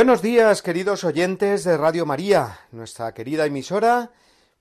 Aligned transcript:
Buenos 0.00 0.22
días, 0.22 0.62
queridos 0.62 1.04
oyentes 1.04 1.62
de 1.62 1.76
Radio 1.76 2.06
María. 2.06 2.60
Nuestra 2.72 3.12
querida 3.12 3.44
emisora 3.44 4.12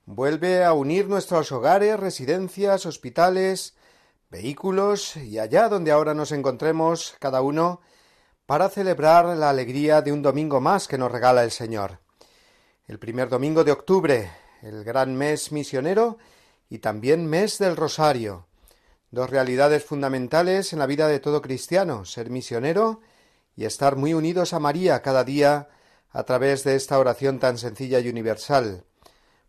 vuelve 0.05 0.65
a 0.65 0.73
unir 0.73 1.07
nuestros 1.07 1.53
hogares, 1.53 1.97
residencias, 1.97 2.85
hospitales, 2.85 3.73
vehículos 4.29 5.15
y 5.15 5.39
allá 5.39 5.69
donde 5.69 5.93
ahora 5.93 6.13
nos 6.13 6.33
encontremos 6.33 7.15
cada 7.21 7.41
uno 7.41 7.79
para 8.45 8.67
celebrar 8.67 9.27
la 9.37 9.49
alegría 9.49 10.01
de 10.01 10.11
un 10.11 10.21
domingo 10.21 10.59
más 10.59 10.89
que 10.89 10.97
nos 10.97 11.09
regala 11.09 11.45
el 11.45 11.51
Señor. 11.51 11.99
El 12.85 12.99
primer 12.99 13.29
domingo 13.29 13.63
de 13.63 13.71
octubre, 13.71 14.29
el 14.61 14.83
gran 14.83 15.15
mes 15.15 15.53
misionero 15.53 16.17
y 16.69 16.79
también 16.79 17.25
mes 17.25 17.59
del 17.59 17.77
Rosario. 17.77 18.47
Dos 19.09 19.29
realidades 19.29 19.85
fundamentales 19.85 20.73
en 20.73 20.79
la 20.79 20.85
vida 20.85 21.07
de 21.07 21.21
todo 21.21 21.41
cristiano, 21.41 22.03
ser 22.03 22.29
misionero 22.29 22.99
y 23.59 23.65
estar 23.65 23.97
muy 23.97 24.13
unidos 24.13 24.53
a 24.53 24.59
María 24.61 25.01
cada 25.01 25.25
día 25.25 25.67
a 26.11 26.23
través 26.23 26.63
de 26.63 26.77
esta 26.77 26.97
oración 26.97 27.39
tan 27.39 27.57
sencilla 27.57 27.99
y 27.99 28.07
universal, 28.07 28.85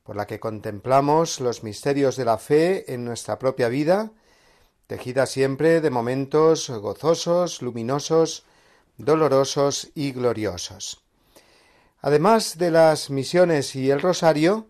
por 0.03 0.17
la 0.17 0.27
que 0.27 0.41
contemplamos 0.41 1.39
los 1.39 1.63
misterios 1.63 2.17
de 2.17 2.25
la 2.25 2.37
fe 2.37 2.93
en 2.93 3.05
nuestra 3.05 3.39
propia 3.39 3.69
vida, 3.69 4.11
tejida 4.89 5.27
siempre 5.27 5.81
de 5.81 5.91
momentos 5.91 6.71
gozosos, 6.71 7.63
luminosos, 7.63 8.43
dolorosos 8.99 9.93
y 9.95 10.11
gloriosos. 10.11 11.05
Además 12.01 12.59
de 12.59 12.73
las 12.73 13.11
misiones 13.11 13.77
y 13.77 13.93
el 13.93 14.01
rosario, 14.01 14.67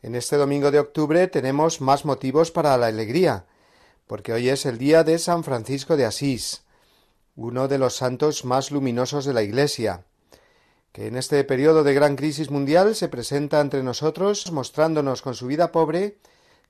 en 0.00 0.14
este 0.14 0.38
domingo 0.38 0.70
de 0.70 0.78
octubre 0.78 1.26
tenemos 1.26 1.82
más 1.82 2.06
motivos 2.06 2.50
para 2.50 2.78
la 2.78 2.86
alegría, 2.86 3.44
porque 4.06 4.32
hoy 4.32 4.48
es 4.48 4.64
el 4.64 4.78
día 4.78 5.04
de 5.04 5.18
San 5.18 5.44
Francisco 5.44 5.98
de 5.98 6.06
Asís, 6.06 6.62
uno 7.40 7.68
de 7.68 7.78
los 7.78 7.96
santos 7.96 8.44
más 8.44 8.70
luminosos 8.70 9.24
de 9.24 9.32
la 9.32 9.42
Iglesia, 9.42 10.04
que 10.92 11.06
en 11.06 11.16
este 11.16 11.42
periodo 11.44 11.82
de 11.84 11.94
gran 11.94 12.14
crisis 12.14 12.50
mundial 12.50 12.94
se 12.94 13.08
presenta 13.08 13.60
entre 13.60 13.82
nosotros 13.82 14.52
mostrándonos 14.52 15.22
con 15.22 15.34
su 15.34 15.46
vida 15.46 15.72
pobre 15.72 16.18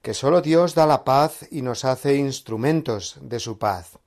que 0.01 0.15
sólo 0.15 0.41
Dios 0.41 0.75
da 0.77 0.87
la 0.87 1.05
paz 1.05 1.47
y 1.51 1.63
nos 1.63 1.85
hace 1.85 2.15
instrumentos 2.17 3.19
de 3.21 3.41
su 3.41 3.59
paz. 3.59 3.99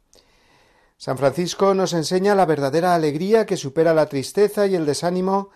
San 0.98 1.18
Francisco 1.18 1.74
nos 1.74 1.92
enseña 1.92 2.34
la 2.34 2.46
verdadera 2.46 2.96
alegría 2.96 3.46
que 3.46 3.58
supera 3.58 3.94
la 3.94 4.06
tristeza 4.06 4.66
y 4.66 4.76
el 4.76 4.86
desánimo 4.86 5.50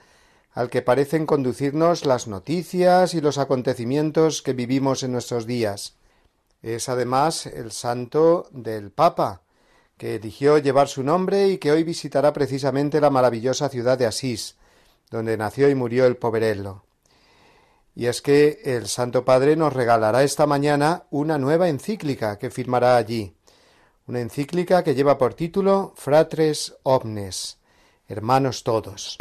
al 0.51 0.69
que 0.69 0.81
parecen 0.81 1.25
conducirnos 1.25 2.05
las 2.05 2.27
noticias 2.27 3.13
y 3.13 3.21
los 3.21 3.37
acontecimientos 3.37 4.41
que 4.41 4.53
vivimos 4.53 5.03
en 5.03 5.13
nuestros 5.13 5.45
días. 5.45 5.95
Es 6.61 6.89
además 6.89 7.45
el 7.45 7.71
santo 7.71 8.49
del 8.51 8.91
Papa, 8.91 9.43
que 9.97 10.15
eligió 10.15 10.57
llevar 10.59 10.87
su 10.87 11.03
nombre 11.03 11.47
y 11.47 11.57
que 11.57 11.71
hoy 11.71 11.83
visitará 11.83 12.31
precisamente 12.31 13.01
la 13.01 13.09
maravillosa 13.09 13.69
ciudad 13.69 13.97
de 13.97 14.05
Asís, 14.05 14.55
donde 15.09 15.37
nació 15.37 15.69
y 15.69 15.75
murió 15.75 16.05
el 16.05 16.17
poverello. 16.17 16.83
Y 17.95 18.05
es 18.05 18.21
que 18.21 18.61
el 18.63 18.87
Santo 18.87 19.25
Padre 19.25 19.55
nos 19.55 19.73
regalará 19.73 20.23
esta 20.23 20.45
mañana 20.45 21.05
una 21.09 21.39
nueva 21.39 21.67
encíclica 21.67 22.37
que 22.37 22.51
firmará 22.51 22.95
allí, 22.95 23.35
una 24.05 24.21
encíclica 24.21 24.83
que 24.83 24.93
lleva 24.93 25.17
por 25.17 25.33
título 25.33 25.93
Fratres 25.95 26.75
Omnes, 26.83 27.57
hermanos 28.07 28.63
todos. 28.63 29.17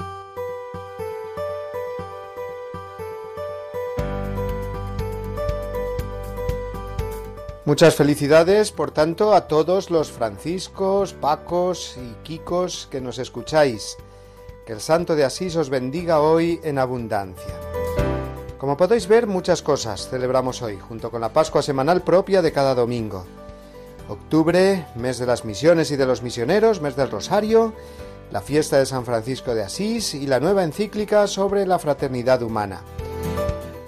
Muchas 7.66 7.96
felicidades, 7.96 8.70
por 8.70 8.92
tanto, 8.92 9.34
a 9.34 9.48
todos 9.48 9.90
los 9.90 10.12
franciscos, 10.12 11.14
pacos 11.14 11.98
y 12.00 12.14
kikos 12.22 12.86
que 12.92 13.00
nos 13.00 13.18
escucháis. 13.18 13.96
Que 14.64 14.72
el 14.72 14.80
santo 14.80 15.16
de 15.16 15.24
Asís 15.24 15.56
os 15.56 15.68
bendiga 15.68 16.20
hoy 16.20 16.60
en 16.62 16.78
abundancia. 16.78 17.58
Como 18.56 18.76
podéis 18.76 19.08
ver, 19.08 19.26
muchas 19.26 19.62
cosas 19.62 20.08
celebramos 20.08 20.62
hoy, 20.62 20.78
junto 20.78 21.10
con 21.10 21.20
la 21.20 21.32
Pascua 21.32 21.60
semanal 21.60 22.02
propia 22.02 22.40
de 22.40 22.52
cada 22.52 22.72
domingo. 22.76 23.26
Octubre, 24.08 24.86
mes 24.94 25.18
de 25.18 25.26
las 25.26 25.44
misiones 25.44 25.90
y 25.90 25.96
de 25.96 26.06
los 26.06 26.22
misioneros, 26.22 26.80
mes 26.80 26.94
del 26.94 27.10
Rosario, 27.10 27.72
la 28.30 28.42
fiesta 28.42 28.78
de 28.78 28.86
San 28.86 29.04
Francisco 29.04 29.56
de 29.56 29.64
Asís 29.64 30.14
y 30.14 30.28
la 30.28 30.38
nueva 30.38 30.62
encíclica 30.62 31.26
sobre 31.26 31.66
la 31.66 31.80
fraternidad 31.80 32.42
humana. 32.42 32.82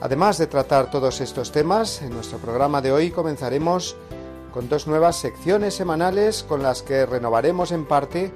Además 0.00 0.38
de 0.38 0.46
tratar 0.46 0.90
todos 0.90 1.20
estos 1.20 1.50
temas, 1.50 2.02
en 2.02 2.10
nuestro 2.10 2.38
programa 2.38 2.80
de 2.80 2.92
hoy 2.92 3.10
comenzaremos 3.10 3.96
con 4.52 4.68
dos 4.68 4.86
nuevas 4.86 5.16
secciones 5.16 5.74
semanales 5.74 6.44
con 6.44 6.62
las 6.62 6.82
que 6.82 7.04
renovaremos 7.04 7.72
en 7.72 7.84
parte 7.84 8.32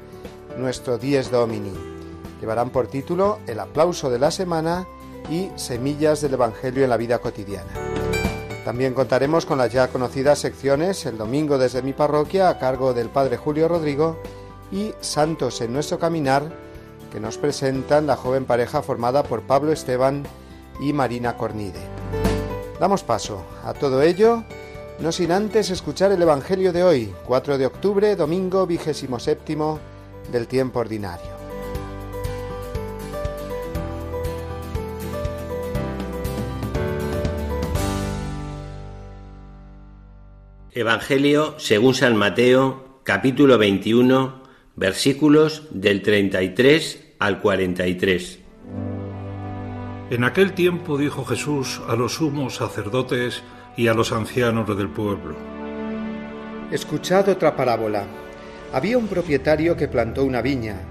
nuestro 0.58 0.98
Dies 0.98 1.30
Domini. 1.30 1.72
Llevarán 2.40 2.70
por 2.70 2.88
título 2.88 3.38
El 3.46 3.60
aplauso 3.60 4.10
de 4.10 4.18
la 4.18 4.32
semana 4.32 4.88
y 5.30 5.50
Semillas 5.54 6.20
del 6.20 6.34
Evangelio 6.34 6.82
en 6.82 6.90
la 6.90 6.96
vida 6.96 7.20
cotidiana. 7.20 7.70
También 8.64 8.92
contaremos 8.92 9.46
con 9.46 9.58
las 9.58 9.72
ya 9.72 9.86
conocidas 9.86 10.40
secciones 10.40 11.06
El 11.06 11.16
Domingo 11.16 11.58
desde 11.58 11.82
mi 11.82 11.92
parroquia 11.92 12.48
a 12.48 12.58
cargo 12.58 12.92
del 12.92 13.08
Padre 13.08 13.36
Julio 13.36 13.68
Rodrigo 13.68 14.18
y 14.72 14.92
Santos 15.00 15.60
en 15.60 15.72
nuestro 15.72 16.00
caminar 16.00 16.42
que 17.12 17.20
nos 17.20 17.38
presentan 17.38 18.08
la 18.08 18.16
joven 18.16 18.46
pareja 18.46 18.82
formada 18.82 19.22
por 19.22 19.42
Pablo 19.42 19.70
Esteban 19.70 20.24
y 20.82 20.92
Marina 20.92 21.36
Cornide. 21.36 21.80
Damos 22.80 23.04
paso 23.04 23.44
a 23.64 23.72
todo 23.72 24.02
ello, 24.02 24.44
no 24.98 25.12
sin 25.12 25.30
antes 25.30 25.70
escuchar 25.70 26.10
el 26.12 26.20
Evangelio 26.20 26.72
de 26.72 26.82
hoy, 26.82 27.14
4 27.26 27.56
de 27.58 27.66
octubre, 27.66 28.16
domingo 28.16 28.66
vigésimo 28.66 29.18
séptimo 29.18 29.78
del 30.32 30.46
tiempo 30.46 30.80
ordinario. 30.80 31.30
Evangelio 40.72 41.54
según 41.58 41.94
San 41.94 42.16
Mateo, 42.16 43.00
capítulo 43.04 43.58
21, 43.58 44.42
versículos 44.74 45.68
del 45.70 46.02
33 46.02 47.14
al 47.18 47.40
43. 47.40 48.41
En 50.12 50.24
aquel 50.24 50.52
tiempo 50.52 50.98
dijo 50.98 51.24
Jesús 51.24 51.80
a 51.88 51.96
los 51.96 52.16
sumos 52.16 52.56
sacerdotes 52.56 53.42
y 53.78 53.88
a 53.88 53.94
los 53.94 54.12
ancianos 54.12 54.76
del 54.76 54.90
pueblo. 54.90 55.34
Escuchad 56.70 57.30
otra 57.30 57.56
parábola. 57.56 58.04
Había 58.74 58.98
un 58.98 59.08
propietario 59.08 59.74
que 59.74 59.88
plantó 59.88 60.26
una 60.26 60.42
viña, 60.42 60.82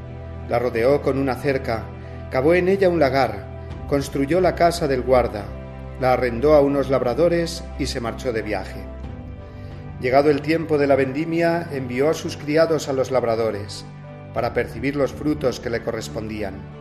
la 0.49 0.57
rodeó 0.57 1.03
con 1.03 1.19
una 1.19 1.35
cerca, 1.35 1.83
cavó 2.31 2.55
en 2.55 2.67
ella 2.67 2.89
un 2.89 2.99
lagar, 2.99 3.45
construyó 3.87 4.41
la 4.41 4.55
casa 4.55 4.87
del 4.87 5.03
guarda, 5.03 5.45
la 5.99 6.13
arrendó 6.13 6.55
a 6.55 6.61
unos 6.61 6.89
labradores 6.89 7.63
y 7.77 7.85
se 7.85 8.01
marchó 8.01 8.33
de 8.33 8.41
viaje. 8.41 8.83
Llegado 9.99 10.31
el 10.31 10.41
tiempo 10.41 10.79
de 10.79 10.87
la 10.87 10.95
vendimia, 10.95 11.69
envió 11.71 12.09
a 12.09 12.15
sus 12.15 12.37
criados 12.37 12.89
a 12.89 12.93
los 12.93 13.11
labradores, 13.11 13.85
para 14.33 14.55
percibir 14.55 14.95
los 14.95 15.13
frutos 15.13 15.59
que 15.59 15.69
le 15.69 15.83
correspondían. 15.83 16.80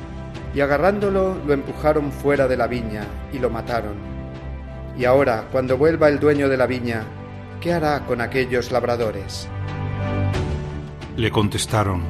y 0.53 0.61
agarrándolo 0.61 1.37
lo 1.45 1.53
empujaron 1.53 2.11
fuera 2.11 2.47
de 2.47 2.57
la 2.57 2.67
viña 2.67 3.05
y 3.31 3.39
lo 3.39 3.49
mataron. 3.49 3.95
Y 4.97 5.05
ahora, 5.05 5.47
cuando 5.51 5.77
vuelva 5.77 6.09
el 6.09 6.19
dueño 6.19 6.49
de 6.49 6.57
la 6.57 6.67
viña, 6.67 7.03
¿qué 7.61 7.73
hará 7.73 8.05
con 8.05 8.21
aquellos 8.21 8.71
labradores? 8.71 9.47
Le 11.15 11.31
contestaron, 11.31 12.03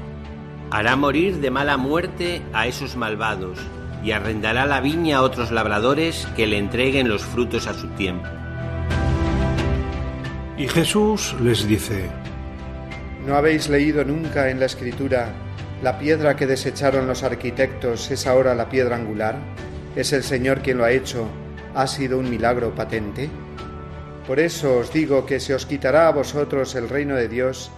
Hará 0.71 0.95
morir 0.95 1.39
de 1.39 1.51
mala 1.51 1.77
muerte 1.77 2.41
a 2.53 2.65
esos 2.65 2.95
malvados 2.95 3.59
y 4.03 4.11
arrendará 4.11 4.65
la 4.65 4.79
viña 4.79 5.17
a 5.17 5.21
otros 5.21 5.51
labradores 5.51 6.27
que 6.35 6.47
le 6.47 6.57
entreguen 6.57 7.09
los 7.09 7.23
frutos 7.23 7.67
a 7.67 7.73
su 7.73 7.87
tiempo. 7.89 8.27
Y 10.57 10.67
Jesús 10.67 11.35
les 11.41 11.67
dice, 11.67 12.09
¿No 13.25 13.35
habéis 13.35 13.69
leído 13.69 14.03
nunca 14.03 14.49
en 14.49 14.59
la 14.59 14.65
escritura, 14.65 15.33
la 15.81 15.97
piedra 15.97 16.35
que 16.35 16.45
desecharon 16.45 17.07
los 17.07 17.23
arquitectos 17.23 18.11
es 18.11 18.27
ahora 18.27 18.53
la 18.53 18.69
piedra 18.69 18.95
angular? 18.95 19.37
¿Es 19.95 20.13
el 20.13 20.23
Señor 20.23 20.61
quien 20.61 20.77
lo 20.77 20.83
ha 20.83 20.91
hecho? 20.91 21.27
¿Ha 21.73 21.87
sido 21.87 22.19
un 22.19 22.29
milagro 22.29 22.75
patente? 22.75 23.29
Por 24.27 24.39
eso 24.39 24.77
os 24.77 24.93
digo 24.93 25.25
que 25.25 25.39
se 25.39 25.55
os 25.55 25.65
quitará 25.65 26.07
a 26.07 26.11
vosotros 26.11 26.75
el 26.75 26.87
reino 26.87 27.15
de 27.15 27.27
Dios 27.27 27.71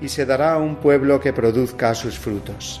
y 0.00 0.08
se 0.08 0.24
dará 0.24 0.52
a 0.52 0.58
un 0.58 0.76
pueblo 0.76 1.20
que 1.20 1.32
produzca 1.32 1.94
sus 1.94 2.16
frutos. 2.18 2.80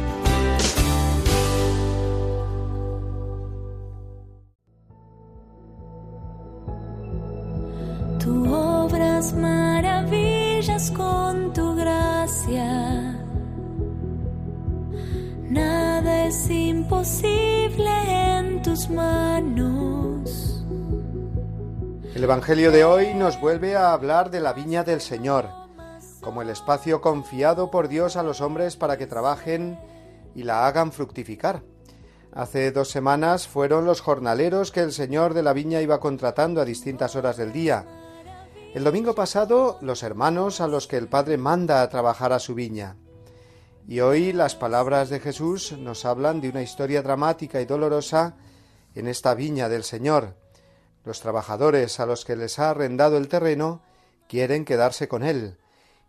Es 16.31 16.49
imposible 16.49 18.37
en 18.37 18.61
tus 18.61 18.89
manos. 18.89 20.63
El 22.15 22.23
Evangelio 22.23 22.71
de 22.71 22.85
hoy 22.85 23.13
nos 23.13 23.37
vuelve 23.41 23.75
a 23.75 23.91
hablar 23.91 24.31
de 24.31 24.39
la 24.39 24.53
viña 24.53 24.85
del 24.85 25.01
Señor, 25.01 25.49
como 26.21 26.41
el 26.41 26.49
espacio 26.49 27.01
confiado 27.01 27.69
por 27.69 27.89
Dios 27.89 28.15
a 28.15 28.23
los 28.23 28.39
hombres 28.39 28.77
para 28.77 28.97
que 28.97 29.07
trabajen 29.07 29.77
y 30.33 30.43
la 30.43 30.67
hagan 30.67 30.93
fructificar. 30.93 31.63
Hace 32.31 32.71
dos 32.71 32.89
semanas 32.89 33.45
fueron 33.49 33.83
los 33.83 33.99
jornaleros 33.99 34.71
que 34.71 34.79
el 34.79 34.93
Señor 34.93 35.33
de 35.33 35.43
la 35.43 35.51
viña 35.51 35.81
iba 35.81 35.99
contratando 35.99 36.61
a 36.61 36.65
distintas 36.65 37.17
horas 37.17 37.35
del 37.35 37.51
día. 37.51 37.85
El 38.73 38.85
domingo 38.85 39.15
pasado 39.15 39.79
los 39.81 40.01
hermanos 40.01 40.61
a 40.61 40.69
los 40.69 40.87
que 40.87 40.95
el 40.95 41.09
Padre 41.09 41.35
manda 41.35 41.81
a 41.81 41.89
trabajar 41.89 42.31
a 42.31 42.39
su 42.39 42.55
viña. 42.55 42.95
Y 43.87 43.99
hoy 43.99 44.31
las 44.31 44.55
palabras 44.55 45.09
de 45.09 45.19
Jesús 45.19 45.73
nos 45.73 46.05
hablan 46.05 46.39
de 46.39 46.49
una 46.49 46.61
historia 46.61 47.01
dramática 47.01 47.59
y 47.61 47.65
dolorosa 47.65 48.35
en 48.95 49.07
esta 49.07 49.33
viña 49.33 49.69
del 49.69 49.83
Señor. 49.83 50.35
Los 51.03 51.19
trabajadores 51.19 51.99
a 51.99 52.05
los 52.05 52.23
que 52.23 52.35
les 52.35 52.59
ha 52.59 52.69
arrendado 52.69 53.17
el 53.17 53.27
terreno 53.27 53.81
quieren 54.29 54.65
quedarse 54.65 55.07
con 55.07 55.23
él, 55.23 55.57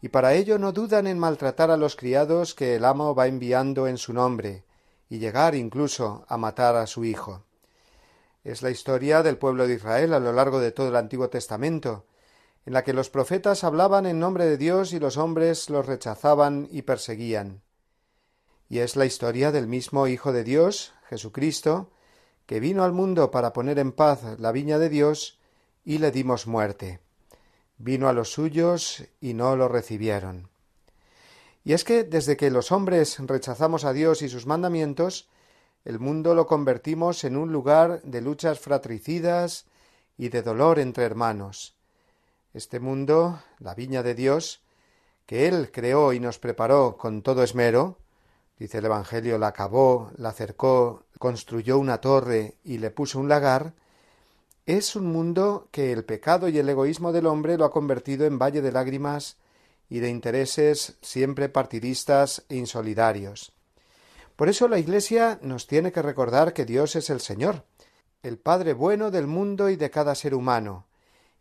y 0.00 0.08
para 0.08 0.34
ello 0.34 0.58
no 0.58 0.72
dudan 0.72 1.06
en 1.06 1.18
maltratar 1.18 1.70
a 1.70 1.76
los 1.76 1.96
criados 1.96 2.54
que 2.54 2.76
el 2.76 2.84
amo 2.84 3.14
va 3.14 3.26
enviando 3.26 3.86
en 3.86 3.98
su 3.98 4.12
nombre, 4.12 4.64
y 5.08 5.18
llegar 5.18 5.54
incluso 5.54 6.24
a 6.28 6.36
matar 6.36 6.76
a 6.76 6.86
su 6.86 7.04
hijo. 7.04 7.44
Es 8.44 8.62
la 8.62 8.70
historia 8.70 9.22
del 9.22 9.38
pueblo 9.38 9.66
de 9.66 9.74
Israel 9.74 10.14
a 10.14 10.20
lo 10.20 10.32
largo 10.32 10.60
de 10.60 10.72
todo 10.72 10.88
el 10.88 10.96
Antiguo 10.96 11.30
Testamento, 11.30 12.04
en 12.64 12.72
la 12.72 12.84
que 12.84 12.92
los 12.92 13.10
profetas 13.10 13.64
hablaban 13.64 14.06
en 14.06 14.20
nombre 14.20 14.46
de 14.46 14.56
Dios 14.56 14.92
y 14.92 15.00
los 15.00 15.16
hombres 15.16 15.68
los 15.68 15.86
rechazaban 15.86 16.68
y 16.70 16.82
perseguían. 16.82 17.62
Y 18.68 18.78
es 18.78 18.96
la 18.96 19.04
historia 19.04 19.52
del 19.52 19.66
mismo 19.66 20.06
Hijo 20.06 20.32
de 20.32 20.44
Dios, 20.44 20.94
Jesucristo, 21.08 21.90
que 22.46 22.60
vino 22.60 22.84
al 22.84 22.92
mundo 22.92 23.30
para 23.30 23.52
poner 23.52 23.78
en 23.78 23.92
paz 23.92 24.38
la 24.38 24.52
viña 24.52 24.78
de 24.78 24.88
Dios 24.88 25.38
y 25.84 25.98
le 25.98 26.10
dimos 26.10 26.46
muerte. 26.46 27.00
Vino 27.78 28.08
a 28.08 28.12
los 28.12 28.32
suyos 28.32 29.04
y 29.20 29.34
no 29.34 29.56
lo 29.56 29.68
recibieron. 29.68 30.48
Y 31.64 31.74
es 31.74 31.84
que 31.84 32.04
desde 32.04 32.36
que 32.36 32.50
los 32.50 32.72
hombres 32.72 33.18
rechazamos 33.20 33.84
a 33.84 33.92
Dios 33.92 34.22
y 34.22 34.28
sus 34.28 34.46
mandamientos, 34.46 35.28
el 35.84 35.98
mundo 35.98 36.34
lo 36.34 36.46
convertimos 36.46 37.24
en 37.24 37.36
un 37.36 37.52
lugar 37.52 38.02
de 38.02 38.20
luchas 38.20 38.60
fratricidas 38.60 39.66
y 40.16 40.28
de 40.28 40.42
dolor 40.42 40.78
entre 40.78 41.04
hermanos. 41.04 41.76
Este 42.54 42.80
mundo, 42.80 43.40
la 43.60 43.74
viña 43.74 44.02
de 44.02 44.14
Dios, 44.14 44.60
que 45.24 45.48
Él 45.48 45.70
creó 45.72 46.12
y 46.12 46.20
nos 46.20 46.38
preparó 46.38 46.98
con 46.98 47.22
todo 47.22 47.42
esmero, 47.42 47.96
dice 48.58 48.78
el 48.78 48.84
Evangelio, 48.84 49.38
la 49.38 49.46
acabó, 49.48 50.10
la 50.18 50.32
cercó, 50.32 51.04
construyó 51.18 51.78
una 51.78 52.02
torre 52.02 52.56
y 52.62 52.76
le 52.76 52.90
puso 52.90 53.18
un 53.18 53.30
lagar, 53.30 53.72
es 54.66 54.96
un 54.96 55.06
mundo 55.06 55.68
que 55.70 55.92
el 55.92 56.04
pecado 56.04 56.46
y 56.48 56.58
el 56.58 56.68
egoísmo 56.68 57.10
del 57.10 57.26
hombre 57.26 57.56
lo 57.56 57.64
ha 57.64 57.70
convertido 57.70 58.26
en 58.26 58.38
valle 58.38 58.60
de 58.60 58.70
lágrimas 58.70 59.38
y 59.88 60.00
de 60.00 60.10
intereses 60.10 60.98
siempre 61.00 61.48
partidistas 61.48 62.44
e 62.50 62.56
insolidarios. 62.56 63.52
Por 64.36 64.50
eso 64.50 64.68
la 64.68 64.78
Iglesia 64.78 65.38
nos 65.40 65.66
tiene 65.66 65.90
que 65.90 66.02
recordar 66.02 66.52
que 66.52 66.66
Dios 66.66 66.96
es 66.96 67.08
el 67.08 67.20
Señor, 67.20 67.64
el 68.22 68.36
Padre 68.36 68.74
bueno 68.74 69.10
del 69.10 69.26
mundo 69.26 69.70
y 69.70 69.76
de 69.76 69.90
cada 69.90 70.14
ser 70.14 70.34
humano, 70.34 70.84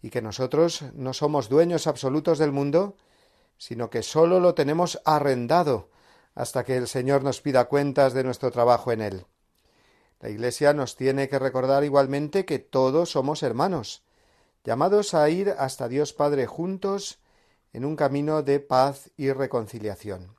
y 0.01 0.09
que 0.09 0.21
nosotros 0.21 0.83
no 0.93 1.13
somos 1.13 1.49
dueños 1.49 1.87
absolutos 1.87 2.39
del 2.39 2.51
mundo, 2.51 2.95
sino 3.57 3.89
que 3.89 4.03
sólo 4.03 4.39
lo 4.39 4.55
tenemos 4.55 4.99
arrendado 5.05 5.89
hasta 6.33 6.63
que 6.63 6.77
el 6.77 6.87
Señor 6.87 7.23
nos 7.23 7.41
pida 7.41 7.65
cuentas 7.65 8.13
de 8.13 8.23
nuestro 8.23 8.51
trabajo 8.51 8.91
en 8.91 9.01
él. 9.01 9.25
La 10.19 10.29
Iglesia 10.29 10.73
nos 10.73 10.95
tiene 10.95 11.29
que 11.29 11.39
recordar 11.39 11.83
igualmente 11.83 12.45
que 12.45 12.59
todos 12.59 13.11
somos 13.11 13.43
hermanos, 13.43 14.03
llamados 14.63 15.13
a 15.13 15.29
ir 15.29 15.53
hasta 15.57 15.87
Dios 15.87 16.13
Padre 16.13 16.45
juntos 16.45 17.19
en 17.73 17.85
un 17.85 17.95
camino 17.95 18.43
de 18.43 18.59
paz 18.59 19.09
y 19.17 19.31
reconciliación. 19.31 20.35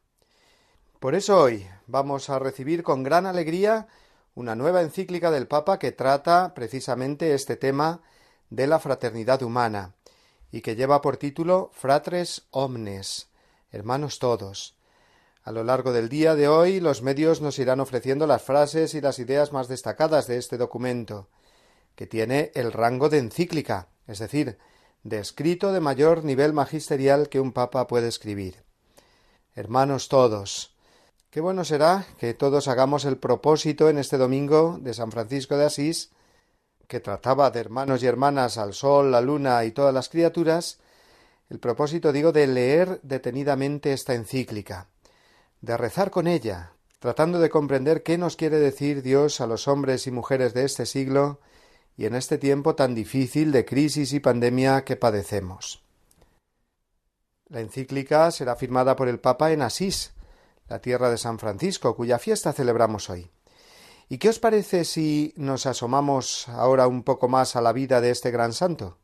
Por 0.99 1.15
eso 1.15 1.41
hoy 1.41 1.67
vamos 1.87 2.31
a 2.31 2.39
recibir 2.39 2.83
con 2.83 3.03
gran 3.03 3.27
alegría 3.27 3.89
una 4.35 4.55
nueva 4.55 4.83
encíclica 4.83 5.31
del 5.31 5.49
Papa 5.49 5.79
que 5.79 5.93
trata 5.93 6.55
precisamente 6.55 7.35
este 7.35 7.57
tema 7.57 8.03
de 8.53 8.67
la 8.67 8.79
fraternidad 8.79 9.43
humana 9.43 9.95
y 10.51 10.61
que 10.61 10.77
lleva 10.77 11.01
por 11.01 11.17
título 11.17 11.71
Fratres 11.73 12.43
Omnes, 12.51 13.29
hermanos 13.71 14.19
todos. 14.19 14.77
A 15.43 15.53
lo 15.53 15.65
largo 15.65 15.93
del 15.93 16.11
día 16.11 16.35
de 16.35 16.49
hoy 16.49 16.79
los 16.79 17.01
medios 17.01 17.41
nos 17.41 17.59
irán 17.59 17.81
ofreciendo 17.81 18.27
las 18.27 18.43
frases 18.43 18.95
y 18.95 19.01
las 19.01 19.19
ideas 19.19 19.53
más 19.53 19.69
destacadas 19.69 20.27
de 20.27 20.37
este 20.37 20.59
documento, 20.59 21.29
que 21.95 22.07
tiene 22.07 22.53
el 22.55 22.73
rango 22.73 23.09
de 23.09 23.19
encíclica, 23.19 23.89
es 24.07 24.19
decir, 24.19 24.59
de 25.03 25.19
escrito 25.19 25.73
de 25.73 25.81
mayor 25.81 26.23
nivel 26.23 26.53
magisterial 26.53 27.31
que 27.31 27.41
un 27.41 27.53
papa 27.53 27.87
puede 27.87 28.09
escribir. 28.09 28.63
Hermanos 29.55 30.09
todos, 30.09 30.77
qué 31.31 31.41
bueno 31.41 31.65
será 31.65 32.07
que 32.19 32.35
todos 32.35 32.69
hagamos 32.69 33.07
el 33.07 33.17
propósito 33.17 33.89
en 33.89 33.97
este 33.97 34.19
domingo 34.19 34.79
de 34.79 34.93
San 34.93 35.11
Francisco 35.11 35.57
de 35.57 35.65
Asís, 35.65 36.13
que 36.93 37.01
trataba 37.01 37.51
de 37.51 37.59
hermanos 37.59 38.03
y 38.03 38.07
hermanas 38.07 38.59
al 38.59 38.75
sol, 38.75 39.13
la 39.13 39.23
luna 39.23 39.65
y 39.65 39.71
todas 39.71 39.95
las 39.95 40.11
criaturas, 40.11 40.79
el 41.49 41.59
propósito 41.59 42.13
digo 42.13 42.33
de 42.33 42.47
leer 42.47 43.01
detenidamente 43.03 43.95
esta 43.95 44.13
encíclica, 44.13 44.89
de 45.63 45.79
rezar 45.79 46.11
con 46.11 46.27
ella, 46.27 46.73
tratando 46.99 47.39
de 47.39 47.49
comprender 47.49 48.03
qué 48.03 48.19
nos 48.19 48.37
quiere 48.37 48.59
decir 48.59 49.01
Dios 49.01 49.41
a 49.41 49.47
los 49.47 49.69
hombres 49.69 50.07
y 50.07 50.11
mujeres 50.11 50.53
de 50.53 50.67
este 50.67 50.85
siglo 50.85 51.41
y 51.97 52.05
en 52.05 52.15
este 52.15 52.37
tiempo 52.37 52.75
tan 52.75 52.95
difícil 52.95 53.53
de 53.53 53.65
crisis 53.65 54.13
y 54.13 54.21
pandemia 54.21 54.85
que 54.85 54.97
padecemos. 54.97 55.83
La 57.49 57.61
encíclica 57.61 58.31
será 58.33 58.55
firmada 58.55 58.97
por 58.97 59.09
el 59.09 59.19
Papa 59.19 59.51
en 59.53 59.63
Asís, 59.63 60.13
la 60.69 60.83
tierra 60.83 61.09
de 61.09 61.17
San 61.17 61.39
Francisco, 61.39 61.97
cuya 61.97 62.19
fiesta 62.19 62.53
celebramos 62.53 63.09
hoy. 63.09 63.31
¿Y 64.13 64.19
qué 64.19 64.29
os 64.29 64.39
parece 64.39 64.85
si 64.85 65.33
nos 65.39 65.65
asomamos 65.65 66.47
ahora 66.49 66.87
un 66.87 67.03
poco 67.03 67.29
más 67.29 67.57
a 67.57 67.63
la 67.63 67.73
vida 67.73 68.03
de 68.03 68.11
este 68.11 68.31
gran 68.31 68.53
santo? 68.53 68.99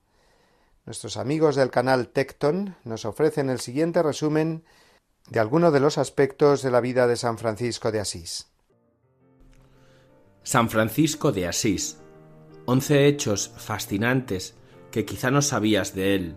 Nuestros 0.84 1.16
amigos 1.16 1.56
del 1.56 1.70
canal 1.70 2.08
Tecton 2.08 2.76
nos 2.84 3.06
ofrecen 3.06 3.48
el 3.48 3.58
siguiente 3.58 4.02
resumen 4.02 4.64
de 5.30 5.40
algunos 5.40 5.72
de 5.72 5.80
los 5.80 5.96
aspectos 5.96 6.60
de 6.60 6.70
la 6.70 6.82
vida 6.82 7.06
de 7.06 7.16
San 7.16 7.38
Francisco 7.38 7.90
de 7.90 8.00
Asís. 8.00 8.48
San 10.42 10.68
Francisco 10.68 11.32
de 11.32 11.48
Asís. 11.48 11.96
Once 12.66 13.06
hechos 13.06 13.50
fascinantes 13.56 14.56
que 14.90 15.06
quizá 15.06 15.30
no 15.30 15.40
sabías 15.40 15.94
de 15.94 16.16
él. 16.16 16.36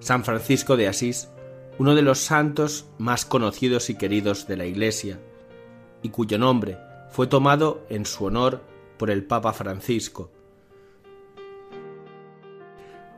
San 0.00 0.24
Francisco 0.24 0.76
de 0.76 0.88
Asís, 0.88 1.28
uno 1.78 1.94
de 1.94 2.02
los 2.02 2.18
santos 2.18 2.86
más 2.98 3.24
conocidos 3.24 3.88
y 3.88 3.94
queridos 3.94 4.48
de 4.48 4.56
la 4.56 4.66
Iglesia, 4.66 5.20
y 6.06 6.08
cuyo 6.08 6.38
nombre 6.38 6.78
fue 7.10 7.26
tomado 7.26 7.84
en 7.90 8.06
su 8.06 8.24
honor 8.24 8.62
por 8.96 9.10
el 9.10 9.24
Papa 9.24 9.52
Francisco. 9.52 10.30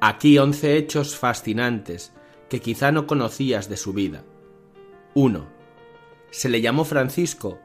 Aquí 0.00 0.38
once 0.38 0.76
hechos 0.76 1.16
fascinantes 1.16 2.14
que 2.48 2.60
quizá 2.60 2.90
no 2.90 3.06
conocías 3.06 3.68
de 3.68 3.76
su 3.76 3.92
vida. 3.92 4.22
1. 5.14 5.46
Se 6.30 6.48
le 6.48 6.62
llamó 6.62 6.84
Francisco 6.84 7.58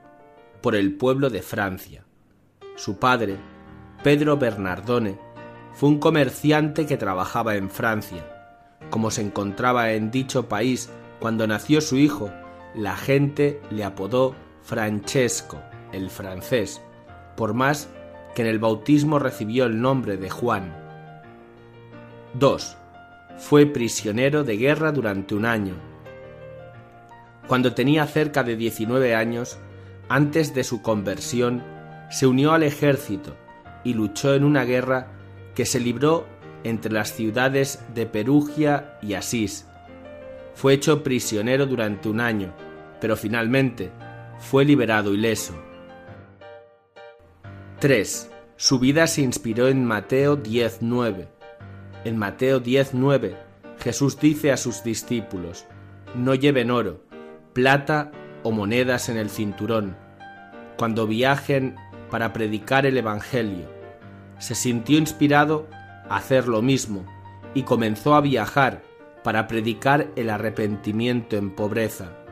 por 0.62 0.76
el 0.76 0.96
pueblo 0.98 1.30
de 1.30 1.42
Francia. 1.42 2.06
Su 2.76 2.98
padre, 2.98 3.38
Pedro 4.04 4.38
Bernardone, 4.38 5.18
fue 5.74 5.88
un 5.90 6.00
comerciante 6.00 6.86
que 6.86 6.98
trabajaba 6.98 7.56
en 7.56 7.70
Francia. 7.70 8.30
Como 8.90 9.10
se 9.10 9.22
encontraba 9.22 9.94
en 9.94 10.12
dicho 10.12 10.50
país 10.50 10.90
cuando 11.20 11.48
nació 11.48 11.80
su 11.80 11.96
hijo, 11.96 12.30
la 12.76 12.98
gente 12.98 13.62
le 13.70 13.86
apodó 13.86 14.36
Francesco, 14.64 15.62
el 15.92 16.10
francés, 16.10 16.82
por 17.36 17.54
más 17.54 17.90
que 18.34 18.44
en 18.44 18.48
el 18.48 18.60
bautismo 18.60 19.20
recibió 19.20 19.66
el 19.66 19.82
nombre 19.82 20.16
de 20.16 20.30
Juan. 20.30 20.74
2. 22.36 22.78
Fue 23.38 23.66
prisionero 23.66 24.46
de 24.46 24.58
guerra 24.58 24.94
durante 24.94 25.36
un 25.36 25.46
año. 25.46 25.76
Cuando 27.48 27.74
tenía 27.74 28.08
cerca 28.08 28.44
de 28.44 28.56
19 28.56 29.14
años, 29.16 29.58
antes 30.08 30.54
de 30.56 30.64
su 30.64 30.82
conversión, 30.82 31.62
se 32.10 32.26
unió 32.26 32.54
al 32.54 32.64
ejército 32.64 33.36
y 33.84 33.94
luchó 33.94 34.34
en 34.34 34.46
una 34.46 34.64
guerra 34.64 35.08
que 35.56 35.66
se 35.66 35.82
libró 35.82 36.26
entre 36.64 36.94
las 36.94 37.12
ciudades 37.12 37.84
de 37.94 38.06
Perugia 38.06 38.98
y 39.02 39.16
Asís. 39.16 39.68
Fue 40.56 40.74
hecho 40.74 41.04
prisionero 41.04 41.66
durante 41.66 42.08
un 42.08 42.22
año, 42.22 42.54
pero 43.02 43.18
finalmente 43.18 43.92
fue 44.44 44.66
liberado 44.66 45.14
ileso. 45.14 45.54
3. 47.80 48.30
Su 48.56 48.78
vida 48.78 49.08
se 49.08 49.22
inspiró 49.22 49.68
en 49.68 49.86
Mateo 49.86 50.38
10.9. 50.38 51.28
En 52.04 52.18
Mateo 52.18 52.62
10.9 52.62 53.38
Jesús 53.80 54.20
dice 54.20 54.52
a 54.52 54.58
sus 54.58 54.84
discípulos, 54.84 55.66
no 56.14 56.36
lleven 56.36 56.72
oro, 56.72 57.02
plata 57.54 58.12
o 58.44 58.52
monedas 58.52 59.10
en 59.10 59.18
el 59.18 59.30
cinturón, 59.30 59.96
cuando 60.78 61.08
viajen 61.08 61.76
para 62.12 62.34
predicar 62.34 62.86
el 62.86 62.98
Evangelio. 62.98 63.68
Se 64.40 64.56
sintió 64.56 64.98
inspirado 64.98 65.68
a 66.10 66.18
hacer 66.18 66.48
lo 66.48 66.62
mismo 66.62 67.06
y 67.54 67.64
comenzó 67.64 68.14
a 68.14 68.22
viajar 68.22 68.84
para 69.24 69.48
predicar 69.48 70.10
el 70.16 70.30
arrepentimiento 70.30 71.38
en 71.38 71.56
pobreza. 71.56 72.23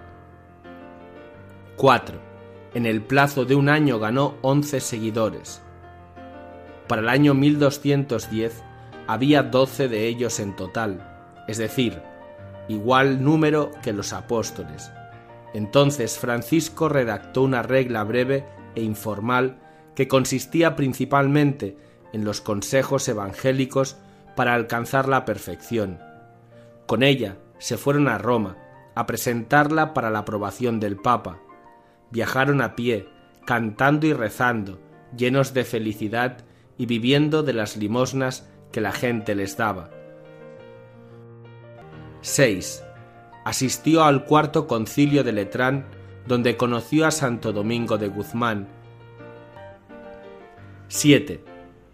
4. 1.81 2.19
En 2.75 2.85
el 2.85 3.01
plazo 3.01 3.43
de 3.43 3.55
un 3.55 3.67
año 3.67 3.97
ganó 3.97 4.35
11 4.43 4.81
seguidores. 4.81 5.63
Para 6.87 7.01
el 7.01 7.09
año 7.09 7.33
1210 7.33 8.61
había 9.07 9.41
12 9.41 9.87
de 9.87 10.05
ellos 10.05 10.39
en 10.39 10.55
total, 10.55 11.43
es 11.47 11.57
decir, 11.57 11.99
igual 12.67 13.23
número 13.23 13.71
que 13.81 13.93
los 13.93 14.13
apóstoles. 14.13 14.91
Entonces 15.55 16.19
Francisco 16.19 16.87
redactó 16.87 17.41
una 17.41 17.63
regla 17.63 18.03
breve 18.03 18.45
e 18.75 18.83
informal 18.83 19.57
que 19.95 20.07
consistía 20.07 20.75
principalmente 20.75 21.77
en 22.13 22.25
los 22.25 22.41
consejos 22.41 23.09
evangélicos 23.09 23.97
para 24.35 24.53
alcanzar 24.53 25.09
la 25.09 25.25
perfección. 25.25 25.97
Con 26.85 27.01
ella 27.01 27.37
se 27.57 27.75
fueron 27.75 28.07
a 28.07 28.19
Roma 28.19 28.55
a 28.93 29.07
presentarla 29.07 29.95
para 29.95 30.11
la 30.11 30.19
aprobación 30.19 30.79
del 30.79 30.95
Papa. 30.95 31.39
Viajaron 32.11 32.61
a 32.61 32.75
pie, 32.75 33.07
cantando 33.45 34.07
y 34.07 34.13
rezando, 34.13 34.79
llenos 35.15 35.53
de 35.53 35.63
felicidad 35.63 36.45
y 36.77 36.85
viviendo 36.85 37.43
de 37.43 37.53
las 37.53 37.77
limosnas 37.77 38.49
que 38.71 38.81
la 38.81 38.91
gente 38.91 39.35
les 39.35 39.57
daba. 39.57 39.89
6. 42.21 42.83
Asistió 43.45 44.03
al 44.03 44.25
cuarto 44.25 44.67
concilio 44.67 45.23
de 45.23 45.31
Letrán, 45.31 45.85
donde 46.27 46.57
conoció 46.57 47.07
a 47.07 47.11
Santo 47.11 47.51
Domingo 47.51 47.97
de 47.97 48.07
Guzmán. 48.07 48.67
7. 50.87 51.43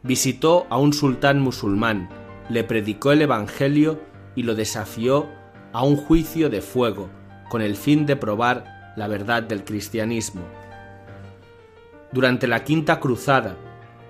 Visitó 0.03 0.67
a 0.69 0.77
un 0.77 0.93
sultán 0.93 1.39
musulmán, 1.39 2.09
le 2.49 2.63
predicó 2.63 3.11
el 3.11 3.21
Evangelio 3.21 4.01
y 4.35 4.43
lo 4.43 4.55
desafió 4.55 5.27
a 5.73 5.83
un 5.83 5.95
juicio 5.95 6.49
de 6.49 6.61
fuego, 6.61 7.09
con 7.49 7.61
el 7.61 7.75
fin 7.75 8.05
de 8.05 8.15
probar 8.15 8.76
la 8.97 9.07
verdad 9.07 9.43
del 9.43 9.63
cristianismo. 9.63 10.41
Durante 12.11 12.47
la 12.47 12.65
Quinta 12.65 12.99
Cruzada, 12.99 13.55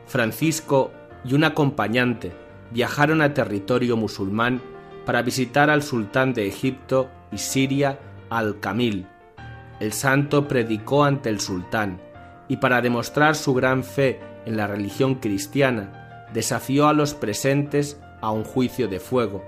Francisco 0.08 0.92
y 1.24 1.36
un 1.36 1.44
acompañante 1.44 2.32
viajaron 2.72 3.22
a 3.22 3.34
territorio 3.34 3.98
musulmán 3.98 4.62
para 5.06 5.22
visitar 5.22 5.70
al 5.70 5.84
sultán 5.84 6.34
de 6.34 6.48
Egipto 6.48 7.10
y 7.32 7.38
Siria, 7.38 8.00
Al-Kamil. 8.30 9.06
El 9.80 9.94
santo 9.94 10.48
predicó 10.48 11.04
ante 11.04 11.30
el 11.30 11.40
sultán 11.40 12.02
y 12.48 12.58
para 12.58 12.82
demostrar 12.82 13.36
su 13.36 13.54
gran 13.54 13.84
fe 13.84 14.20
en 14.46 14.56
la 14.56 14.68
religión 14.68 15.16
cristiana, 15.16 16.28
desafió 16.34 16.88
a 16.88 16.94
los 16.94 17.14
presentes 17.14 18.00
a 18.22 18.32
un 18.32 18.46
juicio 18.46 18.88
de 18.88 19.02
fuego, 19.02 19.44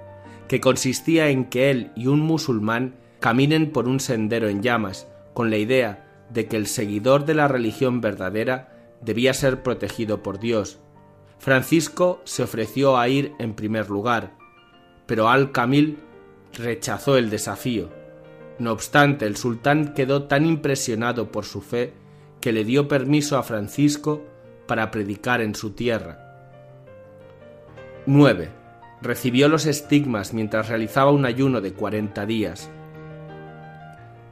que 0.50 0.60
consistía 0.60 1.30
en 1.30 1.46
que 1.46 1.72
él 1.72 1.92
y 1.96 2.08
un 2.08 2.20
musulmán 2.20 2.96
caminen 3.22 3.72
por 3.72 3.88
un 3.88 4.02
sendero 4.02 4.50
en 4.50 4.62
llamas, 4.62 5.08
con 5.40 5.50
la 5.50 5.56
idea 5.56 6.06
de 6.32 6.48
que 6.50 6.58
el 6.58 6.68
seguidor 6.68 7.24
de 7.24 7.34
la 7.34 7.48
religión 7.48 8.02
verdadera 8.02 8.74
debía 9.00 9.34
ser 9.34 9.64
protegido 9.64 10.22
por 10.22 10.38
Dios. 10.38 10.80
Francisco 11.38 12.20
se 12.26 12.44
ofreció 12.44 12.98
a 12.98 13.08
ir 13.08 13.32
en 13.40 13.54
primer 13.54 13.90
lugar, 13.90 14.34
pero 15.06 15.30
Al-Kamil 15.30 16.00
rechazó 16.58 17.16
el 17.16 17.30
desafío. 17.30 17.90
No 18.58 18.74
obstante, 18.74 19.28
el 19.28 19.38
sultán 19.38 19.94
quedó 19.94 20.24
tan 20.24 20.46
impresionado 20.46 21.32
por 21.32 21.46
su 21.46 21.62
fe 21.62 21.94
que 22.42 22.52
le 22.52 22.66
dio 22.66 22.90
permiso 22.90 23.38
a 23.38 23.44
Francisco 23.44 24.22
para 24.68 24.92
predicar 24.92 25.40
en 25.40 25.56
su 25.56 25.70
tierra. 25.70 26.52
9. 28.08 28.50
Recibió 29.02 29.48
los 29.48 29.68
estigmas 29.68 30.34
mientras 30.34 30.68
realizaba 30.68 31.12
un 31.12 31.24
ayuno 31.26 31.62
de 31.62 31.72
40 31.72 32.26
días. 32.26 32.70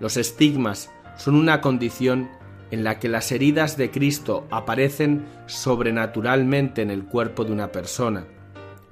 Los 0.02 0.16
estigmas 0.18 0.92
son 1.18 1.36
una 1.36 1.62
condición 1.62 2.30
en 2.72 2.84
la 2.84 3.00
que 3.00 3.10
las 3.10 3.32
heridas 3.32 3.78
de 3.78 3.92
Cristo 3.92 4.46
aparecen 4.50 5.26
sobrenaturalmente 5.46 6.82
en 6.82 6.92
el 6.92 7.06
cuerpo 7.06 7.46
de 7.46 7.52
una 7.52 7.72
persona. 7.72 8.26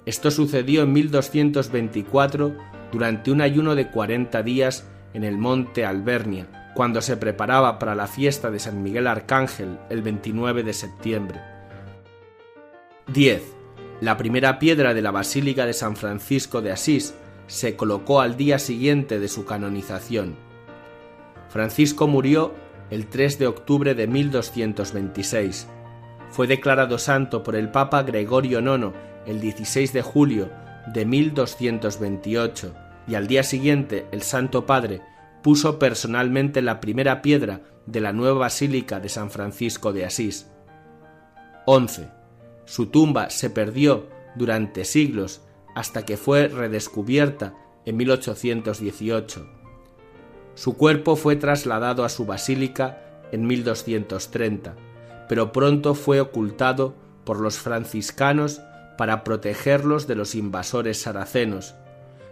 Esto 0.05 0.32
sucedió 0.32 0.84
en 0.84 0.94
1224 0.94 2.55
durante 2.91 3.32
un 3.32 3.41
ayuno 3.41 3.75
de 3.75 3.89
40 3.89 4.44
días 4.44 4.88
en 5.13 5.24
el 5.24 5.38
monte 5.38 5.86
Albernia, 5.86 6.72
cuando 6.75 7.01
se 7.01 7.17
preparaba 7.17 7.79
para 7.79 7.96
la 7.96 8.08
fiesta 8.08 8.51
de 8.51 8.60
San 8.60 8.84
Miguel 8.84 9.08
Arcángel 9.08 9.79
el 9.89 10.01
29 10.01 10.63
de 10.63 10.74
septiembre. 10.74 11.41
10. 13.08 13.41
La 14.01 14.17
primera 14.17 14.60
piedra 14.60 14.94
de 14.94 15.01
la 15.01 15.12
Basílica 15.12 15.65
de 15.65 15.74
San 15.74 15.96
Francisco 15.96 16.62
de 16.62 16.72
Asís 16.72 17.15
se 17.48 17.75
colocó 17.75 18.22
al 18.22 18.36
día 18.36 18.60
siguiente 18.60 19.20
de 19.20 19.27
su 19.27 19.46
canonización. 19.46 20.36
Francisco 21.55 22.05
murió 22.05 22.53
el 22.89 23.07
3 23.07 23.39
de 23.39 23.47
octubre 23.47 23.95
de 23.95 24.07
1226. 24.07 25.69
Fue 26.29 26.47
declarado 26.47 26.97
santo 26.97 27.43
por 27.43 27.55
el 27.55 27.71
Papa 27.71 28.03
Gregorio 28.03 28.59
IX 28.59 28.93
el 29.25 29.39
16 29.39 29.93
de 29.93 30.01
julio 30.01 30.50
de 30.93 31.05
1228 31.05 32.75
y 33.07 33.15
al 33.15 33.27
día 33.27 33.43
siguiente 33.43 34.05
el 34.12 34.21
Santo 34.21 34.65
Padre 34.65 35.01
puso 35.43 35.79
personalmente 35.79 36.62
la 36.62 36.81
primera 36.81 37.21
piedra 37.21 37.62
de 37.85 38.01
la 38.01 38.12
nueva 38.12 38.39
Basílica 38.39 39.00
de 39.00 39.07
San 39.07 39.31
Francisco 39.31 39.93
de 39.93 40.03
Asís. 40.03 40.51
11. 41.67 42.09
Su 42.65 42.88
tumba 42.88 43.29
se 43.29 43.50
perdió 43.50 44.09
durante 44.35 44.83
siglos 44.83 45.41
hasta 45.74 46.03
que 46.03 46.17
fue 46.17 46.50
redescubierta 46.50 47.53
en 47.85 47.95
1818. 47.95 49.54
Su 50.55 50.77
cuerpo 50.77 51.15
fue 51.15 51.35
trasladado 51.35 52.03
a 52.05 52.09
su 52.09 52.25
basílica 52.25 53.01
en 53.31 53.45
1230, 53.45 54.75
pero 55.27 55.51
pronto 55.51 55.95
fue 55.95 56.21
ocultado 56.21 56.95
por 57.25 57.39
los 57.39 57.57
franciscanos 57.59 58.62
para 58.97 59.24
protegerlos 59.24 60.07
de 60.07 60.15
los 60.15 60.35
invasores 60.35 61.01
saracenos. 61.01 61.75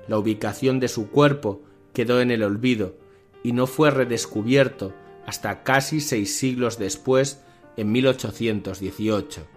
La 0.07 0.17
ubicación 0.17 0.79
de 0.79 0.87
su 0.87 1.09
cuerpo 1.09 1.61
quedó 1.93 2.21
en 2.21 2.31
el 2.31 2.43
olvido 2.43 2.95
y 3.43 3.51
no 3.51 3.67
fue 3.67 3.91
redescubierto 3.91 4.93
hasta 5.25 5.63
casi 5.63 6.01
seis 6.01 6.37
siglos 6.37 6.77
después, 6.77 7.41
en 7.75 7.91
1818. 7.91 9.47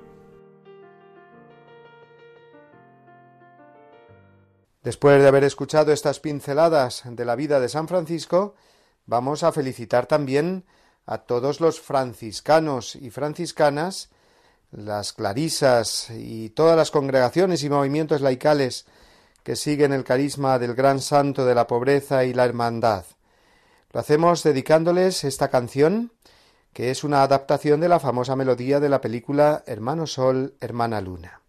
Después 4.87 5.21
de 5.21 5.27
haber 5.27 5.43
escuchado 5.43 5.91
estas 5.91 6.21
pinceladas 6.21 7.03
de 7.05 7.25
la 7.25 7.35
vida 7.35 7.59
de 7.59 7.69
San 7.69 7.89
Francisco, 7.89 8.55
vamos 9.05 9.43
a 9.43 9.51
felicitar 9.51 10.07
también 10.07 10.65
a 11.07 11.19
todos 11.19 11.61
los 11.61 11.81
franciscanos 11.81 12.95
y 12.95 13.11
franciscanas, 13.11 14.11
las 14.71 15.13
clarisas 15.13 16.11
y 16.11 16.51
todas 16.51 16.77
las 16.77 16.93
congregaciones 16.93 17.65
y 17.65 17.69
movimientos 17.69 18.21
laicales 18.21 18.87
que 19.43 19.57
siguen 19.57 19.93
el 19.93 20.05
carisma 20.05 20.57
del 20.61 20.77
gran 20.77 21.01
santo 21.01 21.45
de 21.45 21.57
la 21.57 21.67
pobreza 21.67 22.25
y 22.25 22.33
la 22.33 22.45
hermandad. 22.45 23.07
Lo 23.93 23.99
hacemos 23.99 24.45
dedicándoles 24.45 25.25
esta 25.25 25.49
canción, 25.49 26.13
que 26.73 26.93
es 26.93 27.03
una 27.03 27.25
adaptación 27.25 27.81
de 27.81 27.89
la 27.89 27.99
famosa 27.99 28.37
melodía 28.37 28.79
de 28.79 28.89
la 28.89 29.01
película 29.01 29.65
Hermano 29.67 30.07
Sol, 30.07 30.55
Hermana 30.61 31.01
Luna. 31.01 31.41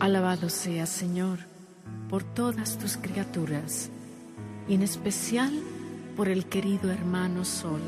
Alabado 0.00 0.48
sea, 0.48 0.86
Señor, 0.86 1.38
por 2.10 2.24
todas 2.24 2.76
tus 2.76 2.96
criaturas 2.96 3.88
y 4.68 4.74
en 4.74 4.82
especial 4.82 5.52
por 6.16 6.28
el 6.28 6.46
querido 6.46 6.90
hermano 6.90 7.44
Sol, 7.44 7.80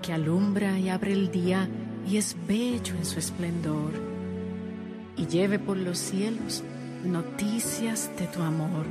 que 0.00 0.12
alumbra 0.12 0.78
y 0.78 0.88
abre 0.88 1.12
el 1.12 1.30
día 1.30 1.68
y 2.08 2.16
es 2.16 2.36
bello 2.46 2.94
en 2.96 3.04
su 3.04 3.18
esplendor, 3.18 3.92
y 5.16 5.26
lleve 5.26 5.58
por 5.58 5.76
los 5.76 5.98
cielos 5.98 6.64
noticias 7.04 8.10
de 8.18 8.26
tu 8.26 8.42
amor, 8.42 8.86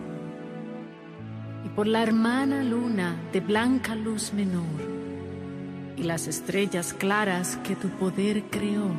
y 1.65 1.69
por 1.69 1.87
la 1.87 2.03
hermana 2.03 2.63
luna 2.63 3.15
de 3.33 3.39
blanca 3.39 3.95
luz 3.95 4.33
menor, 4.33 4.63
y 5.97 6.03
las 6.03 6.27
estrellas 6.27 6.93
claras 6.93 7.57
que 7.57 7.75
tu 7.75 7.89
poder 7.89 8.43
creó 8.49 8.91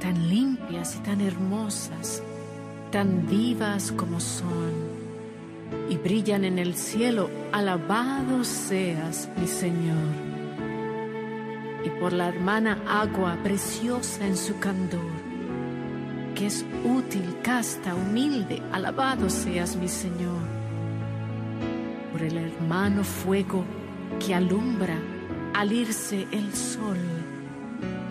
tan 0.00 0.28
limpias 0.28 0.96
y 0.96 0.98
tan 1.00 1.20
hermosas, 1.20 2.22
tan 2.90 3.26
vivas 3.28 3.92
como 3.92 4.20
son, 4.20 4.97
y 5.88 5.96
brillan 5.96 6.44
en 6.44 6.58
el 6.58 6.74
cielo, 6.74 7.30
alabado 7.52 8.44
seas, 8.44 9.28
mi 9.40 9.46
Señor. 9.46 10.08
Y 11.84 11.90
por 12.00 12.12
la 12.12 12.28
hermana 12.28 12.82
agua 12.86 13.38
preciosa 13.42 14.26
en 14.26 14.36
su 14.36 14.58
candor, 14.58 15.10
que 16.34 16.46
es 16.46 16.64
útil, 16.84 17.36
casta, 17.42 17.94
humilde, 17.94 18.62
alabado 18.72 19.30
seas, 19.30 19.76
mi 19.76 19.88
Señor. 19.88 20.42
Por 22.12 22.22
el 22.22 22.36
hermano 22.36 23.04
fuego 23.04 23.64
que 24.24 24.34
alumbra 24.34 24.98
al 25.54 25.72
irse 25.72 26.26
el 26.32 26.54
sol 26.54 26.98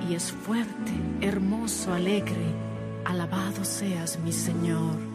y 0.10 0.15
es 0.15 0.32
fuerte, 0.32 0.91
hermoso, 1.21 1.93
alegre. 1.93 2.67
Alabado 3.06 3.63
seas 3.63 4.19
mi 4.19 4.32
Señor. 4.32 5.07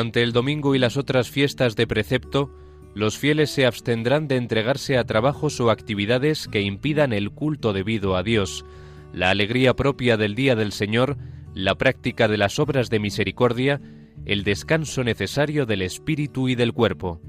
Durante 0.00 0.22
el 0.22 0.32
domingo 0.32 0.74
y 0.74 0.78
las 0.78 0.96
otras 0.96 1.28
fiestas 1.28 1.76
de 1.76 1.86
precepto, 1.86 2.50
los 2.94 3.18
fieles 3.18 3.50
se 3.50 3.66
abstendrán 3.66 4.28
de 4.28 4.36
entregarse 4.36 4.96
a 4.96 5.04
trabajos 5.04 5.60
o 5.60 5.70
actividades 5.70 6.48
que 6.48 6.62
impidan 6.62 7.12
el 7.12 7.30
culto 7.30 7.74
debido 7.74 8.16
a 8.16 8.22
Dios, 8.22 8.64
la 9.12 9.28
alegría 9.28 9.76
propia 9.76 10.16
del 10.16 10.34
día 10.34 10.56
del 10.56 10.72
Señor, 10.72 11.18
la 11.52 11.74
práctica 11.74 12.28
de 12.28 12.38
las 12.38 12.58
obras 12.58 12.88
de 12.88 12.98
misericordia, 12.98 13.82
el 14.24 14.42
descanso 14.42 15.04
necesario 15.04 15.66
del 15.66 15.82
espíritu 15.82 16.48
y 16.48 16.54
del 16.54 16.72
cuerpo. 16.72 17.20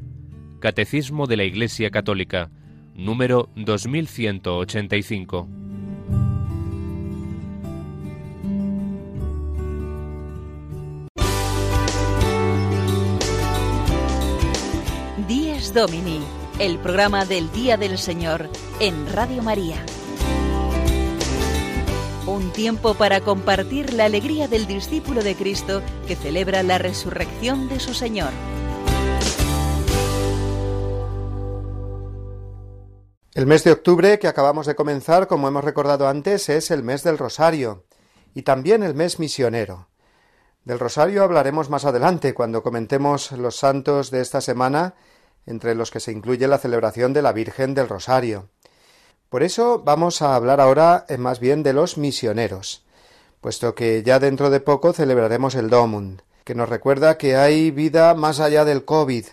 Catecismo 0.62 1.28
de 1.28 1.36
la 1.36 1.44
Iglesia 1.44 1.92
Católica, 1.92 2.52
número 2.96 3.50
2185. 3.58 5.50
Domini, 15.70 16.20
el 16.58 16.80
programa 16.80 17.24
del 17.24 17.52
Día 17.52 17.78
del 17.78 18.00
Señor 18.00 18.50
en 18.80 19.08
Radio 19.14 19.44
María. 19.44 19.78
Un 22.26 22.52
tiempo 22.52 22.96
para 22.96 23.22
compartir 23.22 23.94
la 23.94 24.06
alegría 24.06 24.48
del 24.48 24.66
discípulo 24.66 25.24
de 25.24 25.36
Cristo 25.36 25.84
que 26.08 26.16
celebra 26.16 26.64
la 26.64 26.80
resurrección 26.80 27.70
de 27.70 27.80
su 27.80 27.94
Señor. 27.94 28.32
El 33.36 33.46
mes 33.46 33.64
de 33.64 33.72
octubre 33.72 34.18
que 34.18 34.28
acabamos 34.28 34.66
de 34.66 34.76
comenzar, 34.76 35.28
como 35.28 35.48
hemos 35.48 35.64
recordado 35.64 36.08
antes, 36.08 36.50
es 36.50 36.72
el 36.72 36.82
mes 36.82 37.04
del 37.04 37.20
Rosario 37.20 37.86
y 38.34 38.42
también 38.42 38.82
el 38.82 38.96
mes 38.96 39.20
misionero. 39.20 39.88
Del 40.64 40.80
rosario 40.80 41.24
hablaremos 41.24 41.70
más 41.72 41.86
adelante, 41.86 42.36
cuando 42.36 42.62
comentemos 42.62 43.32
los 43.32 43.56
santos 43.56 44.12
de 44.12 44.22
esta 44.22 44.42
semana, 44.42 44.94
entre 45.46 45.76
los 45.76 45.92
que 45.92 46.00
se 46.00 46.12
incluye 46.12 46.48
la 46.48 46.58
celebración 46.58 47.14
de 47.14 47.22
la 47.22 47.34
Virgen 47.34 47.74
del 47.74 47.90
Rosario. 47.90 48.50
Por 49.30 49.44
eso 49.44 49.82
vamos 49.84 50.22
a 50.22 50.36
hablar 50.36 50.60
ahora 50.60 51.06
eh, 51.08 51.18
más 51.18 51.40
bien 51.40 51.64
de 51.64 51.74
los 51.74 51.98
misioneros, 51.98 52.86
puesto 53.40 53.76
que 53.76 54.04
ya 54.04 54.20
dentro 54.20 54.50
de 54.50 54.60
poco 54.60 54.94
celebraremos 54.94 55.56
el 55.56 55.70
Domund, 55.70 56.22
que 56.44 56.56
nos 56.56 56.70
recuerda 56.70 57.18
que 57.18 57.36
hay 57.36 57.72
vida 57.72 58.14
más 58.14 58.40
allá 58.40 58.66
del 58.66 58.86
COVID 58.86 59.26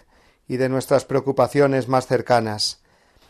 y 0.46 0.56
de 0.56 0.68
nuestras 0.68 1.04
preocupaciones 1.04 1.88
más 1.88 2.06
cercanas. 2.06 2.80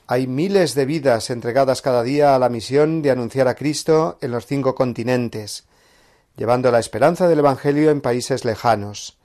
Hay 0.07 0.27
miles 0.27 0.75
de 0.75 0.87
vidas 0.87 1.31
entregadas 1.31 1.83
cada 1.83 2.03
día 2.03 2.35
a 2.35 2.39
la 2.39 2.49
misión 2.49 3.03
de 3.03 3.11
anunciar 3.11 3.49
a 3.49 3.55
Cristo 3.55 4.17
en 4.23 4.31
los 4.31 4.47
cinco 4.47 4.75
continentes, 4.75 5.67
llevando 6.37 6.71
la 6.71 6.79
esperanza 6.79 7.29
del 7.29 7.41
Evangelio 7.41 7.91
en 7.91 8.01
países 8.01 8.45
lejanos, 8.45 9.18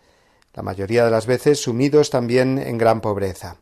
la 0.53 0.63
mayoría 0.63 1.05
de 1.05 1.11
las 1.11 1.25
veces 1.25 1.61
sumidos 1.61 2.09
también 2.09 2.59
en 2.59 2.77
gran 2.77 3.01
pobreza. 3.01 3.57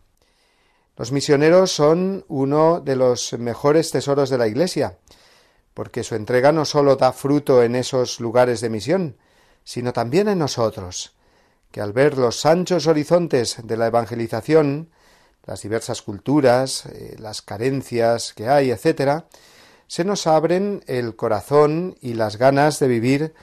Los 0.98 1.12
misioneros 1.12 1.72
son 1.72 2.26
uno 2.28 2.82
de 2.82 2.96
los 2.96 3.34
mejores 3.34 3.92
tesoros 3.92 4.30
de 4.30 4.38
la 4.38 4.48
Iglesia, 4.48 4.98
porque 5.74 6.04
su 6.04 6.16
entrega 6.16 6.52
no 6.52 6.66
sólo 6.66 6.98
da 6.98 7.14
fruto 7.14 7.64
en 7.64 7.76
esos 7.76 8.20
lugares 8.20 8.62
de 8.62 8.70
misión, 8.70 9.18
sino 9.64 9.94
también 9.94 10.28
en 10.28 10.40
nosotros, 10.40 11.16
que 11.72 11.82
al 11.82 11.94
ver 11.94 12.18
los 12.18 12.46
anchos 12.46 12.88
horizontes 12.88 13.58
de 13.64 13.78
la 13.78 13.88
evangelización, 13.88 14.90
las 15.46 15.62
diversas 15.62 16.02
culturas, 16.02 16.86
eh, 16.88 17.16
las 17.18 17.42
carencias 17.42 18.34
que 18.34 18.50
hay, 18.50 18.72
etc., 18.72 19.24
se 19.88 20.04
nos 20.04 20.28
abren 20.28 20.84
el 20.88 21.16
corazón 21.16 21.96
y 22.02 22.14
las 22.14 22.38
ganas 22.38 22.80
de 22.80 22.88
vivir 22.88 23.34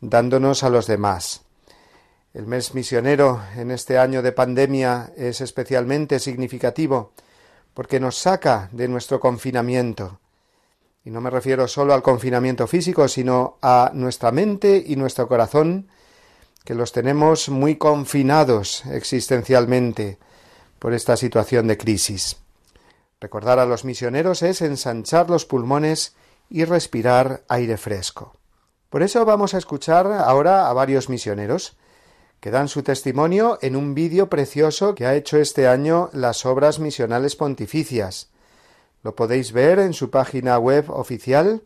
dándonos 0.00 0.62
a 0.62 0.70
los 0.70 0.86
demás. 0.86 1.45
El 2.36 2.46
mes 2.46 2.74
misionero 2.74 3.40
en 3.56 3.70
este 3.70 3.96
año 3.96 4.20
de 4.20 4.30
pandemia 4.30 5.10
es 5.16 5.40
especialmente 5.40 6.18
significativo 6.18 7.12
porque 7.72 7.98
nos 7.98 8.18
saca 8.18 8.68
de 8.72 8.88
nuestro 8.88 9.20
confinamiento. 9.20 10.20
Y 11.02 11.08
no 11.08 11.22
me 11.22 11.30
refiero 11.30 11.66
solo 11.66 11.94
al 11.94 12.02
confinamiento 12.02 12.66
físico, 12.66 13.08
sino 13.08 13.56
a 13.62 13.90
nuestra 13.94 14.32
mente 14.32 14.84
y 14.86 14.96
nuestro 14.96 15.28
corazón, 15.28 15.88
que 16.62 16.74
los 16.74 16.92
tenemos 16.92 17.48
muy 17.48 17.76
confinados 17.76 18.84
existencialmente 18.84 20.18
por 20.78 20.92
esta 20.92 21.16
situación 21.16 21.66
de 21.68 21.78
crisis. 21.78 22.36
Recordar 23.18 23.60
a 23.60 23.64
los 23.64 23.86
misioneros 23.86 24.42
es 24.42 24.60
ensanchar 24.60 25.30
los 25.30 25.46
pulmones 25.46 26.14
y 26.50 26.66
respirar 26.66 27.44
aire 27.48 27.78
fresco. 27.78 28.36
Por 28.90 29.02
eso 29.02 29.24
vamos 29.24 29.54
a 29.54 29.58
escuchar 29.58 30.12
ahora 30.12 30.68
a 30.68 30.74
varios 30.74 31.08
misioneros 31.08 31.78
que 32.40 32.50
dan 32.50 32.68
su 32.68 32.82
testimonio 32.82 33.58
en 33.62 33.76
un 33.76 33.94
vídeo 33.94 34.28
precioso 34.28 34.94
que 34.94 35.06
ha 35.06 35.14
hecho 35.14 35.38
este 35.38 35.66
año 35.68 36.10
las 36.12 36.46
obras 36.46 36.78
misionales 36.78 37.36
pontificias. 37.36 38.30
Lo 39.02 39.14
podéis 39.14 39.52
ver 39.52 39.78
en 39.78 39.92
su 39.92 40.10
página 40.10 40.58
web 40.58 40.90
oficial 40.90 41.62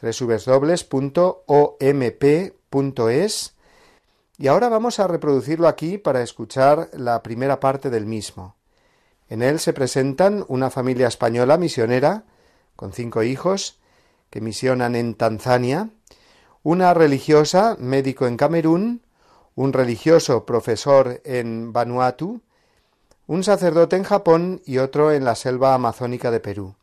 www.omp.es 0.00 1.14
y 4.36 4.48
ahora 4.48 4.68
vamos 4.68 4.98
a 4.98 5.06
reproducirlo 5.06 5.68
aquí 5.68 5.96
para 5.96 6.22
escuchar 6.22 6.90
la 6.92 7.22
primera 7.22 7.60
parte 7.60 7.88
del 7.88 8.04
mismo. 8.04 8.56
En 9.28 9.42
él 9.42 9.60
se 9.60 9.72
presentan 9.72 10.44
una 10.48 10.70
familia 10.70 11.06
española 11.08 11.56
misionera, 11.56 12.24
con 12.76 12.92
cinco 12.92 13.22
hijos, 13.22 13.78
que 14.30 14.40
misionan 14.40 14.96
en 14.96 15.14
Tanzania, 15.14 15.90
una 16.62 16.92
religiosa, 16.94 17.76
médico 17.78 18.26
en 18.26 18.36
Camerún, 18.36 19.03
un 19.54 19.72
religioso 19.72 20.44
profesor 20.44 21.20
en 21.24 21.72
Vanuatu, 21.72 22.40
un 23.26 23.44
sacerdote 23.44 23.96
en 23.96 24.04
Japón 24.04 24.60
y 24.66 24.78
otro 24.78 25.12
en 25.12 25.24
la 25.24 25.34
selva 25.34 25.74
amazónica 25.74 26.30
de 26.30 26.40
Perú. 26.40 26.74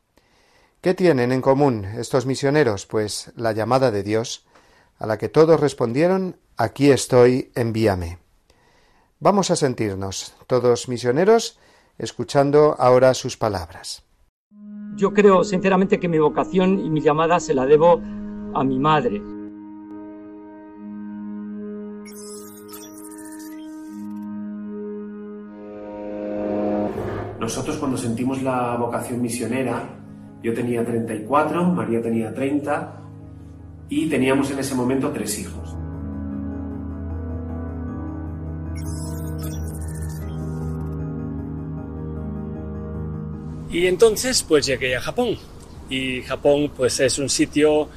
¿Qué 0.82 0.94
tienen 0.94 1.32
en 1.32 1.42
común 1.42 1.86
estos 1.86 2.26
misioneros? 2.26 2.86
Pues 2.86 3.32
la 3.36 3.52
llamada 3.52 3.92
de 3.92 4.02
Dios, 4.02 4.46
a 4.98 5.06
la 5.06 5.18
que 5.18 5.30
todos 5.30 5.60
respondieron 5.60 6.38
Aquí 6.58 6.92
estoy, 6.92 7.50
envíame. 7.56 8.20
Vamos 9.20 9.50
a 9.50 9.56
sentirnos, 9.56 10.36
todos 10.46 10.88
misioneros, 10.88 11.58
escuchando 11.98 12.76
ahora 12.78 13.16
sus 13.16 13.36
palabras. 13.36 14.04
Yo 14.96 15.12
creo 15.12 15.44
sinceramente 15.44 16.00
que 16.00 16.08
mi 16.08 16.20
vocación 16.20 16.80
y 16.80 16.92
mi 16.92 17.02
llamada 17.02 17.40
se 17.40 17.56
la 17.56 17.66
debo 17.66 18.00
a 18.54 18.64
mi 18.64 18.78
madre. 18.78 19.22
Cuando 27.92 28.08
sentimos 28.08 28.42
la 28.42 28.78
vocación 28.78 29.22
misionera, 29.22 29.84
yo 30.42 30.54
tenía 30.54 30.82
34, 30.82 31.62
María 31.66 32.02
tenía 32.02 32.34
30 32.34 33.02
y 33.90 34.08
teníamos 34.08 34.50
en 34.50 34.60
ese 34.60 34.76
momento 34.76 35.12
tres 35.12 35.38
hijos. 35.40 35.76
Y 43.70 43.88
entonces 43.88 44.42
pues 44.42 44.66
llegué 44.66 44.96
a 44.96 45.02
Japón. 45.02 45.36
Y 45.90 46.22
Japón 46.22 46.72
pues 46.74 46.98
es 47.02 47.20
un 47.20 47.28
sitio 47.28 47.90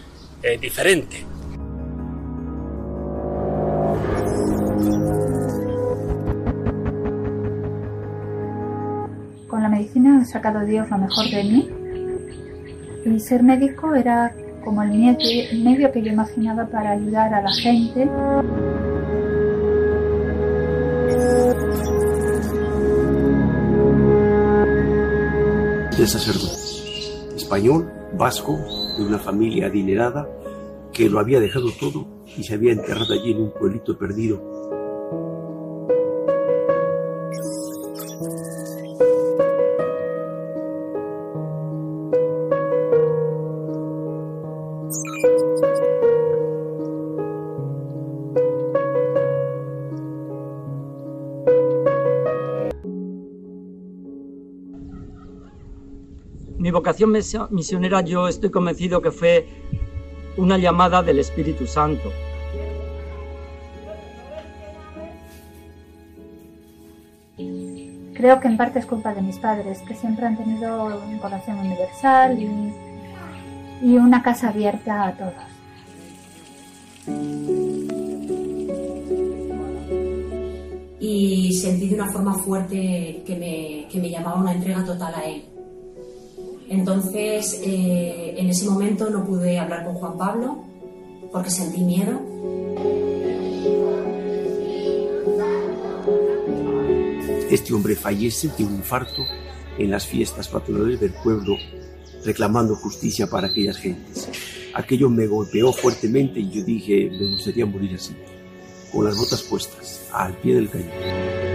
eh, 0.42 0.58
diferente. 0.58 1.24
La 9.64 9.70
medicina 9.70 10.20
ha 10.20 10.24
sacado 10.26 10.60
Dios 10.66 10.90
lo 10.90 10.98
mejor 10.98 11.24
de 11.30 11.42
mí. 11.42 11.70
Y 13.06 13.18
ser 13.18 13.42
médico 13.42 13.94
era 13.94 14.34
como 14.62 14.82
el 14.82 14.90
medio 14.90 15.90
que 15.90 16.02
yo 16.02 16.12
imaginaba 16.12 16.66
para 16.66 16.90
ayudar 16.90 17.32
a 17.32 17.40
la 17.40 17.50
gente. 17.50 18.08
de 25.96 26.08
sacerdote, 26.08 27.36
español, 27.36 27.88
vasco, 28.18 28.58
de 28.98 29.04
una 29.06 29.18
familia 29.20 29.68
adinerada, 29.68 30.28
que 30.92 31.08
lo 31.08 31.20
había 31.20 31.38
dejado 31.38 31.68
todo 31.78 32.06
y 32.36 32.42
se 32.42 32.54
había 32.54 32.72
enterrado 32.72 33.14
allí 33.14 33.30
en 33.30 33.42
un 33.42 33.52
pueblito 33.52 33.96
perdido. 33.96 34.53
Vocación 56.94 57.48
misionera 57.50 58.02
yo 58.02 58.28
estoy 58.28 58.50
convencido 58.50 59.00
que 59.00 59.10
fue 59.10 59.48
una 60.36 60.58
llamada 60.58 61.02
del 61.02 61.18
Espíritu 61.18 61.66
Santo. 61.66 62.12
Creo 68.14 68.40
que 68.40 68.48
en 68.48 68.56
parte 68.56 68.78
es 68.78 68.86
culpa 68.86 69.12
de 69.12 69.22
mis 69.22 69.38
padres, 69.38 69.80
que 69.80 69.94
siempre 69.94 70.26
han 70.26 70.36
tenido 70.36 70.86
un 70.86 71.18
corazón 71.18 71.58
universal 71.58 72.40
y, 72.40 73.86
y 73.86 73.96
una 73.96 74.22
casa 74.22 74.48
abierta 74.48 75.08
a 75.08 75.16
todos. 75.16 75.34
Y 81.00 81.52
sentí 81.54 81.88
de 81.88 81.94
una 81.96 82.10
forma 82.10 82.34
fuerte 82.34 83.22
que 83.26 83.36
me, 83.36 83.88
que 83.90 84.00
me 84.00 84.10
llamaba 84.10 84.40
una 84.40 84.52
entrega 84.52 84.84
total 84.84 85.14
a 85.14 85.24
él. 85.24 85.53
Entonces, 86.74 87.60
eh, 87.62 88.34
en 88.36 88.50
ese 88.50 88.68
momento 88.68 89.08
no 89.08 89.24
pude 89.24 89.58
hablar 89.60 89.84
con 89.84 89.94
Juan 89.94 90.18
Pablo 90.18 90.64
porque 91.30 91.48
sentí 91.48 91.80
miedo. 91.82 92.20
Este 97.48 97.72
hombre 97.72 97.94
fallece 97.94 98.48
de 98.58 98.64
un 98.64 98.74
infarto 98.74 99.22
en 99.78 99.90
las 99.92 100.04
fiestas 100.04 100.48
patronales 100.48 100.98
del 100.98 101.12
pueblo, 101.12 101.56
reclamando 102.24 102.74
justicia 102.74 103.28
para 103.28 103.46
aquellas 103.46 103.76
gentes. 103.76 104.28
Aquello 104.74 105.08
me 105.08 105.28
golpeó 105.28 105.72
fuertemente 105.72 106.40
y 106.40 106.50
yo 106.50 106.64
dije, 106.64 107.08
me 107.08 107.26
gustaría 107.30 107.64
morir 107.66 107.94
así, 107.94 108.16
con 108.92 109.04
las 109.04 109.16
botas 109.16 109.42
puestas, 109.42 110.08
al 110.12 110.36
pie 110.38 110.56
del 110.56 110.68
cañón. 110.68 111.53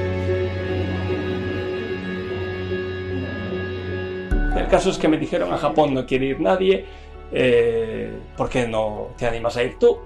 El 4.70 4.76
caso 4.76 4.92
es 4.92 5.00
que 5.00 5.08
me 5.08 5.18
dijeron 5.18 5.52
a 5.52 5.58
Japón 5.58 5.96
no 5.96 6.06
quiere 6.06 6.28
ir 6.28 6.40
nadie, 6.40 6.86
eh, 7.32 8.14
¿por 8.38 8.50
qué 8.50 8.68
no 8.68 9.08
te 9.18 9.26
animas 9.26 9.58
a 9.58 9.64
ir 9.64 9.80
tú? 9.80 9.98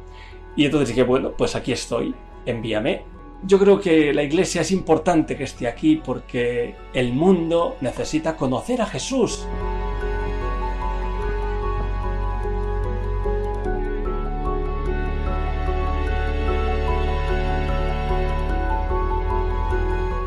Y 0.56 0.64
entonces 0.64 0.88
dije, 0.88 1.04
bueno, 1.04 1.34
pues 1.38 1.54
aquí 1.58 1.74
estoy. 1.74 2.16
envíame. 2.46 3.04
Yo 3.46 3.60
creo 3.60 3.78
que 3.78 4.14
la 4.14 4.24
iglesia 4.24 4.62
es 4.62 4.72
importante 4.72 5.36
que 5.36 5.44
esté 5.44 5.68
aquí 5.68 5.98
porque 5.98 6.76
el 6.94 7.12
mundo 7.12 7.76
necesita 7.82 8.38
conocer 8.38 8.82
a 8.82 8.86
Jesús. 8.86 9.46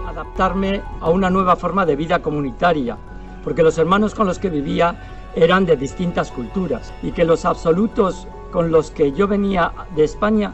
Adaptarme 0.06 0.82
a 1.00 1.08
una 1.08 1.30
nueva 1.30 1.56
forma 1.56 1.86
de 1.86 1.96
vida 1.96 2.20
comunitaria, 2.20 2.98
porque 3.46 3.62
los 3.62 3.78
hermanos 3.78 4.12
con 4.12 4.26
los 4.26 4.40
que 4.40 4.50
vivía 4.50 5.30
eran 5.36 5.66
de 5.66 5.76
distintas 5.76 6.32
culturas 6.32 6.92
y 7.00 7.12
que 7.12 7.24
los 7.24 7.44
absolutos 7.44 8.26
con 8.50 8.72
los 8.72 8.90
que 8.90 9.12
yo 9.12 9.28
venía 9.28 9.72
de 9.94 10.02
España 10.02 10.52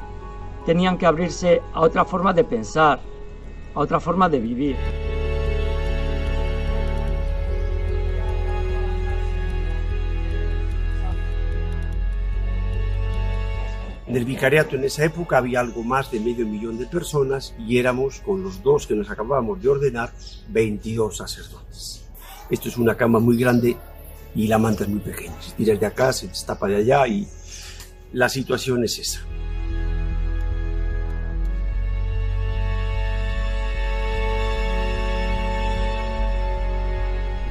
tenían 0.66 0.98
que 0.98 1.06
abrirse 1.06 1.62
a 1.72 1.80
otra 1.80 2.04
forma 2.04 2.34
de 2.34 2.44
pensar, 2.44 3.00
a 3.74 3.80
otra 3.80 3.98
forma 3.98 4.28
de 4.28 4.40
vivir. 4.40 4.76
En 14.06 14.16
el 14.16 14.26
vicariato 14.26 14.76
en 14.76 14.84
esa 14.84 15.06
época 15.06 15.38
había 15.38 15.60
algo 15.60 15.82
más 15.82 16.10
de 16.10 16.20
medio 16.20 16.46
millón 16.46 16.76
de 16.76 16.84
personas 16.84 17.54
y 17.58 17.78
éramos, 17.78 18.20
con 18.20 18.42
los 18.42 18.62
dos 18.62 18.86
que 18.86 18.94
nos 18.94 19.08
acabábamos 19.08 19.62
de 19.62 19.70
ordenar, 19.70 20.12
22 20.50 21.16
sacerdotes. 21.16 22.01
Esto 22.52 22.68
es 22.68 22.76
una 22.76 22.94
cama 22.94 23.18
muy 23.18 23.38
grande 23.38 23.78
y 24.34 24.46
la 24.46 24.58
manta 24.58 24.84
es 24.84 24.90
muy 24.90 25.00
pequeña. 25.00 25.40
Se 25.40 25.52
tira 25.52 25.74
de 25.74 25.86
acá, 25.86 26.12
se 26.12 26.28
destapa 26.28 26.66
de 26.66 26.76
allá 26.76 27.08
y 27.08 27.26
la 28.12 28.28
situación 28.28 28.84
es 28.84 28.98
esa. 28.98 29.20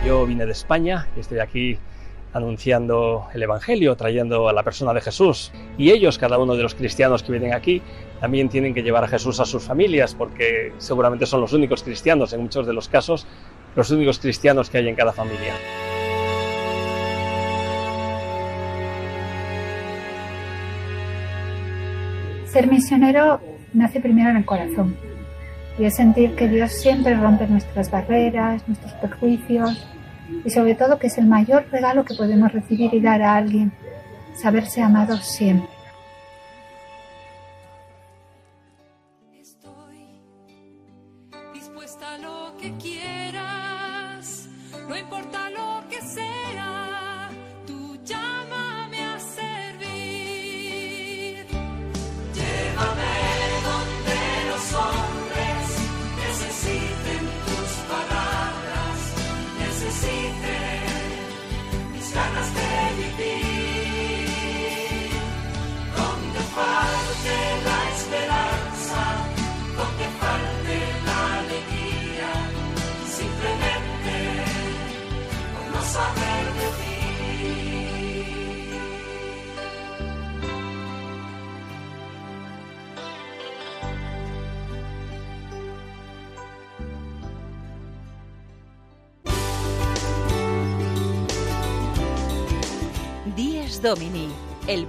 Yo 0.05 0.27
vine 0.27 0.45
de 0.45 0.51
España 0.51 1.07
y 1.17 1.21
estoy 1.21 1.39
aquí 1.39 1.79
anunciando 2.33 3.25
el 3.33 3.41
Evangelio, 3.41 3.95
trayendo 3.95 4.49
a 4.49 4.53
la 4.53 4.61
persona 4.61 4.93
de 4.93 5.01
Jesús. 5.01 5.51
Y 5.79 5.89
ellos, 5.89 6.19
cada 6.19 6.37
uno 6.37 6.55
de 6.55 6.61
los 6.61 6.75
cristianos 6.75 7.23
que 7.23 7.31
vienen 7.31 7.55
aquí, 7.55 7.81
también 8.19 8.49
tienen 8.49 8.75
que 8.75 8.83
llevar 8.83 9.03
a 9.03 9.07
Jesús 9.07 9.39
a 9.39 9.45
sus 9.45 9.63
familias, 9.63 10.13
porque 10.13 10.73
seguramente 10.77 11.25
son 11.25 11.41
los 11.41 11.53
únicos 11.53 11.81
cristianos, 11.81 12.33
en 12.33 12.41
muchos 12.41 12.67
de 12.67 12.73
los 12.73 12.87
casos, 12.87 13.25
los 13.75 13.89
únicos 13.91 14.19
cristianos 14.19 14.69
que 14.69 14.77
hay 14.77 14.87
en 14.87 14.95
cada 14.95 15.13
familia. 15.13 15.53
Ser 22.51 22.67
misionero 22.67 23.39
nace 23.73 24.01
primero 24.01 24.29
en 24.29 24.37
el 24.37 24.45
corazón 24.45 24.95
y 25.79 25.85
es 25.85 25.95
sentir 25.95 26.35
que 26.35 26.49
Dios 26.49 26.71
siempre 26.71 27.15
rompe 27.15 27.47
nuestras 27.47 27.89
barreras, 27.89 28.67
nuestros 28.67 28.91
prejuicios 28.93 29.87
y 30.43 30.49
sobre 30.49 30.75
todo 30.75 30.99
que 30.99 31.07
es 31.07 31.17
el 31.17 31.27
mayor 31.27 31.65
regalo 31.71 32.03
que 32.03 32.15
podemos 32.15 32.51
recibir 32.51 32.93
y 32.93 32.99
dar 32.99 33.21
a 33.21 33.35
alguien, 33.35 33.71
saberse 34.35 34.81
amados 34.81 35.25
siempre. 35.25 35.80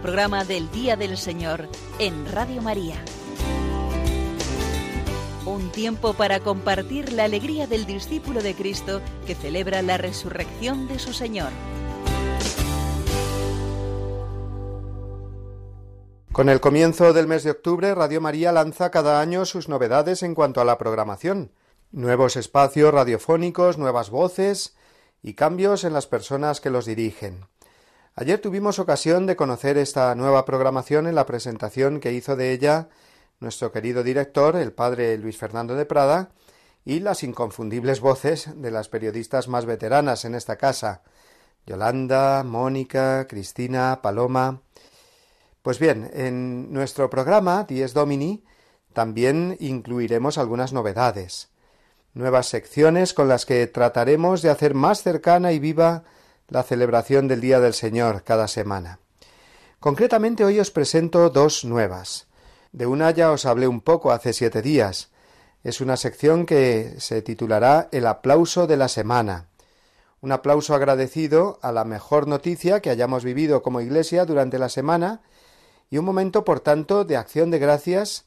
Programa 0.03 0.45
del 0.45 0.69
Día 0.73 0.97
del 0.97 1.17
Señor 1.17 1.69
en 2.01 2.27
Radio 2.27 2.61
María. 2.61 2.97
Un 5.47 5.71
tiempo 5.71 6.13
para 6.15 6.41
compartir 6.41 7.13
la 7.13 7.25
alegría 7.25 7.69
del 7.69 7.87
discípulo 7.87 8.43
de 8.43 8.55
Cristo 8.55 9.01
que 9.29 9.37
celebra 9.37 9.81
la 9.81 9.99
resurrección 9.99 10.89
de 10.89 10.99
su 10.99 11.13
Señor. 11.13 11.51
Con 16.33 16.49
el 16.49 16.61
comienzo 16.61 17.13
del 17.13 17.29
mes 17.29 17.45
de 17.45 17.53
octubre, 17.53 17.95
Radio 17.95 18.21
María 18.21 18.51
lanza 18.51 18.91
cada 18.91 19.21
año 19.21 19.45
sus 19.45 19.69
novedades 19.69 20.25
en 20.25 20.35
cuanto 20.35 20.61
a 20.61 20.65
la 20.65 20.79
programación. 20.79 21.53
Nuevos 21.93 22.37
espacios 22.37 22.93
radiofónicos, 22.93 23.79
nuevas 23.79 24.11
voces 24.11 24.75
y 25.23 25.35
cambios 25.35 25.85
en 25.85 25.93
las 25.93 26.09
personas 26.09 26.61
que 26.61 26.71
los 26.71 26.87
dirigen. 26.87 27.52
Ayer 28.15 28.39
tuvimos 28.43 28.79
ocasión 28.79 29.27
de 29.27 29.37
conocer 29.37 29.79
esta 29.79 30.15
nueva 30.15 30.45
programación 30.45 31.07
en 31.07 31.15
la 31.15 31.25
presentación 31.25 31.99
que 31.99 32.13
hizo 32.13 32.37
de 32.37 32.53
ella 32.53 32.91
nuestro 33.41 33.73
querido 33.73 34.03
director, 34.03 34.55
el 34.57 34.73
padre 34.73 35.17
Luis 35.17 35.39
Fernando 35.39 35.75
de 35.75 35.87
Prada, 35.87 36.31
y 36.85 37.01
las 37.01 37.23
inconfundibles 37.23 38.01
voces 38.01 38.51
de 38.55 38.71
las 38.71 38.91
periodistas 38.91 39.49
más 39.49 39.65
veteranas 39.65 40.27
en 40.27 40.35
esta 40.35 40.57
casa, 40.57 41.03
Yolanda, 41.67 42.45
Mónica, 42.45 43.27
Cristina, 43.29 44.01
Paloma. 44.03 44.61
Pues 45.63 45.79
bien, 45.79 46.11
en 46.13 46.71
nuestro 46.71 47.09
programa 47.09 47.65
Dies 47.65 47.95
Domini 47.95 48.45
también 48.93 49.57
incluiremos 49.59 50.37
algunas 50.37 50.75
novedades, 50.75 51.49
nuevas 52.13 52.47
secciones 52.47 53.15
con 53.15 53.29
las 53.29 53.47
que 53.47 53.67
trataremos 53.69 54.43
de 54.43 54.51
hacer 54.51 54.75
más 54.75 55.03
cercana 55.03 55.53
y 55.53 55.59
viva 55.59 56.05
la 56.53 56.63
celebración 56.63 57.29
del 57.29 57.41
Día 57.41 57.61
del 57.61 57.73
Señor 57.73 58.25
cada 58.25 58.47
semana. 58.47 58.99
Concretamente 59.81 60.45
hoy 60.45 60.61
os 60.61 60.71
presento 60.71 61.31
dos 61.31 61.65
nuevas. 61.65 62.27
De 62.73 62.87
una 62.87 63.11
ya 63.11 63.33
os 63.33 63.47
hablé 63.47 63.67
un 63.67 63.81
poco 63.81 64.13
hace 64.13 64.35
siete 64.35 64.61
días. 64.61 65.11
Es 65.65 65.81
una 65.81 65.97
sección 65.97 66.45
que 66.45 66.95
se 66.99 67.23
titulará 67.23 67.89
El 67.91 68.07
aplauso 68.07 68.67
de 68.67 68.77
la 68.77 68.89
semana. 68.89 69.47
Un 70.21 70.31
aplauso 70.31 70.75
agradecido 70.75 71.59
a 71.63 71.73
la 71.73 71.85
mejor 71.85 72.29
noticia 72.29 72.81
que 72.81 72.91
hayamos 72.91 73.25
vivido 73.25 73.63
como 73.63 73.81
Iglesia 73.81 74.25
durante 74.27 74.59
la 74.59 74.69
semana 74.69 75.23
y 75.91 75.99
un 75.99 76.05
momento, 76.05 76.45
por 76.45 76.61
tanto, 76.61 77.05
de 77.05 77.17
acción 77.17 77.51
de 77.51 77.59
gracias, 77.59 78.27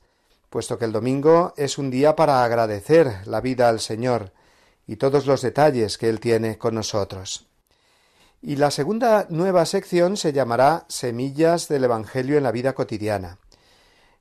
puesto 0.50 0.78
que 0.78 0.86
el 0.86 0.92
domingo 0.92 1.54
es 1.58 1.78
un 1.78 1.92
día 1.92 2.16
para 2.16 2.44
agradecer 2.44 3.22
la 3.26 3.40
vida 3.40 3.70
al 3.70 3.80
Señor 3.80 4.34
y 4.88 4.98
todos 4.98 5.26
los 5.26 5.42
detalles 5.42 5.98
que 5.98 6.10
Él 6.10 6.20
tiene 6.20 6.58
con 6.58 6.76
nosotros. 6.76 7.48
Y 8.48 8.58
la 8.58 8.70
segunda 8.70 9.26
nueva 9.32 9.66
sección 9.66 10.18
se 10.18 10.32
llamará 10.32 10.86
Semillas 10.88 11.68
del 11.68 11.86
Evangelio 11.86 12.38
en 12.38 12.44
la 12.44 12.52
vida 12.52 12.74
cotidiana. 12.74 13.40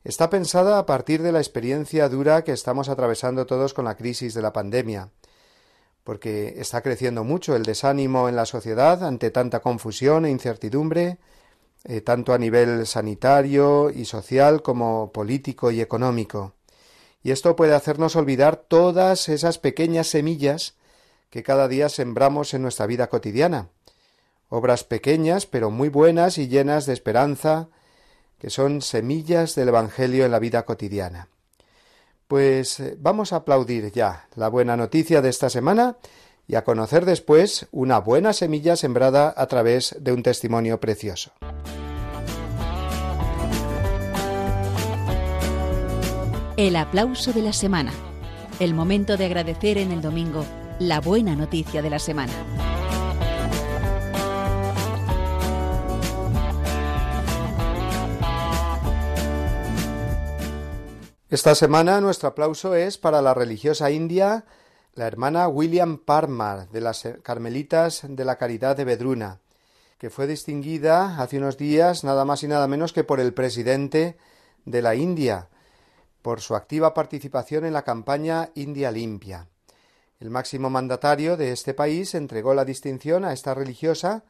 Está 0.02 0.30
pensada 0.30 0.78
a 0.78 0.86
partir 0.86 1.20
de 1.20 1.30
la 1.30 1.40
experiencia 1.40 2.08
dura 2.08 2.42
que 2.42 2.52
estamos 2.52 2.88
atravesando 2.88 3.44
todos 3.44 3.74
con 3.74 3.84
la 3.84 3.98
crisis 3.98 4.32
de 4.32 4.40
la 4.40 4.54
pandemia, 4.54 5.10
porque 6.04 6.54
está 6.56 6.80
creciendo 6.80 7.22
mucho 7.22 7.54
el 7.54 7.64
desánimo 7.64 8.30
en 8.30 8.34
la 8.34 8.46
sociedad 8.46 9.04
ante 9.04 9.30
tanta 9.30 9.60
confusión 9.60 10.24
e 10.24 10.30
incertidumbre, 10.30 11.18
eh, 11.84 12.00
tanto 12.00 12.32
a 12.32 12.38
nivel 12.38 12.86
sanitario 12.86 13.90
y 13.90 14.06
social 14.06 14.62
como 14.62 15.12
político 15.12 15.70
y 15.70 15.82
económico. 15.82 16.54
Y 17.22 17.30
esto 17.30 17.56
puede 17.56 17.74
hacernos 17.74 18.16
olvidar 18.16 18.56
todas 18.56 19.28
esas 19.28 19.58
pequeñas 19.58 20.06
semillas 20.06 20.76
que 21.28 21.42
cada 21.42 21.68
día 21.68 21.90
sembramos 21.90 22.54
en 22.54 22.62
nuestra 22.62 22.86
vida 22.86 23.08
cotidiana. 23.08 23.68
Obras 24.48 24.84
pequeñas 24.84 25.46
pero 25.46 25.70
muy 25.70 25.88
buenas 25.88 26.38
y 26.38 26.48
llenas 26.48 26.86
de 26.86 26.92
esperanza, 26.92 27.68
que 28.38 28.50
son 28.50 28.82
semillas 28.82 29.54
del 29.54 29.68
Evangelio 29.68 30.24
en 30.24 30.30
la 30.30 30.38
vida 30.38 30.64
cotidiana. 30.64 31.28
Pues 32.28 32.80
eh, 32.80 32.96
vamos 32.98 33.32
a 33.32 33.36
aplaudir 33.36 33.92
ya 33.92 34.28
la 34.34 34.48
buena 34.48 34.76
noticia 34.76 35.22
de 35.22 35.28
esta 35.28 35.50
semana 35.50 35.96
y 36.46 36.56
a 36.56 36.64
conocer 36.64 37.04
después 37.04 37.66
una 37.70 37.98
buena 37.98 38.32
semilla 38.32 38.76
sembrada 38.76 39.32
a 39.36 39.46
través 39.46 39.96
de 40.00 40.12
un 40.12 40.22
testimonio 40.22 40.80
precioso. 40.80 41.32
El 46.56 46.76
aplauso 46.76 47.32
de 47.32 47.42
la 47.42 47.52
semana. 47.52 47.92
El 48.60 48.74
momento 48.74 49.16
de 49.16 49.24
agradecer 49.24 49.78
en 49.78 49.90
el 49.90 50.00
domingo 50.00 50.44
la 50.78 51.00
buena 51.00 51.34
noticia 51.34 51.82
de 51.82 51.90
la 51.90 51.98
semana. 51.98 52.32
Esta 61.34 61.56
semana 61.56 62.00
nuestro 62.00 62.28
aplauso 62.28 62.76
es 62.76 62.96
para 62.96 63.20
la 63.20 63.34
religiosa 63.34 63.90
india, 63.90 64.44
la 64.94 65.08
hermana 65.08 65.48
William 65.48 65.98
Parmar, 65.98 66.68
de 66.70 66.80
las 66.80 67.08
Carmelitas 67.24 68.02
de 68.08 68.24
la 68.24 68.38
Caridad 68.38 68.76
de 68.76 68.84
Vedruna, 68.84 69.40
que 69.98 70.10
fue 70.10 70.28
distinguida 70.28 71.20
hace 71.20 71.38
unos 71.38 71.58
días 71.58 72.04
nada 72.04 72.24
más 72.24 72.44
y 72.44 72.46
nada 72.46 72.68
menos 72.68 72.92
que 72.92 73.02
por 73.02 73.18
el 73.18 73.34
presidente 73.34 74.16
de 74.64 74.80
la 74.80 74.94
India, 74.94 75.48
por 76.22 76.40
su 76.40 76.54
activa 76.54 76.94
participación 76.94 77.64
en 77.64 77.72
la 77.72 77.82
campaña 77.82 78.50
India 78.54 78.92
Limpia. 78.92 79.48
El 80.20 80.30
máximo 80.30 80.70
mandatario 80.70 81.36
de 81.36 81.50
este 81.50 81.74
país 81.74 82.14
entregó 82.14 82.54
la 82.54 82.64
distinción 82.64 83.24
a 83.24 83.32
esta 83.32 83.54
religiosa, 83.54 84.22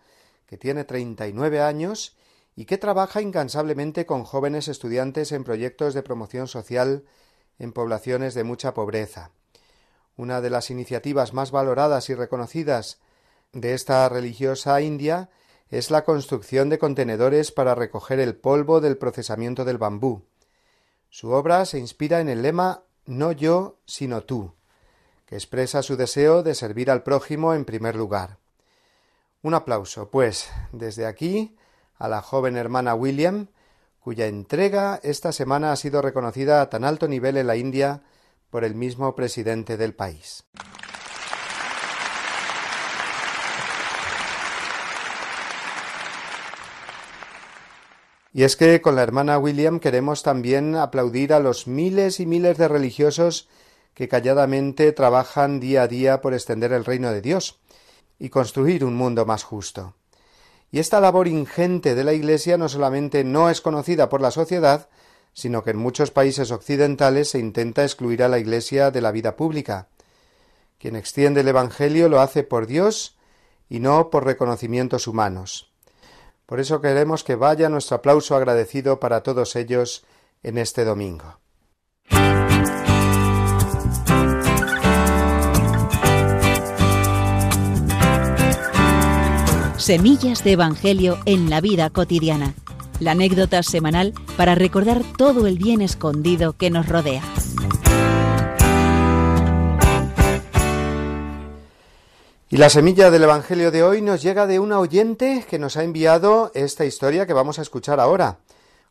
que 0.46 0.56
tiene 0.56 0.84
39 0.84 1.60
años 1.60 2.16
y 2.56 2.66
que 2.66 2.78
trabaja 2.78 3.20
incansablemente 3.20 4.06
con 4.06 4.24
jóvenes 4.24 4.68
estudiantes 4.68 5.32
en 5.32 5.44
proyectos 5.44 5.94
de 5.94 6.02
promoción 6.02 6.46
social 6.46 7.04
en 7.58 7.72
poblaciones 7.72 8.34
de 8.34 8.44
mucha 8.44 8.74
pobreza. 8.74 9.30
Una 10.16 10.40
de 10.40 10.50
las 10.50 10.70
iniciativas 10.70 11.32
más 11.32 11.50
valoradas 11.50 12.08
y 12.10 12.14
reconocidas 12.14 13.00
de 13.52 13.74
esta 13.74 14.08
religiosa 14.08 14.80
india 14.80 15.30
es 15.70 15.90
la 15.90 16.04
construcción 16.04 16.68
de 16.68 16.78
contenedores 16.78 17.50
para 17.50 17.74
recoger 17.74 18.20
el 18.20 18.36
polvo 18.36 18.80
del 18.80 18.96
procesamiento 18.96 19.64
del 19.64 19.78
bambú. 19.78 20.22
Su 21.10 21.30
obra 21.30 21.64
se 21.64 21.78
inspira 21.78 22.20
en 22.20 22.28
el 22.28 22.42
lema 22.42 22.84
No 23.06 23.32
yo, 23.32 23.78
sino 23.86 24.22
tú, 24.22 24.54
que 25.26 25.34
expresa 25.34 25.82
su 25.82 25.96
deseo 25.96 26.42
de 26.42 26.54
servir 26.54 26.90
al 26.90 27.02
prójimo 27.02 27.54
en 27.54 27.64
primer 27.64 27.96
lugar. 27.96 28.38
Un 29.42 29.54
aplauso, 29.54 30.10
pues, 30.10 30.50
desde 30.72 31.06
aquí 31.06 31.56
a 32.04 32.08
la 32.08 32.20
joven 32.20 32.56
hermana 32.56 32.94
William, 32.94 33.48
cuya 33.98 34.26
entrega 34.26 35.00
esta 35.02 35.32
semana 35.32 35.72
ha 35.72 35.76
sido 35.76 36.02
reconocida 36.02 36.60
a 36.60 36.68
tan 36.68 36.84
alto 36.84 37.08
nivel 37.08 37.38
en 37.38 37.46
la 37.46 37.56
India 37.56 38.02
por 38.50 38.62
el 38.62 38.74
mismo 38.74 39.14
presidente 39.14 39.78
del 39.78 39.94
país. 39.94 40.44
Y 48.34 48.42
es 48.42 48.56
que 48.56 48.82
con 48.82 48.96
la 48.96 49.02
hermana 49.02 49.38
William 49.38 49.80
queremos 49.80 50.22
también 50.22 50.74
aplaudir 50.74 51.32
a 51.32 51.40
los 51.40 51.66
miles 51.66 52.20
y 52.20 52.26
miles 52.26 52.58
de 52.58 52.68
religiosos 52.68 53.48
que 53.94 54.08
calladamente 54.08 54.92
trabajan 54.92 55.58
día 55.58 55.84
a 55.84 55.88
día 55.88 56.20
por 56.20 56.34
extender 56.34 56.72
el 56.72 56.84
reino 56.84 57.12
de 57.12 57.22
Dios 57.22 57.60
y 58.18 58.28
construir 58.28 58.84
un 58.84 58.94
mundo 58.94 59.24
más 59.24 59.42
justo. 59.42 59.94
Y 60.74 60.80
esta 60.80 60.98
labor 60.98 61.28
ingente 61.28 61.94
de 61.94 62.02
la 62.02 62.14
Iglesia 62.14 62.58
no 62.58 62.68
solamente 62.68 63.22
no 63.22 63.48
es 63.48 63.60
conocida 63.60 64.08
por 64.08 64.20
la 64.20 64.32
sociedad, 64.32 64.88
sino 65.32 65.62
que 65.62 65.70
en 65.70 65.76
muchos 65.76 66.10
países 66.10 66.50
occidentales 66.50 67.30
se 67.30 67.38
intenta 67.38 67.84
excluir 67.84 68.24
a 68.24 68.28
la 68.28 68.40
Iglesia 68.40 68.90
de 68.90 69.00
la 69.00 69.12
vida 69.12 69.36
pública. 69.36 69.86
Quien 70.80 70.96
extiende 70.96 71.42
el 71.42 71.46
Evangelio 71.46 72.08
lo 72.08 72.20
hace 72.20 72.42
por 72.42 72.66
Dios 72.66 73.16
y 73.68 73.78
no 73.78 74.10
por 74.10 74.24
reconocimientos 74.24 75.06
humanos. 75.06 75.70
Por 76.44 76.58
eso 76.58 76.80
queremos 76.80 77.22
que 77.22 77.36
vaya 77.36 77.68
nuestro 77.68 77.98
aplauso 77.98 78.34
agradecido 78.34 78.98
para 78.98 79.22
todos 79.22 79.54
ellos 79.54 80.04
en 80.42 80.58
este 80.58 80.84
domingo. 80.84 81.38
Semillas 89.76 90.44
de 90.44 90.52
Evangelio 90.52 91.18
en 91.26 91.50
la 91.50 91.60
vida 91.60 91.90
cotidiana. 91.90 92.54
La 93.00 93.10
anécdota 93.10 93.62
semanal 93.64 94.14
para 94.36 94.54
recordar 94.54 95.02
todo 95.18 95.48
el 95.48 95.58
bien 95.58 95.82
escondido 95.82 96.52
que 96.56 96.70
nos 96.70 96.88
rodea. 96.88 97.22
Y 102.48 102.56
la 102.56 102.70
semilla 102.70 103.10
del 103.10 103.24
Evangelio 103.24 103.72
de 103.72 103.82
hoy 103.82 104.00
nos 104.00 104.22
llega 104.22 104.46
de 104.46 104.60
una 104.60 104.78
oyente 104.78 105.44
que 105.50 105.58
nos 105.58 105.76
ha 105.76 105.82
enviado 105.82 106.52
esta 106.54 106.84
historia 106.84 107.26
que 107.26 107.32
vamos 107.32 107.58
a 107.58 107.62
escuchar 107.62 107.98
ahora. 107.98 108.38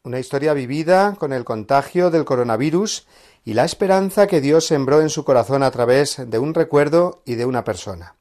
Una 0.03 0.19
historia 0.19 0.53
vivida 0.53 1.15
con 1.17 1.31
el 1.31 1.45
contagio 1.45 2.11
del 2.11 2.25
coronavirus 2.25 3.07
y 3.45 3.53
la 3.53 3.63
esperanza 3.63 4.27
que 4.27 4.41
Dios 4.41 4.67
sembró 4.67 4.99
en 4.99 5.09
su 5.09 5.23
corazón 5.23 5.63
a 5.63 5.71
través 5.71 6.29
de 6.29 6.39
un 6.39 6.53
recuerdo 6.53 7.21
y 7.25 7.35
de 7.35 7.45
una 7.45 7.63
persona. 7.63 8.15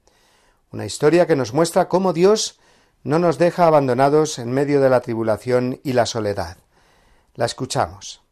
Una 0.72 0.86
historia 0.86 1.26
que 1.26 1.36
nos 1.36 1.52
muestra 1.52 1.86
cómo 1.86 2.14
Dios 2.14 2.58
no 3.04 3.18
nos 3.18 3.36
deja 3.36 3.66
abandonados 3.66 4.38
en 4.38 4.50
medio 4.50 4.80
de 4.80 4.88
la 4.88 5.02
tribulación 5.02 5.78
y 5.84 5.92
la 5.92 6.06
soledad. 6.06 6.56
La 7.34 7.44
escuchamos. 7.44 8.22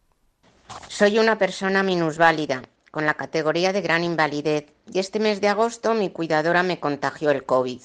Soy 0.89 1.19
una 1.19 1.37
persona 1.37 1.83
minusválida, 1.83 2.63
con 2.91 3.05
la 3.05 3.13
categoría 3.13 3.75
de 3.75 3.83
gran 3.83 4.05
invalidez, 4.05 4.73
y 4.91 5.01
este 5.01 5.21
mes 5.21 5.43
de 5.43 5.49
agosto 5.49 5.93
mi 5.93 6.09
cuidadora 6.09 6.63
me 6.63 6.81
contagió 6.81 7.31
el 7.31 7.45
COVID. 7.45 7.83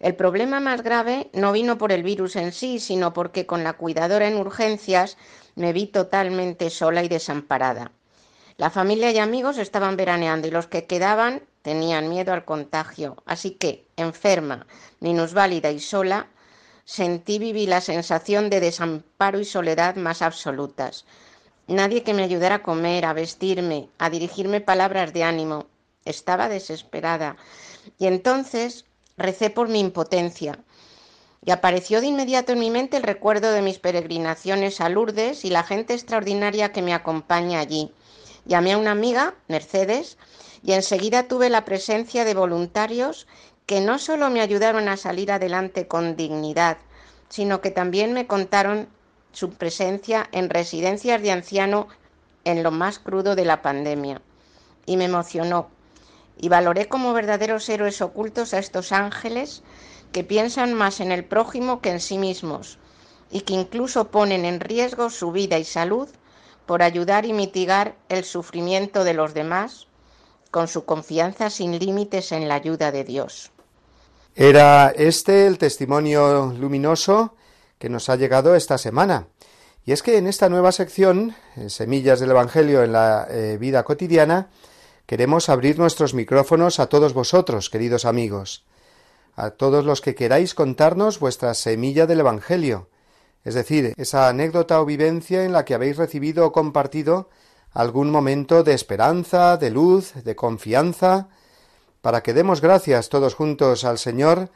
El 0.00 0.14
problema 0.14 0.58
más 0.58 0.82
grave 0.82 1.28
no 1.34 1.52
vino 1.52 1.76
por 1.76 1.92
el 1.92 2.02
virus 2.02 2.36
en 2.36 2.52
sí, 2.52 2.80
sino 2.80 3.12
porque 3.12 3.44
con 3.44 3.62
la 3.62 3.74
cuidadora 3.74 4.26
en 4.26 4.38
urgencias 4.38 5.18
me 5.54 5.74
vi 5.74 5.86
totalmente 5.86 6.70
sola 6.70 7.04
y 7.04 7.08
desamparada. 7.08 7.92
La 8.56 8.70
familia 8.70 9.10
y 9.10 9.18
amigos 9.18 9.58
estaban 9.58 9.98
veraneando 9.98 10.48
y 10.48 10.50
los 10.50 10.66
que 10.66 10.86
quedaban 10.86 11.42
tenían 11.62 12.08
miedo 12.08 12.32
al 12.32 12.44
contagio, 12.44 13.16
así 13.24 13.52
que, 13.52 13.86
enferma, 13.96 14.66
minusválida 15.00 15.70
y 15.70 15.80
sola, 15.80 16.26
sentí 16.84 17.38
viví 17.38 17.66
la 17.66 17.80
sensación 17.80 18.50
de 18.50 18.60
desamparo 18.60 19.40
y 19.40 19.44
soledad 19.44 19.96
más 19.96 20.22
absolutas. 20.22 21.04
Nadie 21.68 22.02
que 22.02 22.12
me 22.12 22.24
ayudara 22.24 22.56
a 22.56 22.62
comer, 22.62 23.04
a 23.04 23.12
vestirme, 23.12 23.88
a 23.98 24.10
dirigirme 24.10 24.60
palabras 24.60 25.12
de 25.12 25.22
ánimo. 25.22 25.66
Estaba 26.04 26.48
desesperada. 26.48 27.36
Y 27.98 28.06
entonces 28.06 28.84
recé 29.16 29.48
por 29.48 29.68
mi 29.68 29.78
impotencia. 29.78 30.58
Y 31.44 31.50
apareció 31.50 32.00
de 32.00 32.08
inmediato 32.08 32.52
en 32.52 32.58
mi 32.58 32.70
mente 32.70 32.96
el 32.96 33.02
recuerdo 33.04 33.52
de 33.52 33.62
mis 33.62 33.78
peregrinaciones 33.78 34.80
a 34.80 34.88
Lourdes 34.88 35.44
y 35.44 35.50
la 35.50 35.62
gente 35.62 35.94
extraordinaria 35.94 36.72
que 36.72 36.82
me 36.82 36.94
acompaña 36.94 37.60
allí. 37.60 37.92
Llamé 38.44 38.72
a 38.72 38.78
una 38.78 38.90
amiga, 38.90 39.34
Mercedes, 39.48 40.18
y 40.64 40.72
enseguida 40.72 41.24
tuve 41.24 41.50
la 41.50 41.64
presencia 41.64 42.24
de 42.24 42.34
voluntarios 42.34 43.26
que 43.66 43.80
no 43.80 43.98
solo 43.98 44.30
me 44.30 44.40
ayudaron 44.40 44.88
a 44.88 44.96
salir 44.96 45.32
adelante 45.32 45.86
con 45.88 46.16
dignidad, 46.16 46.78
sino 47.28 47.60
que 47.60 47.70
también 47.70 48.12
me 48.12 48.26
contaron 48.26 48.88
su 49.32 49.50
presencia 49.50 50.28
en 50.32 50.50
residencias 50.50 51.22
de 51.22 51.32
anciano 51.32 51.88
en 52.44 52.62
lo 52.62 52.70
más 52.70 52.98
crudo 52.98 53.34
de 53.34 53.44
la 53.44 53.62
pandemia. 53.62 54.20
Y 54.84 54.96
me 54.96 55.04
emocionó. 55.04 55.68
Y 56.38 56.48
valoré 56.48 56.88
como 56.88 57.12
verdaderos 57.12 57.68
héroes 57.68 58.00
ocultos 58.02 58.52
a 58.52 58.58
estos 58.58 58.92
ángeles 58.92 59.62
que 60.12 60.24
piensan 60.24 60.74
más 60.74 61.00
en 61.00 61.12
el 61.12 61.24
prójimo 61.24 61.80
que 61.80 61.90
en 61.90 62.00
sí 62.00 62.18
mismos 62.18 62.78
y 63.30 63.42
que 63.42 63.54
incluso 63.54 64.10
ponen 64.10 64.44
en 64.44 64.60
riesgo 64.60 65.08
su 65.08 65.32
vida 65.32 65.58
y 65.58 65.64
salud 65.64 66.08
por 66.66 66.82
ayudar 66.82 67.24
y 67.24 67.32
mitigar 67.32 67.96
el 68.08 68.24
sufrimiento 68.24 69.04
de 69.04 69.14
los 69.14 69.34
demás 69.34 69.86
con 70.52 70.68
su 70.68 70.84
confianza 70.84 71.50
sin 71.50 71.76
límites 71.78 72.30
en 72.30 72.46
la 72.46 72.54
ayuda 72.54 72.92
de 72.92 73.02
Dios. 73.02 73.50
Era 74.36 74.90
este 74.90 75.46
el 75.46 75.58
testimonio 75.58 76.54
luminoso 76.56 77.34
que 77.78 77.88
nos 77.88 78.08
ha 78.08 78.16
llegado 78.16 78.54
esta 78.54 78.78
semana. 78.78 79.26
Y 79.84 79.92
es 79.92 80.02
que 80.04 80.18
en 80.18 80.28
esta 80.28 80.48
nueva 80.48 80.70
sección, 80.70 81.34
Semillas 81.66 82.20
del 82.20 82.30
Evangelio 82.30 82.84
en 82.84 82.92
la 82.92 83.26
eh, 83.28 83.56
vida 83.58 83.82
cotidiana, 83.82 84.50
queremos 85.06 85.48
abrir 85.48 85.78
nuestros 85.78 86.14
micrófonos 86.14 86.78
a 86.78 86.86
todos 86.86 87.14
vosotros, 87.14 87.68
queridos 87.68 88.04
amigos, 88.04 88.64
a 89.34 89.50
todos 89.50 89.84
los 89.84 90.00
que 90.00 90.14
queráis 90.14 90.54
contarnos 90.54 91.18
vuestra 91.18 91.54
semilla 91.54 92.06
del 92.06 92.20
Evangelio, 92.20 92.88
es 93.42 93.54
decir, 93.54 93.94
esa 93.96 94.28
anécdota 94.28 94.80
o 94.80 94.84
vivencia 94.84 95.44
en 95.44 95.52
la 95.52 95.64
que 95.64 95.74
habéis 95.74 95.96
recibido 95.96 96.46
o 96.46 96.52
compartido 96.52 97.28
algún 97.72 98.10
momento 98.10 98.62
de 98.62 98.74
esperanza, 98.74 99.56
de 99.56 99.70
luz, 99.70 100.12
de 100.14 100.36
confianza, 100.36 101.28
para 102.00 102.22
que 102.22 102.34
demos 102.34 102.60
gracias 102.60 103.08
todos 103.08 103.34
juntos 103.34 103.84
al 103.84 103.98
Señor 103.98 104.50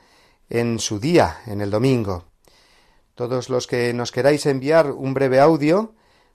en 0.50 0.78
su 0.78 0.98
día, 0.98 1.38
en 1.46 1.60
el 1.60 1.70
domingo. 1.70 2.24
Todos 3.14 3.48
los 3.48 3.66
que 3.66 3.94
nos 3.94 4.12
queráis 4.12 4.44
enviar 4.46 4.90
un 4.90 5.14
breve 5.14 5.40
audio, 5.40 5.94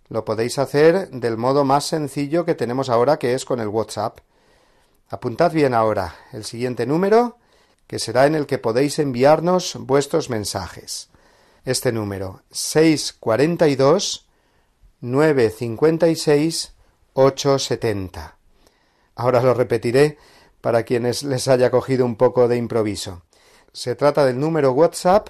lo 0.10 0.26
podéis 0.26 0.58
hacer 0.58 1.10
del 1.12 1.38
modo 1.38 1.64
más 1.64 1.86
sencillo 1.86 2.44
que 2.44 2.56
tenemos 2.56 2.90
ahora, 2.90 3.20
que 3.20 3.34
es 3.34 3.46
con 3.46 3.60
el 3.60 3.68
WhatsApp. 3.68 4.20
Apuntad 5.10 5.52
bien 5.52 5.74
ahora 5.74 6.16
el 6.34 6.44
siguiente 6.44 6.86
número, 6.86 7.38
que 7.86 8.00
será 8.00 8.26
en 8.26 8.36
el 8.36 8.48
que 8.48 8.58
podéis 8.58 8.98
enviarnos 9.00 9.76
vuestros 9.80 10.30
mensajes. 10.30 11.10
Este 11.66 11.92
número 11.92 12.42
642 12.52 14.28
956 15.02 16.74
870. 17.14 18.38
Ahora 19.16 19.42
lo 19.42 19.54
repetiré 19.54 20.18
para 20.62 20.84
quienes 20.84 21.24
les 21.24 21.48
haya 21.48 21.72
cogido 21.72 22.06
un 22.06 22.16
poco 22.16 22.48
de 22.48 22.58
improviso. 22.58 23.24
Se 23.74 23.96
trata 23.96 24.26
del 24.26 24.40
número 24.40 24.72
WhatsApp 24.72 25.30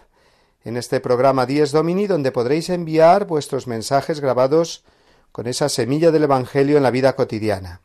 en 0.64 0.78
este 0.78 1.00
programa 1.00 1.46
Dies 1.46 1.72
Domini 1.72 2.06
donde 2.06 2.32
podréis 2.32 2.70
enviar 2.70 3.26
vuestros 3.26 3.68
mensajes 3.68 4.20
grabados 4.20 4.84
con 5.32 5.48
esa 5.48 5.70
semilla 5.70 6.12
del 6.12 6.24
Evangelio 6.24 6.78
en 6.78 6.84
la 6.84 6.92
vida 6.92 7.16
cotidiana. 7.16 7.82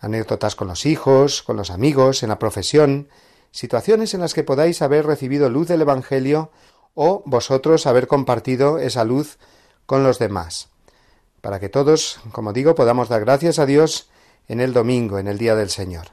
Anécdotas 0.00 0.56
con 0.56 0.68
los 0.68 0.86
hijos, 0.86 1.42
con 1.42 1.56
los 1.56 1.70
amigos, 1.70 2.22
en 2.22 2.30
la 2.30 2.38
profesión, 2.38 3.08
situaciones 3.50 4.14
en 4.14 4.20
las 4.20 4.34
que 4.34 4.44
podáis 4.44 4.82
haber 4.82 5.06
recibido 5.06 5.48
luz 5.48 5.68
del 5.68 5.82
Evangelio 5.82 6.50
o 6.94 7.22
vosotros 7.26 7.86
haber 7.86 8.06
compartido 8.06 8.78
esa 8.78 9.04
luz 9.04 9.38
con 9.84 10.02
los 10.02 10.18
demás, 10.18 10.70
para 11.46 11.60
que 11.60 11.68
todos, 11.68 12.18
como 12.32 12.52
digo, 12.52 12.74
podamos 12.74 13.08
dar 13.08 13.20
gracias 13.20 13.60
a 13.60 13.66
Dios 13.66 14.10
en 14.48 14.58
el 14.58 14.72
domingo, 14.72 15.20
en 15.20 15.28
el 15.28 15.38
día 15.38 15.54
del 15.54 15.70
Señor. 15.70 16.06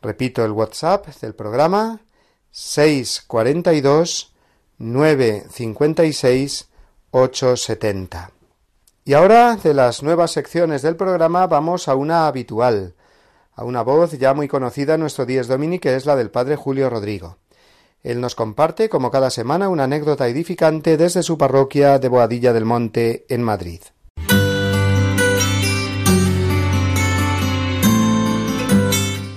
Repito 0.00 0.42
el 0.42 0.52
WhatsApp 0.52 1.06
del 1.20 1.34
programa 1.34 2.00
642 2.50 4.32
956 4.78 6.70
870. 7.10 8.30
Y 9.04 9.12
ahora 9.12 9.56
de 9.56 9.74
las 9.74 10.02
nuevas 10.02 10.30
secciones 10.30 10.80
del 10.80 10.96
programa 10.96 11.46
vamos 11.46 11.86
a 11.86 11.94
una 11.94 12.26
habitual, 12.26 12.94
a 13.52 13.64
una 13.64 13.82
voz 13.82 14.12
ya 14.12 14.32
muy 14.32 14.48
conocida 14.48 14.94
en 14.94 15.00
nuestro 15.00 15.26
Dies 15.26 15.46
Domini 15.46 15.78
que 15.78 15.94
es 15.94 16.06
la 16.06 16.16
del 16.16 16.30
Padre 16.30 16.56
Julio 16.56 16.88
Rodrigo. 16.88 17.36
Él 18.02 18.18
nos 18.18 18.34
comparte, 18.34 18.88
como 18.88 19.10
cada 19.10 19.28
semana, 19.28 19.68
una 19.68 19.84
anécdota 19.84 20.26
edificante 20.26 20.96
desde 20.96 21.22
su 21.22 21.36
parroquia 21.36 21.98
de 21.98 22.08
Boadilla 22.08 22.54
del 22.54 22.64
Monte, 22.64 23.26
en 23.28 23.42
Madrid. 23.42 23.82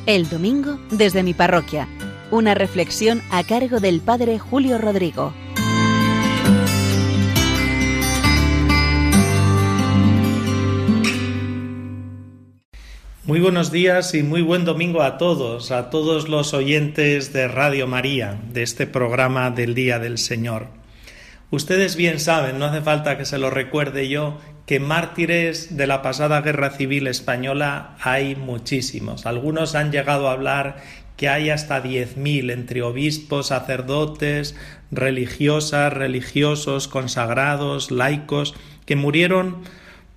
El 0.08 0.30
domingo 0.30 0.80
desde 0.90 1.22
mi 1.22 1.34
parroquia. 1.34 1.86
Una 2.32 2.54
reflexión 2.54 3.22
a 3.30 3.44
cargo 3.44 3.82
del 3.82 4.00
Padre 4.00 4.40
Julio 4.40 4.78
Rodrigo. 4.78 5.34
Muy 13.26 13.42
buenos 13.42 13.70
días 13.74 14.14
y 14.14 14.24
muy 14.24 14.42
buen 14.42 14.64
domingo 14.64 15.02
a 15.02 15.18
todos, 15.18 15.72
a 15.72 15.90
todos 15.90 16.30
los 16.30 16.54
oyentes 16.54 17.34
de 17.34 17.50
Radio 17.50 17.86
María, 17.86 18.40
de 18.54 18.64
este 18.64 18.88
programa 18.88 19.52
del 19.52 19.76
Día 19.76 20.00
del 20.00 20.18
Señor. 20.18 20.68
Ustedes 21.52 21.98
bien 21.98 22.22
saben, 22.22 22.60
no 22.60 22.66
hace 22.66 22.80
falta 22.80 23.18
que 23.18 23.26
se 23.26 23.38
lo 23.38 23.50
recuerde 23.50 24.08
yo, 24.08 24.38
que 24.68 24.82
mártires 24.82 25.78
de 25.78 25.88
la 25.88 26.02
pasada 26.02 26.42
guerra 26.42 26.72
civil 26.72 27.08
española 27.08 27.96
hay 28.02 28.36
muchísimos. 28.36 29.26
Algunos 29.26 29.76
han 29.76 29.94
llegado 29.94 30.28
a 30.28 30.34
hablar 30.34 30.84
que 31.16 31.30
hay 31.30 31.50
hasta 31.50 31.80
diez 31.80 32.18
mil 32.18 32.50
entre 32.50 32.82
obispos, 32.82 33.48
sacerdotes, 33.48 34.58
religiosas, 34.92 35.94
religiosos, 35.94 36.90
consagrados, 36.90 37.92
laicos, 37.92 38.56
que 38.86 38.98
murieron 38.98 39.64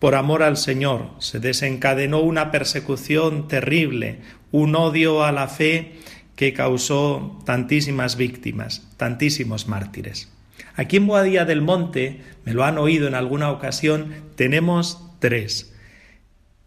por 0.01 0.16
amor 0.16 0.42
al 0.42 0.57
Señor. 0.57 1.11
Se 1.20 1.38
desencadenó 1.38 2.18
una 2.18 2.51
persecución 2.51 3.46
terrible, 3.46 4.18
un 4.51 4.74
odio 4.74 5.22
a 5.22 5.30
la 5.30 5.46
fe 5.46 5.92
que 6.34 6.53
causó 6.53 7.40
tantísimas 7.46 8.16
víctimas, 8.16 8.88
tantísimos 8.96 9.68
mártires. 9.68 10.28
Aquí 10.75 10.97
en 10.97 11.07
Boadía 11.07 11.45
del 11.45 11.63
Monte, 11.63 12.21
me 12.45 12.55
lo 12.55 12.65
han 12.65 12.79
oído 12.79 13.09
en 13.09 13.15
alguna 13.15 13.51
ocasión, 13.51 14.15
tenemos 14.37 15.07
tres. 15.19 15.75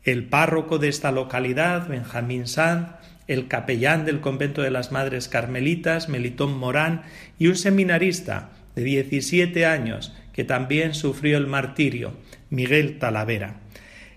El 0.03 0.25
párroco 0.25 0.79
de 0.79 0.89
esta 0.89 1.11
localidad, 1.11 1.87
Benjamín 1.87 2.47
Sanz, 2.47 2.89
el 3.27 3.47
capellán 3.47 4.05
del 4.05 4.19
convento 4.19 4.61
de 4.61 4.71
las 4.71 4.91
Madres 4.91 5.29
Carmelitas, 5.29 6.09
Melitón 6.09 6.57
Morán, 6.57 7.03
y 7.39 7.47
un 7.47 7.55
seminarista 7.55 8.49
de 8.75 8.83
17 8.83 9.65
años 9.65 10.13
que 10.33 10.43
también 10.43 10.93
sufrió 10.93 11.37
el 11.37 11.47
martirio, 11.47 12.13
Miguel 12.49 12.99
Talavera. 12.99 13.61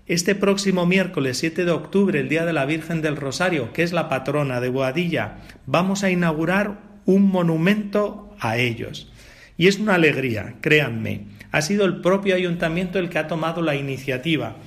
Este 0.07 0.35
próximo 0.35 0.85
miércoles 0.85 1.37
7 1.37 1.65
de 1.65 1.71
octubre, 1.71 2.19
el 2.19 2.29
Día 2.29 2.45
de 2.45 2.53
la 2.53 2.65
Virgen 2.65 3.01
del 3.01 3.17
Rosario, 3.17 3.73
que 3.73 3.83
es 3.83 3.91
la 3.91 4.09
patrona 4.09 4.61
de 4.61 4.69
Boadilla, 4.69 5.39
vamos 5.65 6.03
a 6.03 6.09
inaugurar 6.09 6.79
un 7.05 7.23
monumento 7.23 8.35
a 8.39 8.57
ellos. 8.57 9.11
Y 9.57 9.67
es 9.67 9.79
una 9.79 9.95
alegría, 9.95 10.55
créanme. 10.61 11.25
Ha 11.51 11.61
sido 11.61 11.85
el 11.85 12.01
propio 12.01 12.35
ayuntamiento 12.35 12.99
el 12.99 13.09
que 13.09 13.19
ha 13.19 13.27
tomado 13.27 13.61
la 13.61 13.75
iniciativa. 13.75 14.57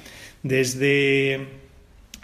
Desde 0.43 1.49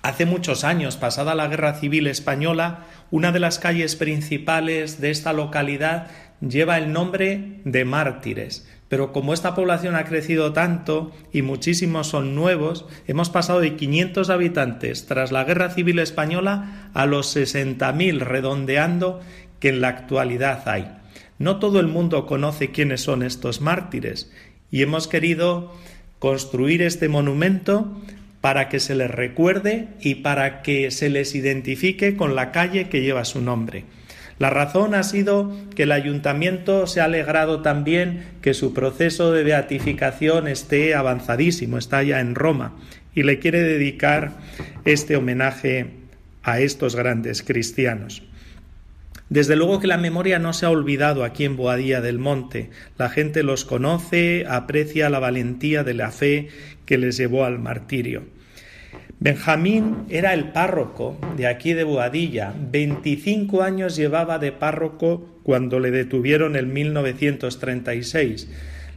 hace 0.03 0.27
muchos 0.27 0.65
años, 0.65 0.97
pasada 0.97 1.35
la 1.35 1.47
Guerra 1.47 1.75
Civil 1.75 2.07
Española, 2.07 2.85
una 3.11 3.31
de 3.31 3.41
las 3.41 3.59
calles 3.59 3.95
principales 3.95 5.01
de 5.01 5.11
esta 5.11 5.33
localidad 5.33 6.09
lleva 6.41 6.79
el 6.79 6.93
nombre 6.93 7.61
de 7.65 7.85
Mártires. 7.85 8.69
Pero 8.89 9.13
como 9.13 9.35
esta 9.35 9.55
población 9.55 9.97
ha 9.97 10.05
crecido 10.05 10.53
tanto 10.53 11.13
y 11.33 11.43
muchísimos 11.43 12.09
son 12.09 12.35
nuevos, 12.35 12.87
hemos 13.07 13.31
pasado 13.31 13.61
de 13.61 13.75
500 13.75 14.31
habitantes 14.31 15.07
tras 15.07 15.33
la 15.33 15.45
Guerra 15.45 15.71
Civil 15.71 15.99
Española 15.99 16.91
a 16.95 17.07
los 17.07 17.37
60.000 17.37 18.21
redondeando 18.21 19.21
que 19.59 19.71
en 19.71 19.81
la 19.81 19.89
actualidad 19.89 20.69
hay. 20.69 20.89
No 21.39 21.59
todo 21.59 21.81
el 21.81 21.87
mundo 21.87 22.27
conoce 22.27 22.71
quiénes 22.71 23.03
son 23.03 23.23
estos 23.23 23.61
mártires 23.61 24.33
y 24.71 24.83
hemos 24.83 25.09
querido 25.09 25.73
construir 26.19 26.83
este 26.83 27.09
monumento 27.09 28.01
para 28.41 28.69
que 28.69 28.81
se 28.81 28.95
les 28.95 29.11
recuerde 29.11 29.89
y 30.01 30.17
para 30.17 30.63
que 30.63 30.91
se 30.91 31.09
les 31.09 31.35
identifique 31.35 32.17
con 32.17 32.35
la 32.35 32.53
calle 32.53 32.89
que 32.89 33.03
lleva 33.03 33.25
su 33.25 33.41
nombre. 33.41 33.85
La 34.39 34.51
razón 34.51 34.95
ha 34.95 35.03
sido 35.03 35.53
que 35.75 35.85
el 35.85 35.93
ayuntamiento 35.93 36.87
se 36.87 37.01
ha 37.01 37.05
alegrado 37.05 37.63
también 37.63 38.25
que 38.43 38.53
su 38.53 38.75
proceso 38.75 39.33
de 39.33 39.43
beatificación 39.43 40.47
esté 40.47 40.95
avanzadísimo, 40.95 41.79
está 41.79 42.03
ya 42.03 42.21
en 42.21 42.35
Roma, 42.35 42.77
y 43.15 43.23
le 43.23 43.39
quiere 43.39 43.63
dedicar 43.63 44.33
este 44.85 45.17
homenaje 45.17 45.87
a 46.43 46.61
estos 46.61 46.95
grandes 46.97 47.43
cristianos. 47.43 48.23
Desde 49.29 49.57
luego 49.57 49.81
que 49.81 49.89
la 49.89 49.99
memoria 49.99 50.39
no 50.39 50.53
se 50.53 50.67
ha 50.67 50.71
olvidado 50.71 51.25
aquí 51.25 51.45
en 51.45 51.57
Boadía 51.57 52.01
del 52.01 52.19
Monte. 52.19 52.71
La 52.97 53.09
gente 53.09 53.43
los 53.43 53.65
conoce, 53.65 54.45
aprecia 54.49 55.11
la 55.11 55.19
valentía 55.19 55.83
de 55.83 55.95
la 55.95 56.13
fe 56.13 56.49
que 56.85 56.97
les 56.97 57.17
llevó 57.17 57.45
al 57.45 57.59
martirio. 57.59 58.23
Benjamín 59.19 60.05
era 60.11 60.33
el 60.35 60.51
párroco 60.51 61.19
de 61.37 61.49
aquí 61.49 61.73
de 61.73 61.83
Boadilla. 61.83 62.55
25 62.71 63.63
años 63.63 63.97
llevaba 63.97 64.39
de 64.39 64.53
párroco 64.53 65.41
cuando 65.43 65.81
le 65.81 65.91
detuvieron 65.91 66.55
en 66.55 66.73
1936. 66.73 68.49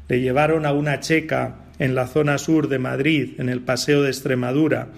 Le 0.09 0.21
llevaron 0.21 0.65
a 0.65 0.73
una 0.73 0.99
checa 0.99 1.55
en 1.79 1.95
la 1.95 2.05
zona 2.05 2.37
sur 2.37 2.67
de 2.67 2.77
Madrid, 2.77 3.39
en 3.39 3.49
el 3.49 3.61
Paseo 3.61 4.03
de 4.03 4.09
Extremadura, 4.09 4.89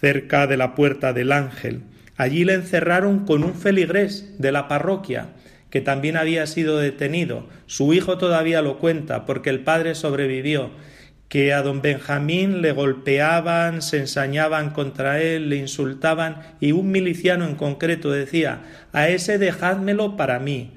cerca 0.00 0.46
de 0.46 0.56
la 0.56 0.74
Puerta 0.74 1.12
del 1.12 1.32
Ángel. 1.32 1.82
Allí 2.20 2.44
le 2.44 2.52
encerraron 2.52 3.24
con 3.24 3.44
un 3.44 3.54
feligrés 3.54 4.34
de 4.36 4.52
la 4.52 4.68
parroquia, 4.68 5.28
que 5.70 5.80
también 5.80 6.18
había 6.18 6.46
sido 6.46 6.76
detenido. 6.76 7.48
Su 7.64 7.94
hijo 7.94 8.18
todavía 8.18 8.60
lo 8.60 8.78
cuenta, 8.78 9.24
porque 9.24 9.48
el 9.48 9.60
padre 9.60 9.94
sobrevivió 9.94 10.70
que 11.30 11.54
a 11.54 11.62
don 11.62 11.80
Benjamín 11.80 12.60
le 12.60 12.72
golpeaban, 12.72 13.80
se 13.80 14.00
ensañaban 14.00 14.68
contra 14.72 15.22
él, 15.22 15.48
le 15.48 15.56
insultaban, 15.56 16.42
y 16.60 16.72
un 16.72 16.90
miliciano 16.90 17.46
en 17.46 17.54
concreto 17.54 18.10
decía 18.10 18.64
a 18.92 19.08
ese 19.08 19.38
dejádmelo 19.38 20.18
para 20.18 20.38
mí, 20.40 20.74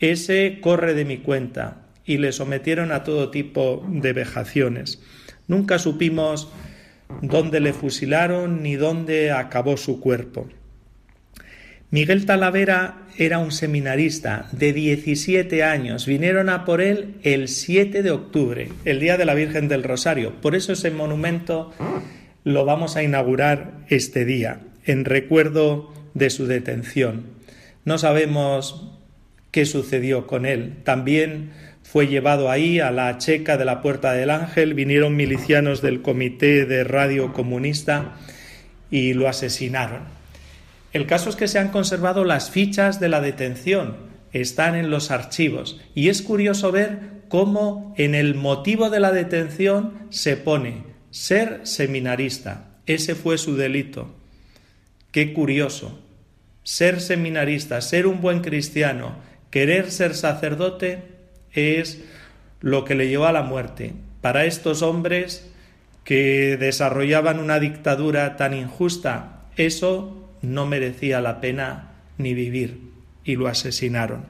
ese 0.00 0.58
corre 0.60 0.94
de 0.94 1.04
mi 1.04 1.18
cuenta, 1.18 1.86
y 2.04 2.18
le 2.18 2.32
sometieron 2.32 2.90
a 2.90 3.04
todo 3.04 3.30
tipo 3.30 3.86
de 3.88 4.12
vejaciones. 4.12 5.00
Nunca 5.46 5.78
supimos 5.78 6.50
dónde 7.22 7.60
le 7.60 7.74
fusilaron 7.74 8.64
ni 8.64 8.74
dónde 8.74 9.30
acabó 9.30 9.76
su 9.76 10.00
cuerpo. 10.00 10.48
Miguel 11.92 12.24
Talavera 12.24 12.98
era 13.18 13.40
un 13.40 13.50
seminarista 13.50 14.48
de 14.52 14.72
17 14.72 15.64
años. 15.64 16.06
Vinieron 16.06 16.48
a 16.48 16.64
por 16.64 16.80
él 16.80 17.16
el 17.24 17.48
7 17.48 18.04
de 18.04 18.12
octubre, 18.12 18.68
el 18.84 19.00
día 19.00 19.16
de 19.16 19.24
la 19.24 19.34
Virgen 19.34 19.66
del 19.66 19.82
Rosario. 19.82 20.40
Por 20.40 20.54
eso 20.54 20.72
ese 20.72 20.92
monumento 20.92 21.72
lo 22.44 22.64
vamos 22.64 22.94
a 22.94 23.02
inaugurar 23.02 23.72
este 23.88 24.24
día, 24.24 24.60
en 24.84 25.04
recuerdo 25.04 25.92
de 26.14 26.30
su 26.30 26.46
detención. 26.46 27.24
No 27.84 27.98
sabemos 27.98 28.96
qué 29.50 29.66
sucedió 29.66 30.28
con 30.28 30.46
él. 30.46 30.74
También 30.84 31.50
fue 31.82 32.06
llevado 32.06 32.52
ahí 32.52 32.78
a 32.78 32.92
la 32.92 33.18
checa 33.18 33.56
de 33.56 33.64
la 33.64 33.82
Puerta 33.82 34.12
del 34.12 34.30
Ángel. 34.30 34.74
Vinieron 34.74 35.16
milicianos 35.16 35.82
del 35.82 36.02
Comité 36.02 36.66
de 36.66 36.84
Radio 36.84 37.32
Comunista 37.32 38.12
y 38.92 39.12
lo 39.12 39.26
asesinaron. 39.26 40.19
El 40.92 41.06
caso 41.06 41.30
es 41.30 41.36
que 41.36 41.48
se 41.48 41.58
han 41.58 41.68
conservado 41.68 42.24
las 42.24 42.50
fichas 42.50 43.00
de 43.00 43.08
la 43.08 43.20
detención, 43.20 43.96
están 44.32 44.74
en 44.74 44.90
los 44.90 45.10
archivos 45.10 45.80
y 45.94 46.08
es 46.08 46.22
curioso 46.22 46.72
ver 46.72 47.20
cómo 47.28 47.94
en 47.96 48.14
el 48.14 48.34
motivo 48.34 48.90
de 48.90 49.00
la 49.00 49.12
detención 49.12 49.94
se 50.10 50.36
pone 50.36 50.90
ser 51.10 51.60
seminarista. 51.64 52.68
Ese 52.86 53.14
fue 53.14 53.38
su 53.38 53.56
delito. 53.56 54.14
Qué 55.10 55.32
curioso. 55.32 55.98
Ser 56.62 57.00
seminarista, 57.00 57.80
ser 57.80 58.06
un 58.06 58.20
buen 58.20 58.40
cristiano, 58.40 59.16
querer 59.50 59.90
ser 59.90 60.14
sacerdote 60.14 61.02
es 61.52 62.02
lo 62.60 62.84
que 62.84 62.94
le 62.94 63.08
llevó 63.08 63.26
a 63.26 63.32
la 63.32 63.42
muerte. 63.42 63.94
Para 64.20 64.44
estos 64.44 64.82
hombres 64.82 65.50
que 66.04 66.56
desarrollaban 66.58 67.40
una 67.40 67.58
dictadura 67.58 68.36
tan 68.36 68.54
injusta, 68.54 69.46
eso 69.56 70.19
no 70.42 70.66
merecía 70.66 71.20
la 71.20 71.40
pena 71.40 71.92
ni 72.18 72.34
vivir 72.34 72.80
y 73.24 73.36
lo 73.36 73.48
asesinaron. 73.48 74.24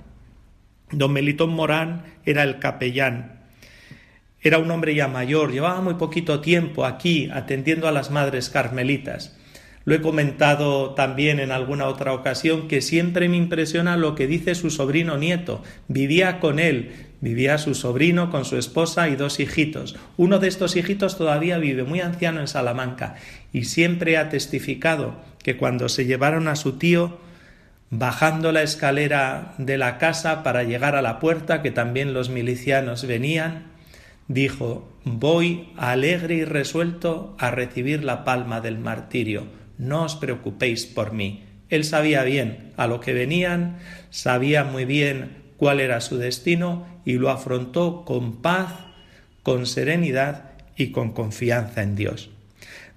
Don 0.91 1.13
Melitón 1.13 1.51
Morán 1.51 2.05
era 2.25 2.43
el 2.43 2.59
capellán. 2.59 3.41
Era 4.43 4.59
un 4.59 4.71
hombre 4.71 4.95
ya 4.95 5.07
mayor, 5.07 5.53
llevaba 5.53 5.81
muy 5.81 5.95
poquito 5.95 6.41
tiempo 6.41 6.85
aquí 6.85 7.29
atendiendo 7.33 7.87
a 7.89 7.93
las 7.93 8.11
madres 8.11 8.49
carmelitas. 8.49 9.37
Lo 9.85 9.95
he 9.95 10.01
comentado 10.01 10.95
también 10.95 11.41
en 11.41 11.51
alguna 11.53 11.87
otra 11.87 12.13
ocasión 12.13 12.69
que 12.69 12.83
siempre 12.83 13.29
me 13.29 13.37
impresiona 13.37 13.97
lo 13.97 14.15
que 14.15 14.27
dice 14.27 14.55
su 14.55 14.71
sobrino 14.71 15.17
nieto. 15.17 15.63
Vivía 15.89 16.39
con 16.39 16.59
él, 16.59 16.93
vivía 17.21 17.57
su 17.59 17.75
sobrino 17.75 18.31
con 18.31 18.45
su 18.45 18.57
esposa 18.57 19.09
y 19.09 19.17
dos 19.17 19.41
hijitos. 19.41 19.97
Uno 20.17 20.39
de 20.39 20.49
estos 20.49 20.77
hijitos 20.77 21.17
todavía 21.17 21.59
vive 21.59 21.85
muy 21.85 22.01
anciano 22.01 22.41
en 22.41 22.49
Salamanca 22.49 23.17
y 23.53 23.65
siempre 23.65 24.17
ha 24.17 24.29
testificado 24.29 25.21
que 25.43 25.57
cuando 25.57 25.89
se 25.89 26.05
llevaron 26.07 26.49
a 26.49 26.57
su 26.57 26.79
tío, 26.79 27.19
bajando 27.91 28.53
la 28.53 28.63
escalera 28.63 29.55
de 29.59 29.79
la 29.79 29.99
casa 29.99 30.43
para 30.43 30.63
llegar 30.63 30.97
a 30.97 31.03
la 31.03 31.19
puerta, 31.19 31.63
que 31.63 31.71
también 31.71 32.13
los 32.13 32.31
milicianos 32.31 33.07
venían, 33.07 33.67
dijo, 34.29 34.93
voy 35.05 35.71
alegre 35.77 36.35
y 36.37 36.45
resuelto 36.45 37.35
a 37.39 37.51
recibir 37.51 38.05
la 38.05 38.25
palma 38.25 38.61
del 38.61 38.79
martirio 38.79 39.61
no 39.81 40.05
os 40.05 40.15
preocupéis 40.15 40.85
por 40.85 41.13
mí. 41.13 41.45
Él 41.71 41.85
sabía 41.85 42.23
bien 42.23 42.73
a 42.77 42.87
lo 42.87 43.01
que 43.01 43.15
venían, 43.15 43.79
sabía 44.11 44.63
muy 44.63 44.85
bien 44.85 45.43
cuál 45.57 45.81
era 45.81 46.01
su 46.01 46.19
destino 46.19 46.87
y 47.05 47.15
lo 47.15 47.31
afrontó 47.31 48.05
con 48.05 48.43
paz, 48.43 48.75
con 49.43 49.67
serenidad 49.67 50.53
y 50.77 50.91
con 50.91 51.13
confianza 51.13 51.83
en 51.83 51.97
Dios. 51.97 52.31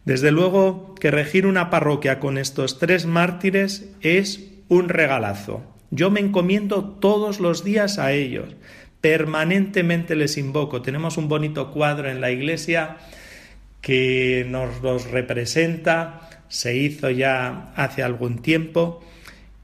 Desde 0.06 0.32
luego 0.32 0.95
que 0.95 1.12
regir 1.12 1.45
una 1.45 1.70
parroquia 1.70 2.20
con 2.20 2.38
estos 2.38 2.80
tres 2.80 3.06
mártires 3.06 3.89
es 4.01 4.51
un 4.68 4.89
regalazo. 4.89 5.64
Yo 5.91 6.12
me 6.12 6.20
encomiendo 6.20 6.84
todos 6.84 7.39
los 7.39 7.64
días 7.64 7.99
a 7.99 8.12
ellos, 8.12 8.56
permanentemente 9.01 10.16
les 10.16 10.38
invoco. 10.38 10.82
Tenemos 10.82 11.18
un 11.18 11.28
bonito 11.28 11.72
cuadro 11.72 12.10
en 12.10 12.20
la 12.20 12.32
iglesia 12.32 12.97
que 13.82 14.45
nos 14.49 14.82
los 14.82 15.12
representa 15.12 16.30
se 16.54 16.76
hizo 16.78 17.10
ya 17.10 17.74
hace 17.76 18.04
algún 18.04 18.43
tiempo 18.43 19.04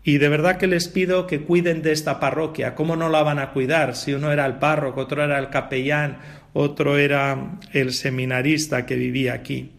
y 0.03 0.17
de 0.17 0.27
verdad 0.27 0.57
que 0.57 0.65
les 0.65 0.87
pido 0.87 1.27
que 1.27 1.41
cuiden 1.41 1.83
de 1.83 1.91
esta 1.91 2.19
parroquia. 2.19 2.73
¿Cómo 2.73 2.95
no 2.95 3.09
la 3.09 3.21
van 3.21 3.37
a 3.37 3.51
cuidar 3.51 3.95
si 3.95 4.13
uno 4.13 4.31
era 4.31 4.47
el 4.47 4.55
párroco, 4.55 5.01
otro 5.01 5.23
era 5.23 5.37
el 5.37 5.49
capellán, 5.49 6.17
otro 6.53 6.97
era 6.97 7.59
el 7.73 7.93
seminarista 7.93 8.87
que 8.87 8.95
vivía 8.95 9.33
aquí? 9.33 9.71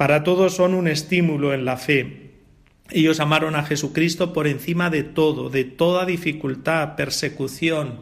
Para 0.00 0.24
todos 0.24 0.54
son 0.54 0.72
un 0.72 0.88
estímulo 0.88 1.52
en 1.52 1.66
la 1.66 1.76
fe. 1.76 2.30
Ellos 2.90 3.20
amaron 3.20 3.54
a 3.54 3.64
Jesucristo 3.64 4.32
por 4.32 4.46
encima 4.46 4.88
de 4.88 5.02
todo, 5.02 5.50
de 5.50 5.64
toda 5.64 6.06
dificultad, 6.06 6.96
persecución, 6.96 8.00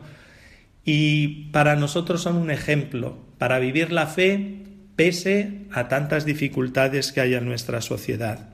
y 0.85 1.47
para 1.51 1.75
nosotros 1.75 2.23
son 2.23 2.37
un 2.37 2.53
ejemplo 2.53 3.19
para 3.37 3.59
vivir 3.59 3.91
la 3.91 4.07
fe 4.07 4.59
pese 4.95 5.63
a 5.73 5.89
tantas 5.89 6.25
dificultades 6.25 7.11
que 7.11 7.21
hay 7.21 7.35
en 7.35 7.47
nuestra 7.47 7.81
sociedad. 7.81 8.51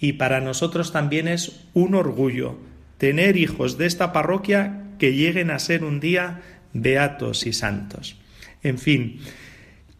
Y 0.00 0.14
para 0.14 0.40
nosotros 0.40 0.90
también 0.90 1.28
es 1.28 1.64
un 1.74 1.94
orgullo 1.94 2.58
tener 2.96 3.36
hijos 3.36 3.78
de 3.78 3.86
esta 3.86 4.12
parroquia 4.12 4.82
que 4.98 5.12
lleguen 5.12 5.52
a 5.52 5.60
ser 5.60 5.84
un 5.84 6.00
día 6.00 6.42
beatos 6.72 7.46
y 7.46 7.52
santos. 7.52 8.16
En 8.64 8.78
fin, 8.78 9.20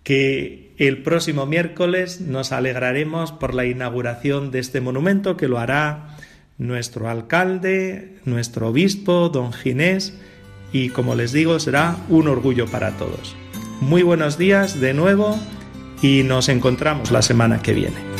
que 0.03 0.68
el 0.79 1.03
próximo 1.03 1.45
miércoles 1.45 2.21
nos 2.21 2.53
alegraremos 2.53 3.33
por 3.33 3.53
la 3.53 3.67
inauguración 3.67 4.51
de 4.51 4.61
este 4.61 4.81
monumento 4.81 5.37
que 5.37 5.49
lo 5.49 5.59
hará 5.59 6.17
nuestro 6.57 7.09
alcalde, 7.09 8.17
nuestro 8.25 8.69
obispo, 8.69 9.29
don 9.29 9.53
Ginés, 9.53 10.15
y 10.73 10.91
como 10.91 11.15
les 11.15 11.33
digo, 11.33 11.59
será 11.59 11.97
un 12.09 12.29
orgullo 12.29 12.67
para 12.67 12.93
todos. 12.93 13.37
Muy 13.81 14.03
buenos 14.03 14.39
días 14.39 14.81
de 14.81 14.95
nuevo 14.95 15.39
y 16.03 16.23
nos 16.23 16.49
encontramos 16.49 17.11
la 17.11 17.23
semana 17.23 17.61
que 17.61 17.73
viene. 17.73 18.18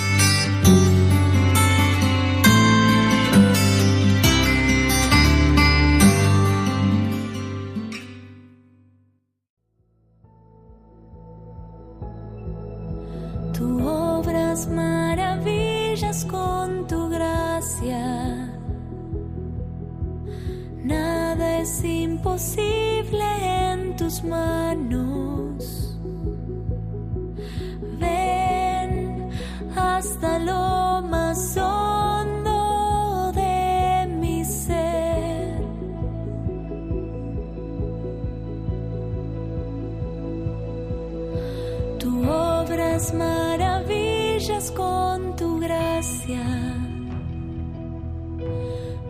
Con 44.75 45.37
tu 45.37 45.61
gracia. 45.61 46.43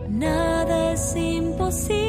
Nada 0.09 0.91
es 0.91 1.15
imposible 1.15 2.08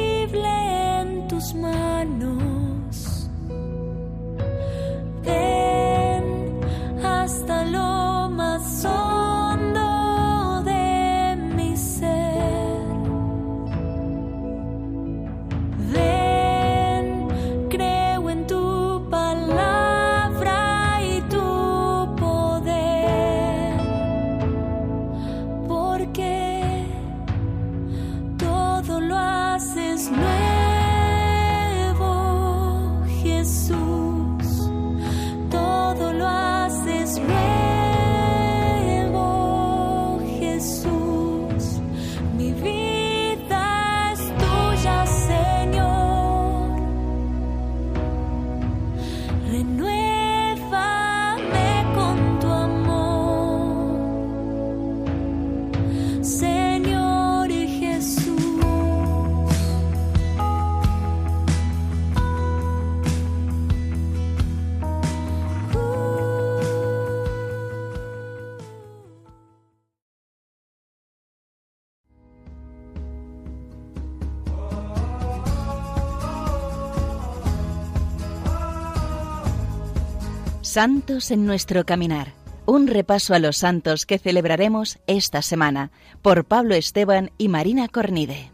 Santos 80.71 81.31
en 81.31 81.45
nuestro 81.45 81.85
caminar. 81.85 82.33
Un 82.65 82.87
repaso 82.87 83.33
a 83.33 83.39
los 83.39 83.57
santos 83.57 84.05
que 84.05 84.17
celebraremos 84.17 84.99
esta 85.05 85.41
semana 85.41 85.91
por 86.21 86.45
Pablo 86.45 86.75
Esteban 86.75 87.31
y 87.37 87.49
Marina 87.49 87.89
Cornide. 87.89 88.51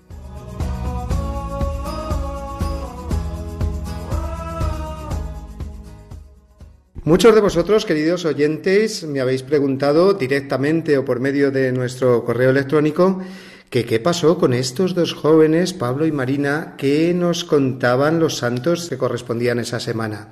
Muchos 7.04 7.36
de 7.36 7.42
vosotros, 7.42 7.86
queridos 7.86 8.26
oyentes, 8.26 9.04
me 9.04 9.20
habéis 9.20 9.44
preguntado 9.44 10.16
directamente 10.16 10.98
o 10.98 11.06
por 11.06 11.20
medio 11.20 11.52
de 11.52 11.72
nuestro 11.72 12.26
correo 12.26 12.50
electrónico 12.50 13.22
que 13.70 13.86
qué 13.86 14.00
pasó 14.00 14.40
con 14.40 14.56
estos 14.56 14.96
dos 14.96 15.14
jóvenes, 15.14 15.74
Pablo 15.74 16.08
y 16.08 16.12
Marina, 16.12 16.74
que 16.80 17.14
nos 17.14 17.44
contaban 17.44 18.20
los 18.20 18.38
santos 18.38 18.90
que 18.90 18.98
correspondían 18.98 19.60
esa 19.60 19.80
semana. 19.80 20.30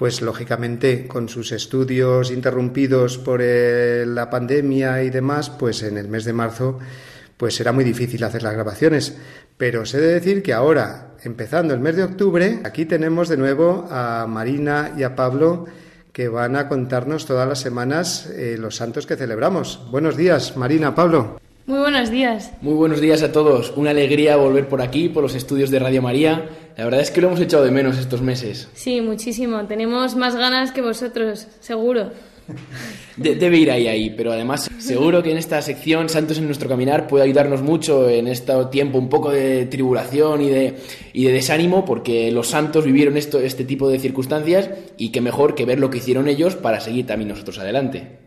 Pues 0.00 0.22
lógicamente 0.22 1.06
con 1.06 1.28
sus 1.28 1.52
estudios 1.52 2.30
interrumpidos 2.30 3.18
por 3.18 3.42
eh, 3.42 4.06
la 4.06 4.30
pandemia 4.30 5.02
y 5.02 5.10
demás, 5.10 5.50
pues 5.50 5.82
en 5.82 5.98
el 5.98 6.08
mes 6.08 6.24
de 6.24 6.32
marzo 6.32 6.78
pues 7.36 7.54
será 7.54 7.72
muy 7.72 7.84
difícil 7.84 8.24
hacer 8.24 8.42
las 8.42 8.54
grabaciones. 8.54 9.18
Pero 9.58 9.84
sé 9.84 10.00
de 10.00 10.14
decir 10.14 10.42
que 10.42 10.54
ahora, 10.54 11.16
empezando 11.22 11.74
el 11.74 11.80
mes 11.80 11.96
de 11.96 12.04
octubre, 12.04 12.60
aquí 12.64 12.86
tenemos 12.86 13.28
de 13.28 13.36
nuevo 13.36 13.88
a 13.90 14.26
Marina 14.26 14.94
y 14.96 15.02
a 15.02 15.14
Pablo 15.14 15.66
que 16.14 16.30
van 16.30 16.56
a 16.56 16.66
contarnos 16.66 17.26
todas 17.26 17.46
las 17.46 17.58
semanas 17.58 18.24
eh, 18.24 18.56
los 18.58 18.76
santos 18.76 19.04
que 19.04 19.16
celebramos. 19.16 19.86
Buenos 19.90 20.16
días, 20.16 20.56
Marina, 20.56 20.94
Pablo. 20.94 21.38
Muy 21.70 21.78
buenos 21.78 22.10
días. 22.10 22.52
Muy 22.62 22.74
buenos 22.74 23.00
días 23.00 23.22
a 23.22 23.30
todos. 23.30 23.72
Una 23.76 23.90
alegría 23.90 24.34
volver 24.34 24.66
por 24.66 24.82
aquí, 24.82 25.08
por 25.08 25.22
los 25.22 25.36
estudios 25.36 25.70
de 25.70 25.78
Radio 25.78 26.02
María. 26.02 26.48
La 26.76 26.82
verdad 26.82 27.00
es 27.00 27.12
que 27.12 27.20
lo 27.20 27.28
hemos 27.28 27.38
echado 27.38 27.62
de 27.62 27.70
menos 27.70 27.96
estos 27.96 28.22
meses. 28.22 28.68
Sí, 28.74 29.00
muchísimo. 29.00 29.64
Tenemos 29.66 30.16
más 30.16 30.34
ganas 30.34 30.72
que 30.72 30.82
vosotros, 30.82 31.46
seguro. 31.60 32.10
debe 33.16 33.56
ir 33.56 33.70
ahí, 33.70 33.86
ahí, 33.86 34.10
pero 34.10 34.32
además 34.32 34.68
seguro 34.78 35.22
que 35.22 35.30
en 35.30 35.38
esta 35.38 35.62
sección 35.62 36.08
Santos 36.08 36.38
en 36.38 36.46
nuestro 36.46 36.68
caminar 36.68 37.06
puede 37.06 37.22
ayudarnos 37.22 37.62
mucho 37.62 38.08
en 38.08 38.26
este 38.26 38.52
tiempo 38.72 38.98
un 38.98 39.08
poco 39.08 39.30
de 39.30 39.66
tribulación 39.66 40.40
y 40.42 40.48
de, 40.48 40.74
y 41.12 41.26
de 41.26 41.32
desánimo, 41.32 41.84
porque 41.84 42.32
los 42.32 42.48
santos 42.48 42.84
vivieron 42.84 43.16
esto, 43.16 43.38
este 43.38 43.62
tipo 43.62 43.88
de 43.88 44.00
circunstancias 44.00 44.70
y 44.96 45.10
qué 45.10 45.20
mejor 45.20 45.54
que 45.54 45.66
ver 45.66 45.78
lo 45.78 45.88
que 45.88 45.98
hicieron 45.98 46.26
ellos 46.26 46.56
para 46.56 46.80
seguir 46.80 47.06
también 47.06 47.28
nosotros 47.28 47.60
adelante. 47.60 48.19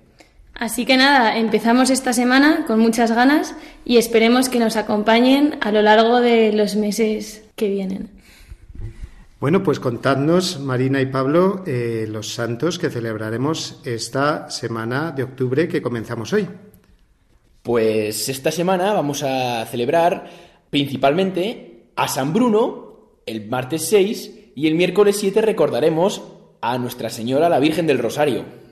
Así 0.55 0.85
que 0.85 0.97
nada, 0.97 1.37
empezamos 1.37 1.89
esta 1.89 2.13
semana 2.13 2.65
con 2.67 2.79
muchas 2.79 3.11
ganas 3.11 3.55
y 3.85 3.97
esperemos 3.97 4.49
que 4.49 4.59
nos 4.59 4.75
acompañen 4.75 5.57
a 5.61 5.71
lo 5.71 5.81
largo 5.81 6.21
de 6.21 6.53
los 6.53 6.75
meses 6.75 7.43
que 7.55 7.69
vienen. 7.69 8.09
Bueno, 9.39 9.61
pues 9.61 9.79
contadnos, 9.79 10.59
Marina 10.59 11.01
y 11.01 11.07
Pablo, 11.07 11.63
eh, 11.67 12.05
los 12.07 12.33
santos 12.33 12.79
que 12.79 12.89
celebraremos 12.89 13.81
esta 13.83 14.49
semana 14.49 15.11
de 15.11 15.23
octubre 15.23 15.67
que 15.67 15.81
comenzamos 15.81 16.31
hoy. 16.31 16.47
Pues 17.61 18.29
esta 18.29 18.51
semana 18.51 18.93
vamos 18.93 19.21
a 19.23 19.65
celebrar 19.65 20.29
principalmente 20.69 21.87
a 21.95 22.07
San 22.07 22.31
Bruno 22.31 23.19
el 23.25 23.49
martes 23.49 23.85
6 23.89 24.51
y 24.55 24.67
el 24.67 24.75
miércoles 24.75 25.17
7 25.19 25.41
recordaremos 25.41 26.23
a 26.61 26.77
Nuestra 26.77 27.09
Señora 27.09 27.49
la 27.49 27.59
Virgen 27.59 27.87
del 27.87 27.99
Rosario. 27.99 28.62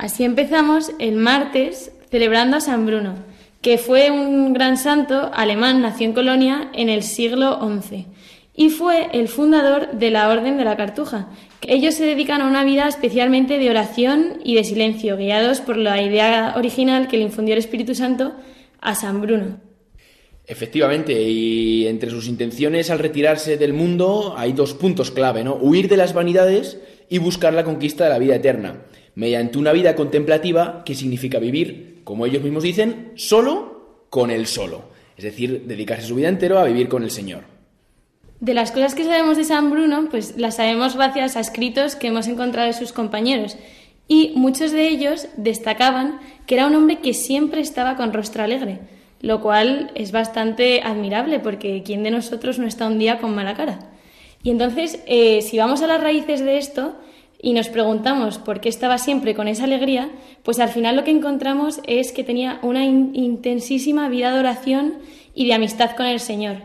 Así 0.00 0.24
empezamos 0.24 0.92
el 0.98 1.16
martes 1.16 1.92
celebrando 2.10 2.56
a 2.56 2.62
San 2.62 2.86
Bruno, 2.86 3.16
que 3.60 3.76
fue 3.76 4.10
un 4.10 4.54
gran 4.54 4.78
santo 4.78 5.30
alemán, 5.34 5.82
nació 5.82 6.06
en 6.06 6.14
Colonia 6.14 6.70
en 6.72 6.88
el 6.88 7.02
siglo 7.02 7.60
XI 7.60 8.06
y 8.54 8.70
fue 8.70 9.10
el 9.12 9.28
fundador 9.28 9.90
de 9.92 10.10
la 10.10 10.30
Orden 10.30 10.56
de 10.56 10.64
la 10.64 10.78
Cartuja. 10.78 11.28
Ellos 11.68 11.96
se 11.96 12.06
dedican 12.06 12.40
a 12.40 12.46
una 12.46 12.64
vida 12.64 12.88
especialmente 12.88 13.58
de 13.58 13.68
oración 13.68 14.38
y 14.42 14.54
de 14.54 14.64
silencio, 14.64 15.18
guiados 15.18 15.60
por 15.60 15.76
la 15.76 16.00
idea 16.00 16.54
original 16.56 17.06
que 17.06 17.18
le 17.18 17.24
infundió 17.24 17.52
el 17.52 17.58
Espíritu 17.58 17.94
Santo 17.94 18.32
a 18.80 18.94
San 18.94 19.20
Bruno. 19.20 19.60
Efectivamente, 20.46 21.12
y 21.12 21.86
entre 21.86 22.08
sus 22.08 22.26
intenciones 22.26 22.88
al 22.88 23.00
retirarse 23.00 23.58
del 23.58 23.74
mundo 23.74 24.32
hay 24.38 24.54
dos 24.54 24.72
puntos 24.72 25.10
clave, 25.10 25.44
¿no? 25.44 25.56
Huir 25.56 25.88
de 25.88 25.98
las 25.98 26.14
vanidades 26.14 26.78
y 27.10 27.18
buscar 27.18 27.52
la 27.52 27.64
conquista 27.64 28.04
de 28.04 28.10
la 28.10 28.18
vida 28.18 28.36
eterna, 28.36 28.80
mediante 29.14 29.58
una 29.58 29.72
vida 29.72 29.94
contemplativa 29.94 30.82
que 30.84 30.94
significa 30.94 31.38
vivir, 31.38 32.00
como 32.04 32.26
ellos 32.26 32.42
mismos 32.42 32.62
dicen, 32.62 33.12
solo 33.16 34.04
con 34.10 34.30
el 34.30 34.46
solo, 34.46 34.90
es 35.16 35.24
decir, 35.24 35.64
dedicarse 35.66 36.06
su 36.06 36.14
vida 36.14 36.28
entero 36.28 36.58
a 36.58 36.64
vivir 36.64 36.88
con 36.88 37.02
el 37.02 37.10
Señor. 37.10 37.44
De 38.40 38.54
las 38.54 38.72
cosas 38.72 38.94
que 38.94 39.04
sabemos 39.04 39.36
de 39.36 39.44
San 39.44 39.70
Bruno, 39.70 40.08
pues 40.10 40.38
las 40.38 40.56
sabemos 40.56 40.96
gracias 40.96 41.36
a 41.36 41.40
escritos 41.40 41.94
que 41.94 42.06
hemos 42.06 42.26
encontrado 42.26 42.68
de 42.68 42.72
sus 42.72 42.92
compañeros. 42.92 43.58
Y 44.08 44.32
muchos 44.34 44.72
de 44.72 44.88
ellos 44.88 45.28
destacaban 45.36 46.18
que 46.46 46.54
era 46.54 46.66
un 46.66 46.74
hombre 46.74 47.00
que 47.00 47.12
siempre 47.12 47.60
estaba 47.60 47.96
con 47.96 48.12
rostro 48.12 48.42
alegre, 48.42 48.80
lo 49.20 49.42
cual 49.42 49.92
es 49.94 50.10
bastante 50.10 50.80
admirable 50.82 51.38
porque 51.38 51.82
¿quién 51.84 52.02
de 52.02 52.10
nosotros 52.10 52.58
no 52.58 52.66
está 52.66 52.86
un 52.86 52.98
día 52.98 53.18
con 53.18 53.34
mala 53.34 53.54
cara? 53.54 53.90
Y 54.42 54.50
entonces, 54.50 55.00
eh, 55.06 55.42
si 55.42 55.58
vamos 55.58 55.82
a 55.82 55.86
las 55.86 56.00
raíces 56.00 56.40
de 56.40 56.56
esto 56.56 56.96
y 57.42 57.52
nos 57.52 57.68
preguntamos 57.68 58.38
por 58.38 58.60
qué 58.60 58.68
estaba 58.68 58.98
siempre 58.98 59.34
con 59.34 59.48
esa 59.48 59.64
alegría, 59.64 60.10
pues 60.42 60.58
al 60.58 60.68
final 60.68 60.96
lo 60.96 61.04
que 61.04 61.10
encontramos 61.10 61.80
es 61.86 62.12
que 62.12 62.24
tenía 62.24 62.58
una 62.62 62.84
intensísima 62.84 64.08
vida 64.08 64.32
de 64.32 64.40
oración 64.40 64.94
y 65.34 65.46
de 65.46 65.54
amistad 65.54 65.96
con 65.96 66.06
el 66.06 66.20
Señor. 66.20 66.56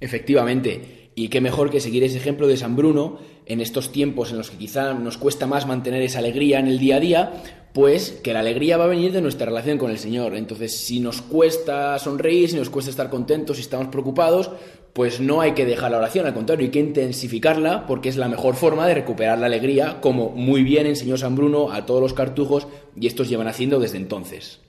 Efectivamente, 0.00 1.10
y 1.14 1.28
qué 1.28 1.40
mejor 1.40 1.70
que 1.70 1.80
seguir 1.80 2.04
ese 2.04 2.18
ejemplo 2.18 2.46
de 2.46 2.56
San 2.56 2.76
Bruno 2.76 3.18
en 3.48 3.60
estos 3.60 3.90
tiempos 3.90 4.30
en 4.30 4.38
los 4.38 4.50
que 4.50 4.58
quizá 4.58 4.94
nos 4.94 5.18
cuesta 5.18 5.46
más 5.46 5.66
mantener 5.66 6.02
esa 6.02 6.20
alegría 6.20 6.60
en 6.60 6.68
el 6.68 6.78
día 6.78 6.96
a 6.96 7.00
día, 7.00 7.32
pues 7.72 8.10
que 8.22 8.32
la 8.32 8.40
alegría 8.40 8.76
va 8.76 8.84
a 8.84 8.88
venir 8.88 9.12
de 9.12 9.22
nuestra 9.22 9.46
relación 9.46 9.78
con 9.78 9.90
el 9.90 9.98
Señor. 9.98 10.36
Entonces, 10.36 10.76
si 10.76 11.00
nos 11.00 11.22
cuesta 11.22 11.98
sonreír, 11.98 12.50
si 12.50 12.56
nos 12.56 12.70
cuesta 12.70 12.90
estar 12.90 13.10
contentos, 13.10 13.56
si 13.56 13.62
estamos 13.62 13.88
preocupados, 13.88 14.50
pues 14.92 15.20
no 15.20 15.40
hay 15.40 15.52
que 15.52 15.64
dejar 15.64 15.90
la 15.90 15.98
oración, 15.98 16.26
al 16.26 16.34
contrario, 16.34 16.66
hay 16.66 16.70
que 16.70 16.80
intensificarla 16.80 17.86
porque 17.86 18.08
es 18.08 18.16
la 18.16 18.28
mejor 18.28 18.54
forma 18.54 18.86
de 18.86 18.94
recuperar 18.94 19.38
la 19.38 19.46
alegría, 19.46 20.00
como 20.00 20.30
muy 20.30 20.62
bien 20.62 20.86
enseñó 20.86 21.16
San 21.16 21.36
Bruno 21.36 21.70
a 21.70 21.86
todos 21.86 22.00
los 22.00 22.14
cartujos 22.14 22.66
y 22.98 23.06
estos 23.06 23.28
llevan 23.28 23.48
haciendo 23.48 23.78
desde 23.78 23.98
entonces. 23.98 24.60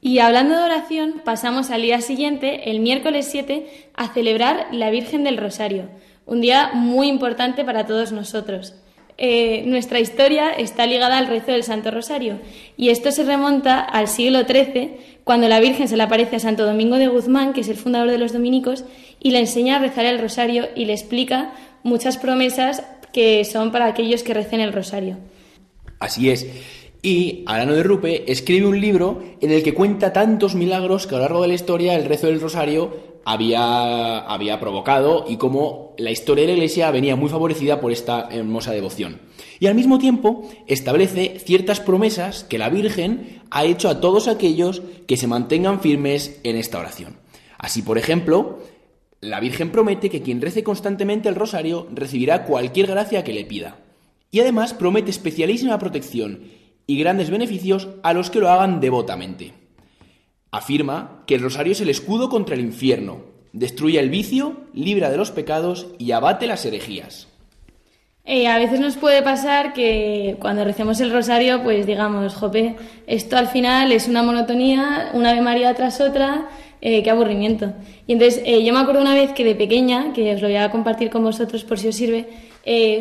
Y 0.00 0.20
hablando 0.20 0.56
de 0.56 0.62
oración, 0.62 1.22
pasamos 1.24 1.70
al 1.70 1.82
día 1.82 2.00
siguiente, 2.00 2.70
el 2.70 2.80
miércoles 2.80 3.28
7, 3.30 3.90
a 3.94 4.08
celebrar 4.14 4.68
la 4.70 4.90
Virgen 4.90 5.24
del 5.24 5.36
Rosario, 5.36 5.90
un 6.28 6.40
día 6.42 6.70
muy 6.74 7.08
importante 7.08 7.64
para 7.64 7.86
todos 7.86 8.12
nosotros. 8.12 8.74
Eh, 9.16 9.64
nuestra 9.66 9.98
historia 9.98 10.52
está 10.52 10.86
ligada 10.86 11.18
al 11.18 11.26
rezo 11.26 11.50
del 11.50 11.64
Santo 11.64 11.90
Rosario 11.90 12.38
y 12.76 12.90
esto 12.90 13.10
se 13.10 13.24
remonta 13.24 13.80
al 13.80 14.06
siglo 14.06 14.44
XIII, 14.44 14.96
cuando 15.24 15.48
la 15.48 15.58
Virgen 15.58 15.88
se 15.88 15.96
le 15.96 16.04
aparece 16.04 16.36
a 16.36 16.40
Santo 16.40 16.64
Domingo 16.64 16.96
de 16.96 17.08
Guzmán, 17.08 17.52
que 17.52 17.62
es 17.62 17.68
el 17.68 17.76
fundador 17.76 18.10
de 18.10 18.18
los 18.18 18.32
dominicos, 18.32 18.84
y 19.20 19.32
le 19.32 19.40
enseña 19.40 19.76
a 19.76 19.78
rezar 19.80 20.06
el 20.06 20.20
rosario 20.20 20.68
y 20.76 20.84
le 20.84 20.92
explica 20.92 21.52
muchas 21.82 22.16
promesas 22.16 22.84
que 23.12 23.44
son 23.44 23.72
para 23.72 23.86
aquellos 23.86 24.22
que 24.22 24.34
recen 24.34 24.60
el 24.60 24.72
rosario. 24.72 25.16
Así 25.98 26.30
es. 26.30 26.46
Y 27.02 27.42
Arano 27.46 27.74
de 27.74 27.82
Rupe 27.82 28.30
escribe 28.30 28.66
un 28.66 28.80
libro 28.80 29.22
en 29.40 29.50
el 29.50 29.62
que 29.62 29.74
cuenta 29.74 30.12
tantos 30.12 30.54
milagros 30.54 31.06
que 31.06 31.14
a 31.14 31.18
lo 31.18 31.24
largo 31.24 31.42
de 31.42 31.48
la 31.48 31.54
historia 31.54 31.94
el 31.94 32.04
rezo 32.04 32.26
del 32.26 32.40
rosario 32.40 33.17
había, 33.28 34.20
había 34.20 34.58
provocado 34.58 35.26
y 35.28 35.36
cómo 35.36 35.94
la 35.98 36.10
historia 36.10 36.44
de 36.44 36.52
la 36.52 36.54
Iglesia 36.54 36.90
venía 36.90 37.14
muy 37.14 37.28
favorecida 37.28 37.78
por 37.78 37.92
esta 37.92 38.26
hermosa 38.30 38.72
devoción. 38.72 39.20
Y 39.60 39.66
al 39.66 39.74
mismo 39.74 39.98
tiempo 39.98 40.48
establece 40.66 41.38
ciertas 41.38 41.78
promesas 41.78 42.44
que 42.44 42.56
la 42.56 42.70
Virgen 42.70 43.42
ha 43.50 43.66
hecho 43.66 43.90
a 43.90 44.00
todos 44.00 44.28
aquellos 44.28 44.80
que 45.06 45.18
se 45.18 45.26
mantengan 45.26 45.80
firmes 45.80 46.40
en 46.42 46.56
esta 46.56 46.78
oración. 46.78 47.18
Así, 47.58 47.82
por 47.82 47.98
ejemplo, 47.98 48.60
la 49.20 49.40
Virgen 49.40 49.72
promete 49.72 50.08
que 50.08 50.22
quien 50.22 50.40
rece 50.40 50.64
constantemente 50.64 51.28
el 51.28 51.34
rosario 51.34 51.86
recibirá 51.92 52.46
cualquier 52.46 52.86
gracia 52.86 53.24
que 53.24 53.34
le 53.34 53.44
pida. 53.44 53.76
Y 54.30 54.40
además 54.40 54.72
promete 54.72 55.10
especialísima 55.10 55.78
protección 55.78 56.44
y 56.86 56.98
grandes 56.98 57.28
beneficios 57.28 57.88
a 58.02 58.14
los 58.14 58.30
que 58.30 58.40
lo 58.40 58.48
hagan 58.48 58.80
devotamente. 58.80 59.67
Afirma 60.50 61.22
que 61.26 61.34
el 61.34 61.42
rosario 61.42 61.72
es 61.72 61.80
el 61.80 61.90
escudo 61.90 62.30
contra 62.30 62.54
el 62.54 62.62
infierno, 62.62 63.22
destruye 63.52 64.00
el 64.00 64.08
vicio, 64.08 64.56
libra 64.72 65.10
de 65.10 65.16
los 65.16 65.30
pecados 65.30 65.88
y 65.98 66.12
abate 66.12 66.46
las 66.46 66.64
herejías. 66.64 67.28
Eh, 68.24 68.46
a 68.46 68.58
veces 68.58 68.78
nos 68.78 68.96
puede 68.96 69.22
pasar 69.22 69.72
que 69.72 70.36
cuando 70.38 70.62
recemos 70.62 71.00
el 71.00 71.10
rosario, 71.10 71.62
pues 71.62 71.86
digamos, 71.86 72.34
jope, 72.34 72.76
esto 73.06 73.38
al 73.38 73.48
final 73.48 73.90
es 73.90 74.06
una 74.06 74.22
monotonía, 74.22 75.10
una 75.14 75.30
Ave 75.30 75.40
María 75.40 75.72
tras 75.74 76.00
otra, 76.02 76.46
eh, 76.82 77.02
qué 77.02 77.10
aburrimiento. 77.10 77.72
Y 78.06 78.12
entonces 78.12 78.42
eh, 78.44 78.62
yo 78.64 78.74
me 78.74 78.80
acuerdo 78.80 79.00
una 79.00 79.14
vez 79.14 79.32
que 79.32 79.44
de 79.44 79.54
pequeña, 79.54 80.12
que 80.12 80.34
os 80.34 80.42
lo 80.42 80.48
voy 80.48 80.56
a 80.56 80.70
compartir 80.70 81.08
con 81.08 81.22
vosotros 81.22 81.64
por 81.64 81.78
si 81.78 81.88
os 81.88 81.94
sirve, 81.94 82.26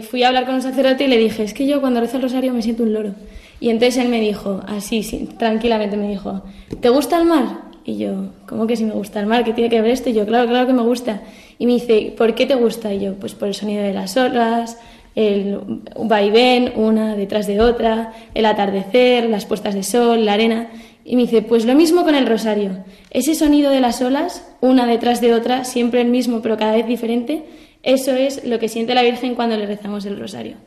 fui 0.10 0.24
a 0.24 0.30
hablar 0.30 0.46
con 0.46 0.56
un 0.56 0.62
sacerdote 0.62 1.04
y 1.04 1.08
le 1.08 1.18
dije, 1.18 1.44
es 1.44 1.54
que 1.54 1.68
yo 1.68 1.82
cuando 1.82 2.00
rezo 2.00 2.16
el 2.16 2.24
rosario 2.24 2.54
me 2.54 2.62
siento 2.62 2.84
un 2.84 2.94
loro. 2.94 3.14
Y 3.60 3.70
entonces 3.70 3.98
él 3.98 4.10
me 4.10 4.20
dijo, 4.20 4.62
así, 4.68 5.04
sí, 5.04 5.30
tranquilamente 5.38 5.98
me 5.98 6.10
dijo, 6.10 6.44
¿te 6.80 6.90
gusta 6.90 7.18
el 7.18 7.26
mar? 7.26 7.68
Y 7.84 7.98
yo, 7.98 8.32
¿cómo 8.48 8.68
que 8.68 8.76
si 8.76 8.84
me 8.84 8.92
gusta 8.92 9.20
el 9.20 9.28
mar? 9.28 9.44
¿Qué 9.44 9.54
tiene 9.54 9.70
que 9.70 9.82
ver 9.82 9.92
esto? 9.92 10.10
Y 10.10 10.14
yo, 10.14 10.26
claro, 10.26 10.48
claro 10.48 10.68
que 10.68 10.74
me 10.74 10.84
gusta. 10.84 11.22
Y 11.58 11.66
me 11.66 11.74
dice, 11.74 12.14
¿por 12.18 12.36
qué 12.36 12.46
te 12.46 12.56
gusta? 12.56 12.94
Y 12.94 13.00
yo, 13.00 13.16
pues 13.16 13.34
por 13.34 13.48
el 13.48 13.54
sonido 13.56 13.82
de 13.82 13.94
las 13.94 14.16
olas, 14.18 14.78
el 15.16 15.60
vaivén, 15.98 16.74
una 16.76 17.16
detrás 17.16 17.48
de 17.48 17.62
otra, 17.62 18.14
el 18.36 18.46
atardecer, 18.46 19.30
las 19.30 19.46
puestas 19.46 19.74
de 19.74 19.84
sol, 19.84 20.26
la 20.26 20.34
arena. 20.34 20.70
Y 21.04 21.16
me 21.16 21.24
dice, 21.24 21.42
pues 21.42 21.66
lo 21.66 21.74
mismo 21.74 22.04
con 22.04 22.14
el 22.14 22.28
rosario. 22.28 22.84
Ese 23.10 23.34
sonido 23.34 23.72
de 23.72 23.80
las 23.80 24.02
olas, 24.02 24.46
una 24.62 24.86
detrás 24.86 25.22
de 25.22 25.34
otra, 25.34 25.64
siempre 25.64 26.02
el 26.02 26.10
mismo, 26.10 26.42
pero 26.42 26.58
cada 26.58 26.76
vez 26.76 26.86
diferente, 26.86 27.46
eso 27.82 28.12
es 28.14 28.44
lo 28.44 28.60
que 28.60 28.68
siente 28.68 28.94
la 28.94 29.02
Virgen 29.02 29.34
cuando 29.34 29.56
le 29.56 29.66
rezamos 29.66 30.06
el 30.06 30.20
rosario. 30.20 30.58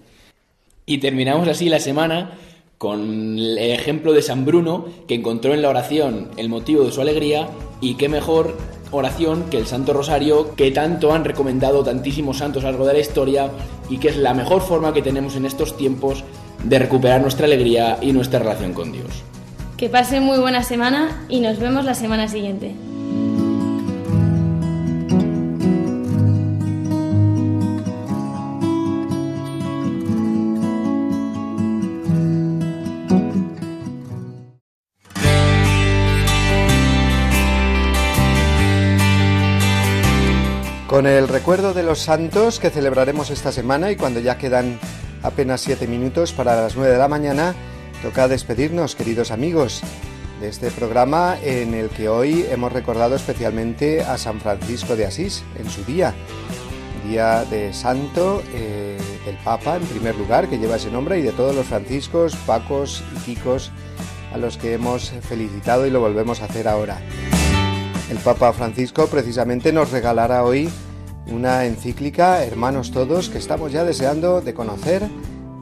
Y 0.86 0.99
terminamos 0.99 1.47
así 1.47 1.68
la 1.68 1.78
semana 1.78 2.30
con 2.81 3.39
el 3.39 3.59
ejemplo 3.59 4.14
de 4.14 4.22
San 4.22 4.47
Bruno, 4.47 4.87
que 5.07 5.14
encontró 5.14 5.53
en 5.53 5.61
la 5.61 5.68
oración 5.68 6.31
el 6.39 6.49
motivo 6.49 6.83
de 6.83 6.93
su 6.93 7.03
alegría, 7.03 7.47
y 7.83 7.97
qué 7.97 8.09
mejor 8.09 8.57
oración 8.91 9.45
que 9.51 9.59
el 9.59 9.66
Santo 9.66 9.93
Rosario, 9.93 10.55
que 10.57 10.70
tanto 10.70 11.12
han 11.12 11.26
recomendado 11.26 11.85
tantísimos 11.85 12.39
santos 12.39 12.64
a 12.64 12.68
lo 12.68 12.72
largo 12.72 12.87
de 12.87 12.95
la 12.95 13.01
historia, 13.01 13.51
y 13.91 13.99
que 13.99 14.09
es 14.09 14.16
la 14.16 14.33
mejor 14.33 14.62
forma 14.62 14.95
que 14.95 15.03
tenemos 15.03 15.37
en 15.37 15.45
estos 15.45 15.76
tiempos 15.76 16.24
de 16.64 16.78
recuperar 16.78 17.20
nuestra 17.20 17.45
alegría 17.45 17.99
y 18.01 18.12
nuestra 18.12 18.39
relación 18.39 18.72
con 18.72 18.93
Dios. 18.93 19.24
Que 19.76 19.91
pase 19.91 20.20
muy 20.20 20.39
buena 20.39 20.62
semana 20.62 21.26
y 21.28 21.41
nos 21.41 21.59
vemos 21.59 21.85
la 21.85 21.93
semana 21.93 22.28
siguiente. 22.28 22.74
Con 41.01 41.07
el 41.07 41.28
recuerdo 41.28 41.72
de 41.72 41.82
los 41.82 42.01
santos 42.01 42.61
que 42.61 42.68
celebraremos 42.68 43.30
esta 43.30 43.53
semana 43.53 43.90
y 43.90 43.96
cuando 43.96 44.20
ya 44.20 44.36
quedan 44.36 44.78
apenas 45.22 45.62
siete 45.62 45.86
minutos 45.86 46.34
para 46.34 46.61
las 46.61 46.76
nueve 46.76 46.92
de 46.92 46.98
la 46.98 47.09
mañana, 47.09 47.55
toca 48.03 48.28
despedirnos, 48.28 48.96
queridos 48.96 49.30
amigos, 49.30 49.80
de 50.42 50.48
este 50.51 50.70
programa 50.70 51.38
en 51.42 51.72
el 51.72 51.88
que 51.88 52.11
hoy 52.11 52.44
hemos 52.51 52.70
recordado 52.74 53.16
especialmente 53.16 54.03
a 54.03 54.18
San 54.18 54.42
Francisco 54.42 54.94
de 54.94 55.07
Asís 55.07 55.42
en 55.59 55.70
su 55.70 55.82
día, 55.84 56.12
día 57.09 57.46
de 57.46 57.72
santo 57.72 58.42
eh, 58.53 58.98
del 59.24 59.36
Papa 59.36 59.76
en 59.76 59.84
primer 59.84 60.16
lugar, 60.16 60.51
que 60.51 60.59
lleva 60.59 60.76
ese 60.76 60.90
nombre, 60.90 61.18
y 61.18 61.22
de 61.22 61.32
todos 61.32 61.57
los 61.57 61.64
franciscos, 61.64 62.36
pacos 62.44 63.03
y 63.16 63.20
Kikos 63.20 63.72
a 64.34 64.36
los 64.36 64.59
que 64.59 64.74
hemos 64.74 65.12
felicitado 65.26 65.86
y 65.86 65.90
lo 65.90 66.01
volvemos 66.01 66.42
a 66.42 66.44
hacer 66.44 66.68
ahora. 66.68 67.01
El 68.11 68.18
Papa 68.18 68.53
Francisco 68.53 69.07
precisamente 69.07 69.72
nos 69.72 69.92
regalará 69.92 70.44
hoy 70.44 70.68
una 71.31 71.64
encíclica, 71.64 72.45
hermanos 72.45 72.91
todos, 72.91 73.28
que 73.28 73.39
estamos 73.39 73.72
ya 73.72 73.85
deseando 73.85 74.41
de 74.41 74.55
conocer, 74.55 75.09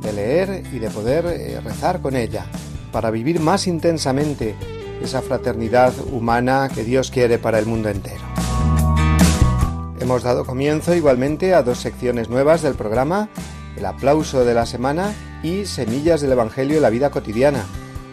de 0.00 0.12
leer 0.12 0.62
y 0.72 0.78
de 0.78 0.90
poder 0.90 1.26
eh, 1.26 1.60
rezar 1.60 2.00
con 2.00 2.16
ella, 2.16 2.46
para 2.92 3.10
vivir 3.10 3.40
más 3.40 3.66
intensamente 3.66 4.54
esa 5.02 5.22
fraternidad 5.22 5.92
humana 6.12 6.68
que 6.74 6.84
Dios 6.84 7.10
quiere 7.10 7.38
para 7.38 7.58
el 7.58 7.66
mundo 7.66 7.88
entero. 7.88 8.22
Hemos 10.00 10.22
dado 10.22 10.44
comienzo 10.44 10.94
igualmente 10.94 11.54
a 11.54 11.62
dos 11.62 11.78
secciones 11.78 12.28
nuevas 12.28 12.62
del 12.62 12.74
programa, 12.74 13.28
el 13.76 13.84
aplauso 13.84 14.44
de 14.44 14.54
la 14.54 14.66
semana 14.66 15.14
y 15.42 15.66
semillas 15.66 16.20
del 16.20 16.32
Evangelio 16.32 16.76
en 16.76 16.82
la 16.82 16.90
vida 16.90 17.10
cotidiana. 17.10 17.64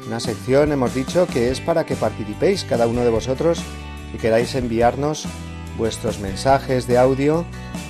Una 0.06 0.20
sección 0.20 0.72
hemos 0.72 0.94
dicho 0.94 1.26
que 1.26 1.50
es 1.52 1.62
para 1.62 1.86
que 1.86 1.96
participéis 1.96 2.64
cada 2.64 2.86
uno 2.86 3.02
de 3.02 3.10
vosotros 3.10 3.62
si 4.12 4.18
queráis 4.18 4.54
enviarnos 4.56 5.28
vuestros 5.78 6.20
mensajes 6.20 6.88
de 6.88 6.98
audio 6.98 7.46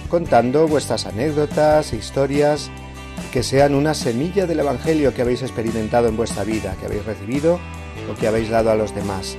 contando 0.10 0.68
vuestras 0.68 1.06
anécdotas, 1.06 1.94
historias, 1.94 2.70
que 3.32 3.44
sean 3.44 3.76
una 3.76 3.94
semilla 3.94 4.46
del 4.46 4.60
Evangelio 4.60 5.14
que 5.14 5.22
habéis 5.22 5.42
experimentado 5.42 6.08
en 6.08 6.18
vuestra 6.18 6.44
vida, 6.44 6.76
que 6.80 6.86
habéis 6.86 7.06
recibido 7.06 7.60
o 8.10 8.16
que 8.18 8.28
habéis 8.28 8.50
dado 8.50 8.72
a 8.72 8.76
los 8.76 8.94
demás. 8.96 9.38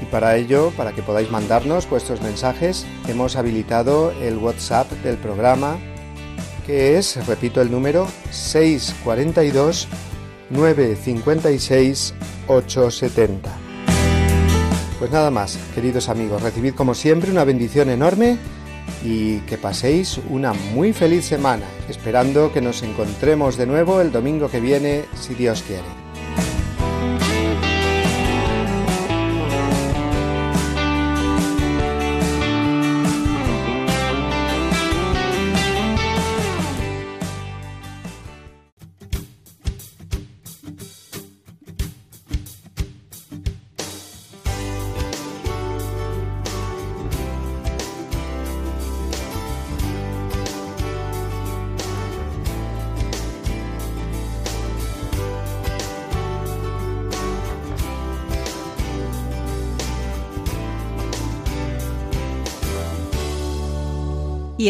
Y 0.00 0.04
para 0.06 0.36
ello, 0.36 0.72
para 0.76 0.92
que 0.92 1.02
podáis 1.02 1.30
mandarnos 1.30 1.88
vuestros 1.88 2.20
mensajes, 2.20 2.84
hemos 3.06 3.36
habilitado 3.36 4.12
el 4.20 4.38
WhatsApp 4.38 4.90
del 5.04 5.16
programa, 5.16 5.78
que 6.66 6.98
es, 6.98 7.24
repito 7.26 7.60
el 7.60 7.70
número, 7.70 8.08
642 8.30 9.88
956 10.50 12.14
870. 12.48 13.61
Pues 15.02 15.10
nada 15.10 15.32
más, 15.32 15.58
queridos 15.74 16.08
amigos, 16.08 16.42
recibid 16.42 16.74
como 16.74 16.94
siempre 16.94 17.32
una 17.32 17.42
bendición 17.42 17.90
enorme 17.90 18.38
y 19.04 19.38
que 19.38 19.58
paséis 19.58 20.20
una 20.30 20.52
muy 20.52 20.92
feliz 20.92 21.24
semana, 21.24 21.66
esperando 21.88 22.52
que 22.52 22.60
nos 22.60 22.84
encontremos 22.84 23.56
de 23.56 23.66
nuevo 23.66 24.00
el 24.00 24.12
domingo 24.12 24.48
que 24.48 24.60
viene, 24.60 25.06
si 25.20 25.34
Dios 25.34 25.64
quiere. 25.66 26.01